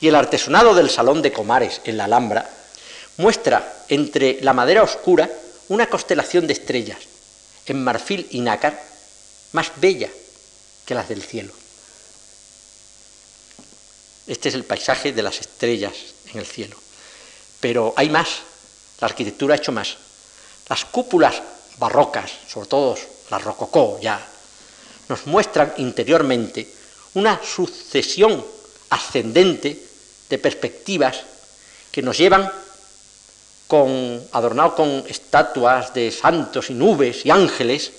[0.00, 2.50] Y el artesonado del Salón de Comares en la Alhambra
[3.16, 5.30] muestra entre la madera oscura
[5.68, 6.98] una constelación de estrellas
[7.66, 8.82] en marfil y nácar
[9.52, 10.10] más bella
[10.84, 11.52] que las del cielo.
[14.26, 15.94] Este es el paisaje de las estrellas
[16.32, 16.76] en el cielo.
[17.60, 18.28] Pero hay más,
[19.00, 19.96] la arquitectura ha hecho más.
[20.68, 21.40] Las cúpulas
[21.78, 22.98] barrocas, sobre todo
[23.30, 24.26] las rococó ya,
[25.08, 26.68] nos muestran interiormente
[27.16, 28.44] una sucesión
[28.90, 29.82] ascendente
[30.28, 31.22] de perspectivas
[31.90, 32.50] que nos llevan
[33.66, 37.92] con, adornado con estatuas de santos y nubes y ángeles,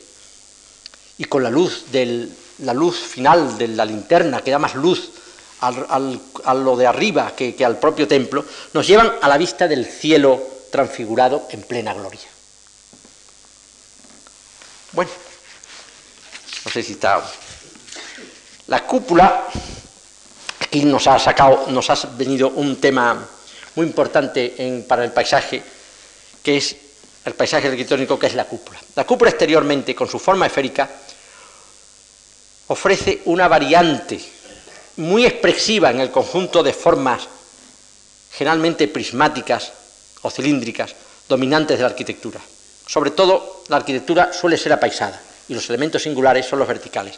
[1.18, 5.10] y con la luz, del, la luz final de la linterna que da más luz
[5.62, 9.88] a lo de arriba que, que al propio templo, nos llevan a la vista del
[9.88, 10.40] cielo
[10.72, 12.30] transfigurado en plena gloria.
[14.92, 15.10] Bueno,
[16.66, 17.24] no sé si está.
[18.68, 19.48] La cúpula
[20.68, 23.26] Aquí nos ha sacado, nos ha venido un tema
[23.76, 25.64] muy importante para el paisaje,
[26.44, 26.76] que es
[27.24, 28.78] el paisaje arquitectónico, que es la cúpula.
[28.96, 30.90] La cúpula exteriormente, con su forma esférica,
[32.68, 34.20] ofrece una variante
[34.98, 37.28] muy expresiva en el conjunto de formas
[38.34, 39.72] generalmente prismáticas
[40.24, 40.94] o cilíndricas
[41.30, 42.42] dominantes de la arquitectura.
[42.86, 47.18] Sobre todo, la arquitectura suele ser apaisada y los elementos singulares son los verticales.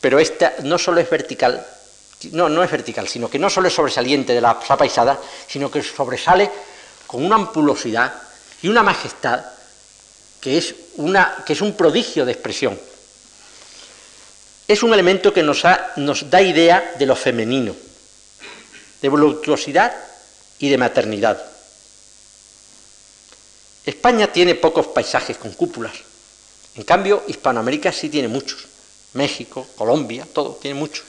[0.00, 1.66] Pero esta no solo es vertical,
[2.32, 5.82] no, no es vertical, sino que no solo es sobresaliente de la apaisada, sino que
[5.82, 6.50] sobresale
[7.06, 8.12] con una ampulosidad
[8.62, 9.44] y una majestad
[10.40, 12.80] que es, una, que es un prodigio de expresión.
[14.66, 15.62] Es un elemento que nos,
[15.96, 17.74] nos da idea de lo femenino,
[19.02, 19.94] de voluptuosidad
[20.58, 21.44] y de maternidad.
[23.84, 25.94] España tiene pocos paisajes con cúpulas,
[26.76, 28.69] en cambio Hispanoamérica sí tiene muchos.
[29.14, 31.04] México, Colombia, todo, tiene muchos.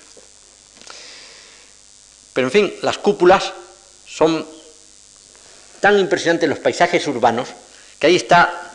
[2.33, 3.53] Pero en fin, las cúpulas
[4.07, 4.45] son
[5.79, 7.49] tan impresionantes los paisajes urbanos
[7.99, 8.71] que ahí está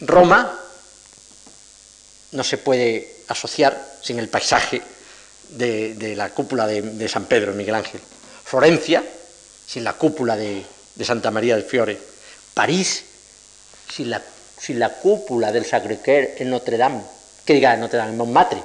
[0.00, 0.58] Roma,
[2.32, 4.82] no se puede asociar sin el paisaje
[5.50, 8.00] de, la cúpula de, San Pedro, Miguel Ángel.
[8.44, 9.04] Florencia,
[9.66, 10.64] sin la cúpula de,
[11.04, 11.98] Santa María del Fiore.
[12.54, 13.04] París,
[13.88, 14.22] sin la,
[14.58, 17.02] sin la cúpula del Sacré-Cœur en Notre Dame,
[17.44, 18.62] que diga Notre Dame, Montmartre.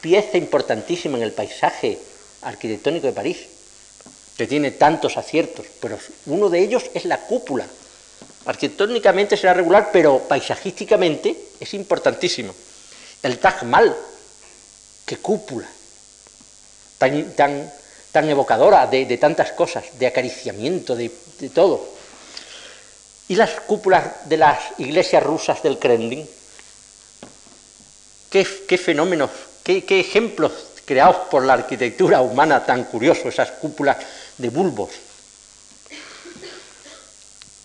[0.00, 1.98] Pieza importantísima en el paisaje
[2.42, 3.38] arquitectónico de París,
[4.36, 7.66] que tiene tantos aciertos, pero uno de ellos es la cúpula.
[8.46, 12.54] Arquitectónicamente será regular, pero paisajísticamente es importantísimo.
[13.22, 13.94] El Taj Mahal,
[15.04, 15.66] qué cúpula,
[16.98, 17.72] tan, tan,
[18.12, 21.10] tan evocadora de, tantas cosas, de acariciamiento, de,
[21.54, 21.88] todo.
[23.28, 26.28] Y las cúpulas de las iglesias rusas del Kremlin,
[28.30, 29.30] qué, fenómenos,
[29.62, 30.52] qué, ejemplos
[30.84, 33.98] creados por la arquitectura humana tan curiosos, esas cúpulas
[34.38, 34.90] de bulbos.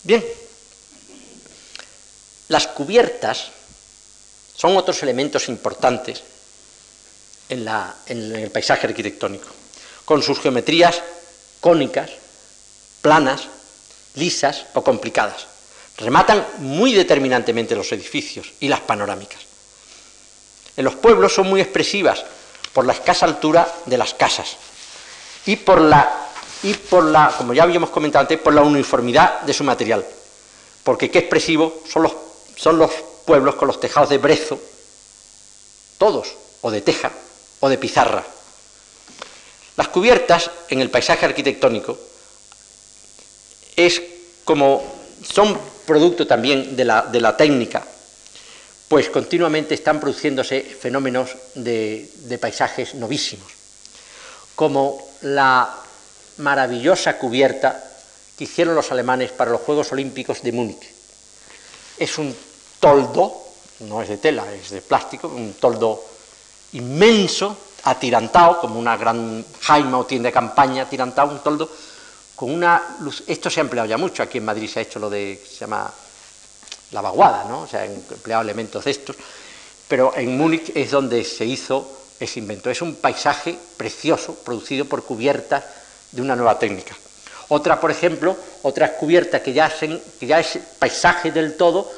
[0.03, 0.23] Bien,
[2.49, 3.47] las cubiertas
[4.55, 6.21] son otros elementos importantes
[7.49, 7.67] en,
[8.07, 9.47] el paisaje arquitectónico,
[10.05, 11.01] con sus geometrías
[11.61, 12.11] cónicas,
[13.01, 13.47] planas,
[14.15, 15.47] lisas o complicadas.
[15.97, 19.52] Rematan muy determinantemente los edificios y las panorámicas.
[20.75, 22.23] En los pueblos son muy expresivas
[22.73, 24.57] por la escasa altura de las casas
[25.45, 26.29] y por la,
[26.63, 30.05] y por la como ya habíamos comentado antes, por la uniformidad de su material.
[30.83, 32.13] Porque qué expresivo son los,
[32.55, 32.91] son los
[33.25, 34.59] pueblos con los tejados de brezo,
[35.97, 37.11] todos, o de teja,
[37.59, 38.23] o de pizarra.
[39.75, 41.97] Las cubiertas en el paisaje arquitectónico
[43.75, 44.01] es
[44.43, 44.83] como
[45.23, 47.83] son producto también de la, de la técnica,
[48.87, 53.51] pues continuamente están produciéndose fenómenos de, paisajes novísimos,
[54.55, 55.75] como la
[56.37, 57.83] maravillosa cubierta
[58.37, 60.89] que hicieron los alemanes para los Juegos Olímpicos de Múnich.
[61.97, 62.35] Es un
[62.79, 63.33] toldo,
[63.81, 66.03] no es de tela, es de plástico, un toldo
[66.73, 71.69] inmenso, atirantado, como una gran jaima o tienda de campaña, atirantado, un toldo,
[72.35, 73.23] con una luz.
[73.27, 75.59] Esto se ha empleado ya mucho, aquí en Madrid se ha hecho lo de, se
[75.59, 75.91] llama
[76.93, 77.67] la vaguada, ¿no?
[77.67, 79.15] Se han empleado elementos de estos,
[79.87, 81.87] pero en Múnich es donde se hizo
[82.19, 82.69] ese invento.
[82.69, 85.63] Es un paisaje precioso, producido por cubiertas
[86.11, 86.95] de una nueva técnica.
[87.49, 91.91] Otra, por ejemplo, otra cubierta que ya, que ya es paisaje del todo,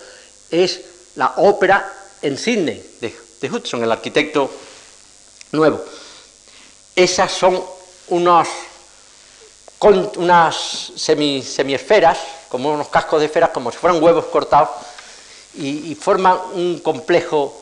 [0.50, 0.82] es
[1.16, 1.92] la ópera
[2.22, 3.14] en Sydney, de,
[3.50, 4.50] Hudson, el arquitecto
[5.52, 5.84] nuevo.
[6.96, 7.64] Esas son
[8.10, 8.48] unas
[10.96, 12.18] semiesferas,
[12.56, 14.70] como unos cascos de esferas, como si fueran huevos cortados,
[15.58, 17.62] y, forman un complejo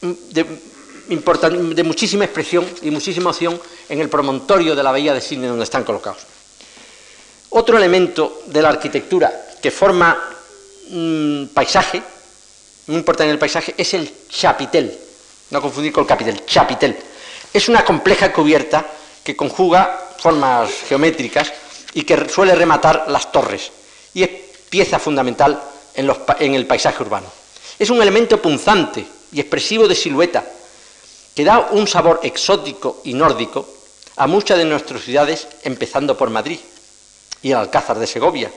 [0.00, 5.64] de, muchísima expresión y muchísima opción en el promontorio de la bahía de Sydney donde
[5.64, 6.22] están colocados.
[7.50, 10.16] Otro elemento de la arquitectura que forma
[10.90, 12.00] un paisaje,
[12.86, 14.96] muy importante en el paisaje, es el chapitel
[15.50, 16.96] no confundir con el capitel, chapitel.
[17.52, 18.86] Es una compleja cubierta
[19.22, 21.52] que conjuga formas geométricas
[21.94, 23.70] y que suele rematar las torres
[24.14, 24.30] y es
[24.70, 25.62] pieza fundamental
[25.94, 27.26] en, el paisaje urbano.
[27.78, 30.44] Es un elemento punzante y expresivo de silueta
[31.34, 33.66] que da un sabor exótico y nórdico
[34.16, 36.58] a muchas de nuestras ciudades, empezando por Madrid
[37.42, 38.52] y el Alcázar de Segovia.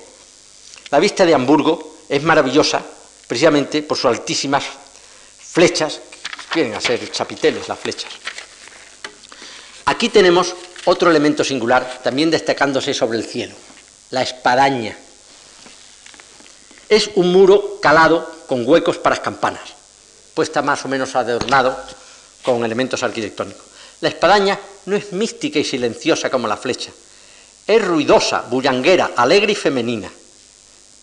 [0.92, 2.82] La vista de Hamburgo es maravillosa
[3.28, 4.64] precisamente por sus altísimas
[5.40, 6.02] flechas
[6.54, 8.12] vienen a ser chapiteles las flechas.
[9.86, 10.56] Aquí tenemos
[10.86, 13.56] otro elemento singular, también destacándose sobre el cielo,
[14.12, 14.98] la espadaña.
[16.88, 19.74] Es un muro calado con huecos para las campanas,
[20.34, 21.78] puesta más o menos adornado
[22.44, 23.66] con elementos arquitectónicos.
[24.02, 26.92] La espadaña no es mística y silenciosa como la flecha.
[27.66, 30.12] Es ruidosa, bullanguera, alegre y femenina.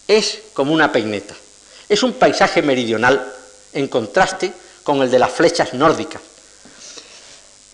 [0.07, 1.35] Es como una peineta.
[1.89, 3.35] Es un paisaje meridional
[3.73, 4.53] en contraste
[4.85, 6.23] con el de las flechas nórdicas.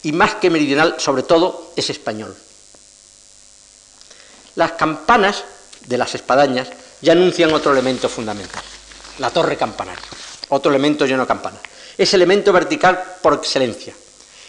[0.02, 2.34] Y más que meridional, sobre todo, es español.
[4.54, 5.44] Las campanas
[5.86, 6.68] de las espadañas
[7.00, 8.62] ya anuncian otro elemento fundamental,
[9.18, 10.04] la torre campanario,
[10.48, 11.60] otro elemento lleno de campanas.
[11.96, 13.94] Es elemento vertical por excelencia.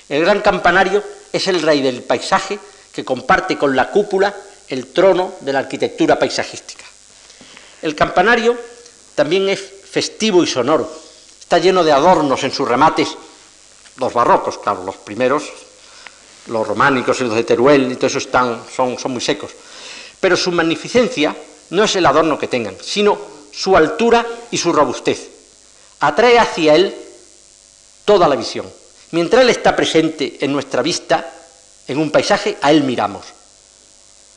[0.07, 2.59] El gran campanario es el rey del paisaje
[2.91, 4.35] que comparte con la cúpula
[4.67, 6.85] el trono de la arquitectura paisajística.
[7.81, 8.57] El campanario
[9.15, 9.59] también es
[9.89, 10.91] festivo y sonoro,
[11.39, 13.09] está lleno de adornos en sus remates,
[13.99, 15.43] los barrocos, claro, los primeros,
[16.47, 19.51] los románicos y los de Teruel, y todo eso están, son, son muy secos.
[20.19, 21.35] Pero su magnificencia
[21.69, 23.17] no es el adorno que tengan, sino
[23.51, 25.29] su altura y su robustez.
[25.99, 26.95] Atrae hacia él
[28.05, 28.65] toda la visión.
[29.11, 31.31] Mientras él está presente en nuestra vista,
[31.87, 33.25] en un paisaje, a él miramos.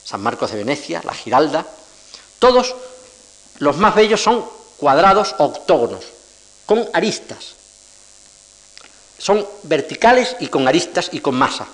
[0.05, 1.67] San Marcos de Venecia, la Giralda,
[2.39, 2.75] todos
[3.59, 4.45] los más bellos son
[4.77, 6.05] cuadrados octógonos,
[6.67, 7.55] con aristas.
[9.23, 11.65] Son verticales y con aristas y con masa.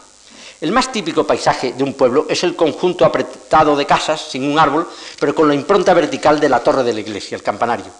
[0.60, 4.58] El más típico paisaje de un pueblo es el conjunto apretado de casas, sin un
[4.58, 4.86] árbol,
[5.18, 7.90] pero con la impronta vertical de la torre de la iglesia, el campanario.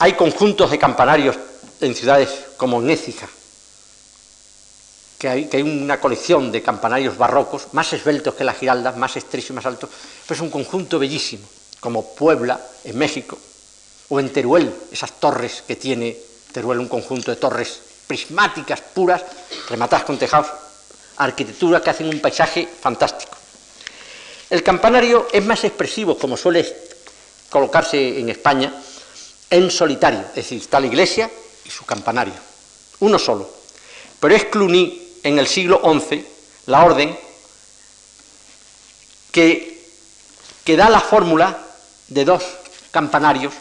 [0.00, 1.38] Hay conjuntos de campanarios
[1.80, 3.28] en ciudades como en Écija,
[5.18, 9.52] que hay, una colección de campanarios barrocos, más esbeltos que la Giralda, más estrechos y
[9.52, 9.88] más altos,
[10.26, 11.46] pero es un conjunto bellísimo,
[11.78, 13.38] como Puebla, en México,
[14.08, 19.22] o en Teruel, esas torres que tiene Teruel, un conjunto de torres prismáticas, puras,
[19.68, 20.50] rematadas con tejados,
[21.16, 23.36] arquitectura que hacen un paisaje fantástico.
[24.48, 26.66] El campanario es más expresivo, como suele
[27.48, 28.74] colocarse en España,
[29.48, 31.30] en solitario, es decir, está la iglesia
[31.64, 32.34] y su campanario,
[33.00, 33.48] uno solo.
[34.18, 36.26] Pero es Cluny, en el siglo XI,
[36.66, 37.16] la orden
[39.30, 39.86] que,
[40.64, 41.58] que da la fórmula
[42.08, 42.42] de dos
[42.90, 43.54] campanarios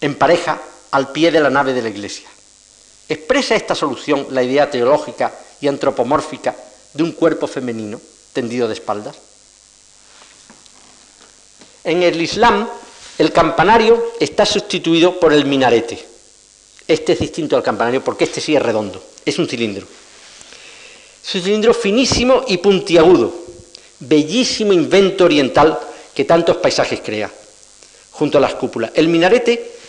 [0.00, 0.60] en pareja
[0.90, 2.28] al pie de la nave de la iglesia.
[3.08, 6.54] ¿Expresa esta solución la idea teológica y antropomórfica
[6.94, 8.00] de un cuerpo femenino
[8.32, 9.16] tendido de espaldas?
[11.82, 12.68] En el Islam,
[13.18, 16.06] el campanario está sustituido por el minarete.
[16.86, 19.86] Este es distinto al campanario porque este sí es redondo, es un cilindro.
[21.24, 23.32] Es un cilindro finísimo y puntiagudo,
[24.00, 25.78] bellísimo invento oriental
[26.14, 27.30] que tantos paisajes crea,
[28.10, 28.90] junto a las cúpulas.
[28.94, 29.79] El minarete,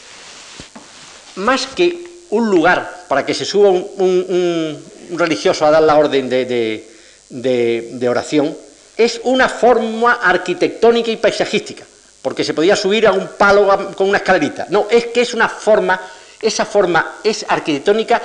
[1.36, 6.88] más que un lugar para que se suba un, religioso a dar la orden de,
[7.30, 8.58] de, oración,
[8.98, 11.86] es una forma arquitectónica y paisajística,
[12.22, 14.68] porque se podía subir a un palo con una escalerita.
[14.70, 16.00] No, es que es una forma,
[16.42, 18.22] esa forma es arquitectónica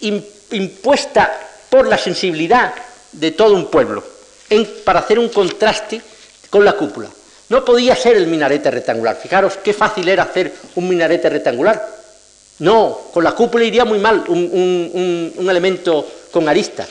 [0.00, 2.74] impuesta por la sensibilidad
[3.12, 4.02] de todo un pueblo,
[4.84, 6.00] para hacer un contraste
[6.50, 7.08] con la cúpula.
[7.48, 9.16] No podía ser el minarete rectangular.
[9.16, 11.98] Fijaros qué fácil era hacer un minarete rectangular.
[12.58, 16.88] No, con la cúpula iría muy mal un, elemento con aristas.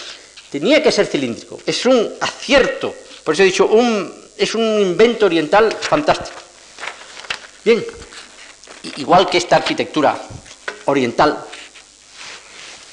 [0.49, 1.59] Tenía que ser cilíndrico.
[1.65, 2.93] Es un acierto.
[3.23, 3.69] Por eso he dicho,
[4.37, 6.39] es un invento oriental fantástico.
[7.63, 7.85] Bien,
[8.95, 10.17] igual que esta arquitectura
[10.85, 11.37] oriental,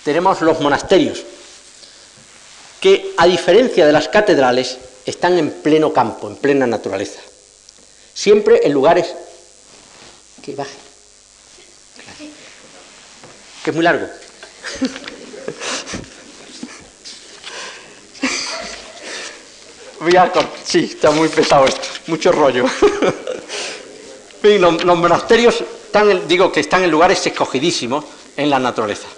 [0.02, 1.22] tenemos los monasterios,
[2.80, 7.20] que a diferencia de las catedrales, están en pleno campo, en plena naturaleza.
[8.14, 9.12] Siempre en lugares
[10.42, 10.84] que bajen
[13.64, 14.06] que es muy largo.
[20.00, 20.30] Voy a
[20.62, 22.66] Sí, está muy pesado esto, mucho rollo.
[24.42, 28.04] los, monasterios están, digo que están en lugares escogidísimos
[28.36, 29.08] en la naturaleza.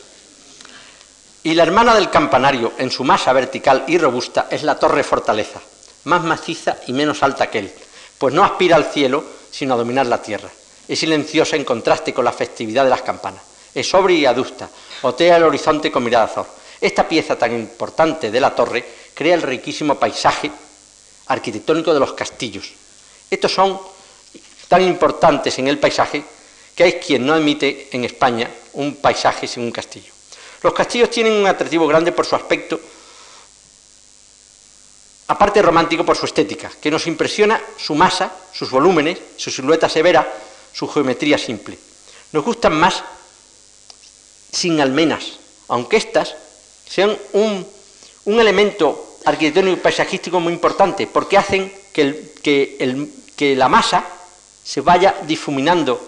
[1.43, 5.61] Y la hermana del campanario, en su masa vertical y robusta, es la torre fortaleza,
[6.05, 7.73] más maciza y menos alta que él,
[8.19, 10.51] pues no aspira al cielo, sino a dominar la tierra.
[10.89, 13.43] Es silenciosa en contraste con la festividad de las campanas
[13.77, 14.71] es sobria y adusta,
[15.03, 16.47] otea el horizonte con mirada azor.
[16.81, 18.83] Esta pieza tan importante de la torre
[19.13, 20.51] crea el riquísimo paisaje
[21.27, 22.73] arquitectónico de los castillos.
[23.31, 23.79] Estos son
[24.69, 26.25] tan importantes en el paisaje
[26.75, 30.13] que hay quien no admite en España un paisaje sin un castillo.
[30.63, 32.81] Los castillos tienen un atractivo grande por su aspecto,
[35.29, 40.27] aparte romántico por su estética, que nos impresiona su masa, sus volúmenes, su silueta severa,
[40.73, 41.79] su geometría simple.
[42.33, 43.03] Nos gustan más
[44.53, 45.39] sin almenas,
[45.69, 46.35] aunque éstas
[46.89, 47.67] sean un,
[48.27, 54.05] elemento arquitectónico y paisajístico muy importante, porque hacen que, la masa
[54.63, 56.01] se vaya difuminando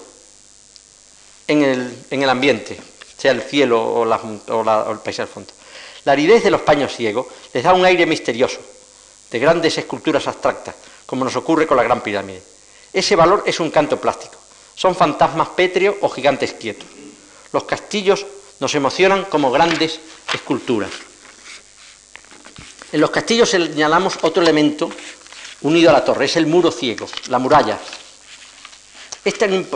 [1.47, 2.79] en el, en el ambiente.
[3.17, 5.53] sea el cielo o, el paisaje fondo.
[6.05, 8.61] La aridez de los paños ciegos les da un aire misterioso,
[9.31, 10.75] de grandes esculturas abstractas,
[11.07, 12.43] como nos ocurre con la Gran Pirámide.
[12.93, 14.37] Ese valor es un canto plástico.
[14.75, 16.89] Son fantasmas pétreos o gigantes quietos.
[17.53, 18.27] Los castillos
[18.61, 20.01] nos emocionan como grandes
[20.33, 20.91] esculturas.
[22.93, 24.91] En los castillos señalamos otro elemento
[25.63, 27.79] unido a la torre, es el muro ciego, la muralla.
[29.25, 29.67] Es tan,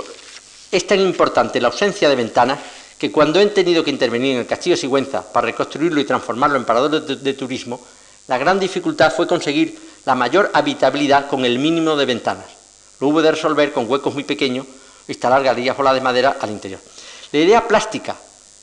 [0.70, 2.58] es tan importante la ausencia de ventanas
[2.98, 6.56] que cuando han tenido que intervenir en el castillo de Sigüenza para reconstruirlo y transformarlo
[6.56, 7.84] en parador de, turismo,
[8.28, 12.46] la gran dificultad fue conseguir la mayor habitabilidad con el mínimo de ventanas.
[13.00, 14.66] Lo hubo de resolver con huecos muy pequeños,
[15.08, 16.80] instalar galerías o de madera al interior.
[17.32, 18.16] La idea plástica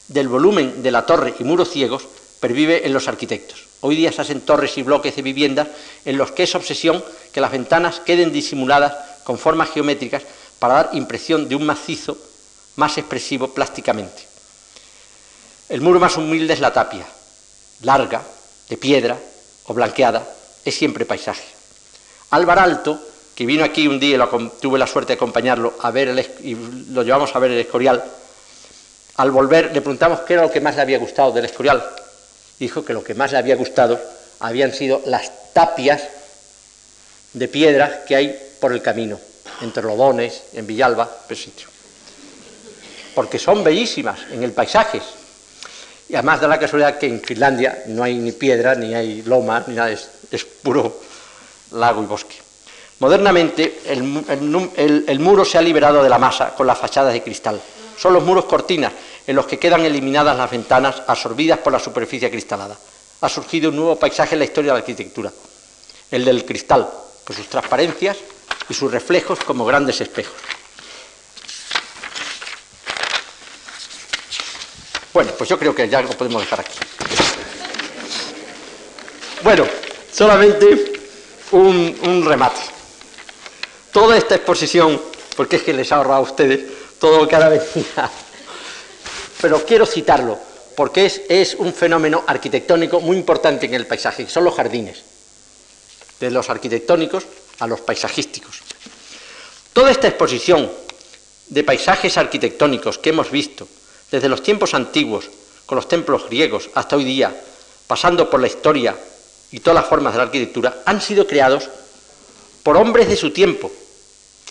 [0.08, 2.04] del volumen de la torre y muros ciegos
[2.40, 3.66] pervive en los arquitectos.
[3.82, 5.68] Hoy día se hacen torres y bloques de viviendas
[6.06, 10.24] en los que es obsesión que las ventanas queden disimuladas con formas geométricas
[10.58, 12.18] para dar impresión de un macizo
[12.76, 14.28] más expresivo plásticamente.
[15.68, 17.06] El muro más humilde es la tapia,
[17.82, 18.24] larga,
[18.70, 19.18] de piedra
[19.70, 20.26] o blanqueada,
[20.66, 21.46] es siempre paisaje.
[22.32, 23.00] Álvaro Alto,
[23.36, 26.56] que vino aquí un día y tuve la suerte de acompañarlo a ver el, y
[26.92, 28.04] lo llevamos a ver el Escorial,
[29.18, 31.88] al volver le preguntamos qué era lo que más le había gustado del Escorial.
[32.60, 34.00] Dijo que lo que más le había gustado
[34.40, 36.02] habían sido las tapias
[37.34, 39.20] de piedras que hay por el camino,
[39.62, 41.68] entre Lodones, en Villalba, sitio.
[43.14, 45.02] Porque son bellísimas en el paisaje.
[46.10, 49.64] Y además da la casualidad que en Finlandia no hay ni piedra, ni hay loma,
[49.68, 50.10] ni nada, es,
[50.64, 51.00] puro
[51.72, 52.36] lago y bosque.
[53.00, 57.62] Modernamente el muro se ha liberado de la masa con las fachadas de cristal.
[57.96, 58.92] Son los muros cortinas
[59.28, 62.76] en los que quedan eliminadas las ventanas absorbidas por la superficie cristalada.
[63.22, 65.32] Ha surgido un nuevo paisaje en la historia de la arquitectura,
[66.10, 66.90] el del cristal,
[67.24, 68.18] con sus transparencias
[68.68, 70.34] y sus reflejos como grandes espejos.
[75.14, 76.78] Bueno, pues yo creo que ya lo podemos dejar aquí.
[79.44, 79.66] Bueno,
[80.12, 80.94] solamente
[81.52, 82.62] un, remate.
[83.92, 85.02] Toda esta exposición,
[85.36, 86.62] porque es que les ha ahorrado a ustedes
[87.00, 87.60] todo lo que ahora
[89.42, 90.38] pero quiero citarlo
[90.76, 95.04] porque es, un fenómeno arquitectónico muy importante en el paisaje, son los jardines,
[96.20, 97.26] de los arquitectónicos
[97.60, 98.62] a los paisajísticos.
[99.74, 100.72] Toda esta exposición
[101.48, 103.68] de paisajes arquitectónicos que hemos visto
[104.12, 105.30] desde los tiempos antiguos,
[105.66, 107.36] con los templos griegos, hasta hoy día,
[107.88, 108.96] pasando por la historia
[109.52, 111.70] y todas las formas de la arquitectura, han sido creados
[112.64, 113.72] por hombres de su tiempo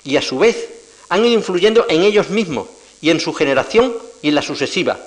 [0.05, 0.69] y a su vez
[1.09, 2.69] han ido influyendo en ellos mismos
[3.01, 4.99] y en su generación y en la sucesiva,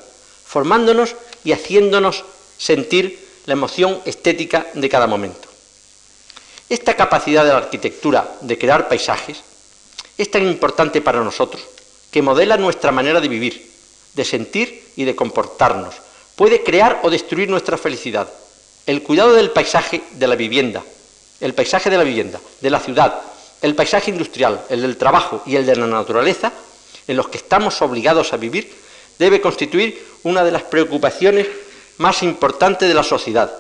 [0.45, 2.23] formándonos y haciéndonos
[2.57, 5.49] sentir la emoción estética de cada momento.
[6.69, 9.41] Esta capacidad de la arquitectura de crear paisajes
[10.17, 11.61] es tan importante para nosotros
[12.11, 13.70] que modela nuestra manera de vivir,
[14.13, 15.95] de sentir y de comportarnos.
[16.35, 18.27] Puede crear o destruir nuestra felicidad.
[18.85, 20.83] El cuidado del paisaje de la vivienda,
[21.39, 23.21] el paisaje de la vivienda, de la ciudad,
[23.61, 26.51] el paisaje industrial, el del trabajo y el de la naturaleza,
[27.07, 28.73] en los que estamos obligados a vivir,
[29.19, 31.47] debe constituir una de las preocupaciones
[31.97, 33.51] más importantes de la sociedad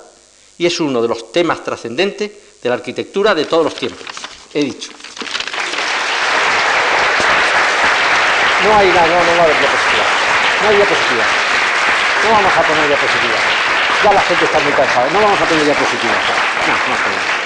[0.57, 4.05] y es uno de los temas trascendentes de la arquitectura de todos los tiempos.
[4.53, 4.91] He dicho.
[8.63, 10.20] No hay nada, no, no va a haber.
[10.61, 11.23] No hay diapositiva.
[12.23, 13.37] No vamos a poner diapositiva.
[14.03, 15.07] Ya la gente está muy cansada.
[15.11, 16.13] No vamos a poner diapositiva.
[16.67, 17.41] No, no problema.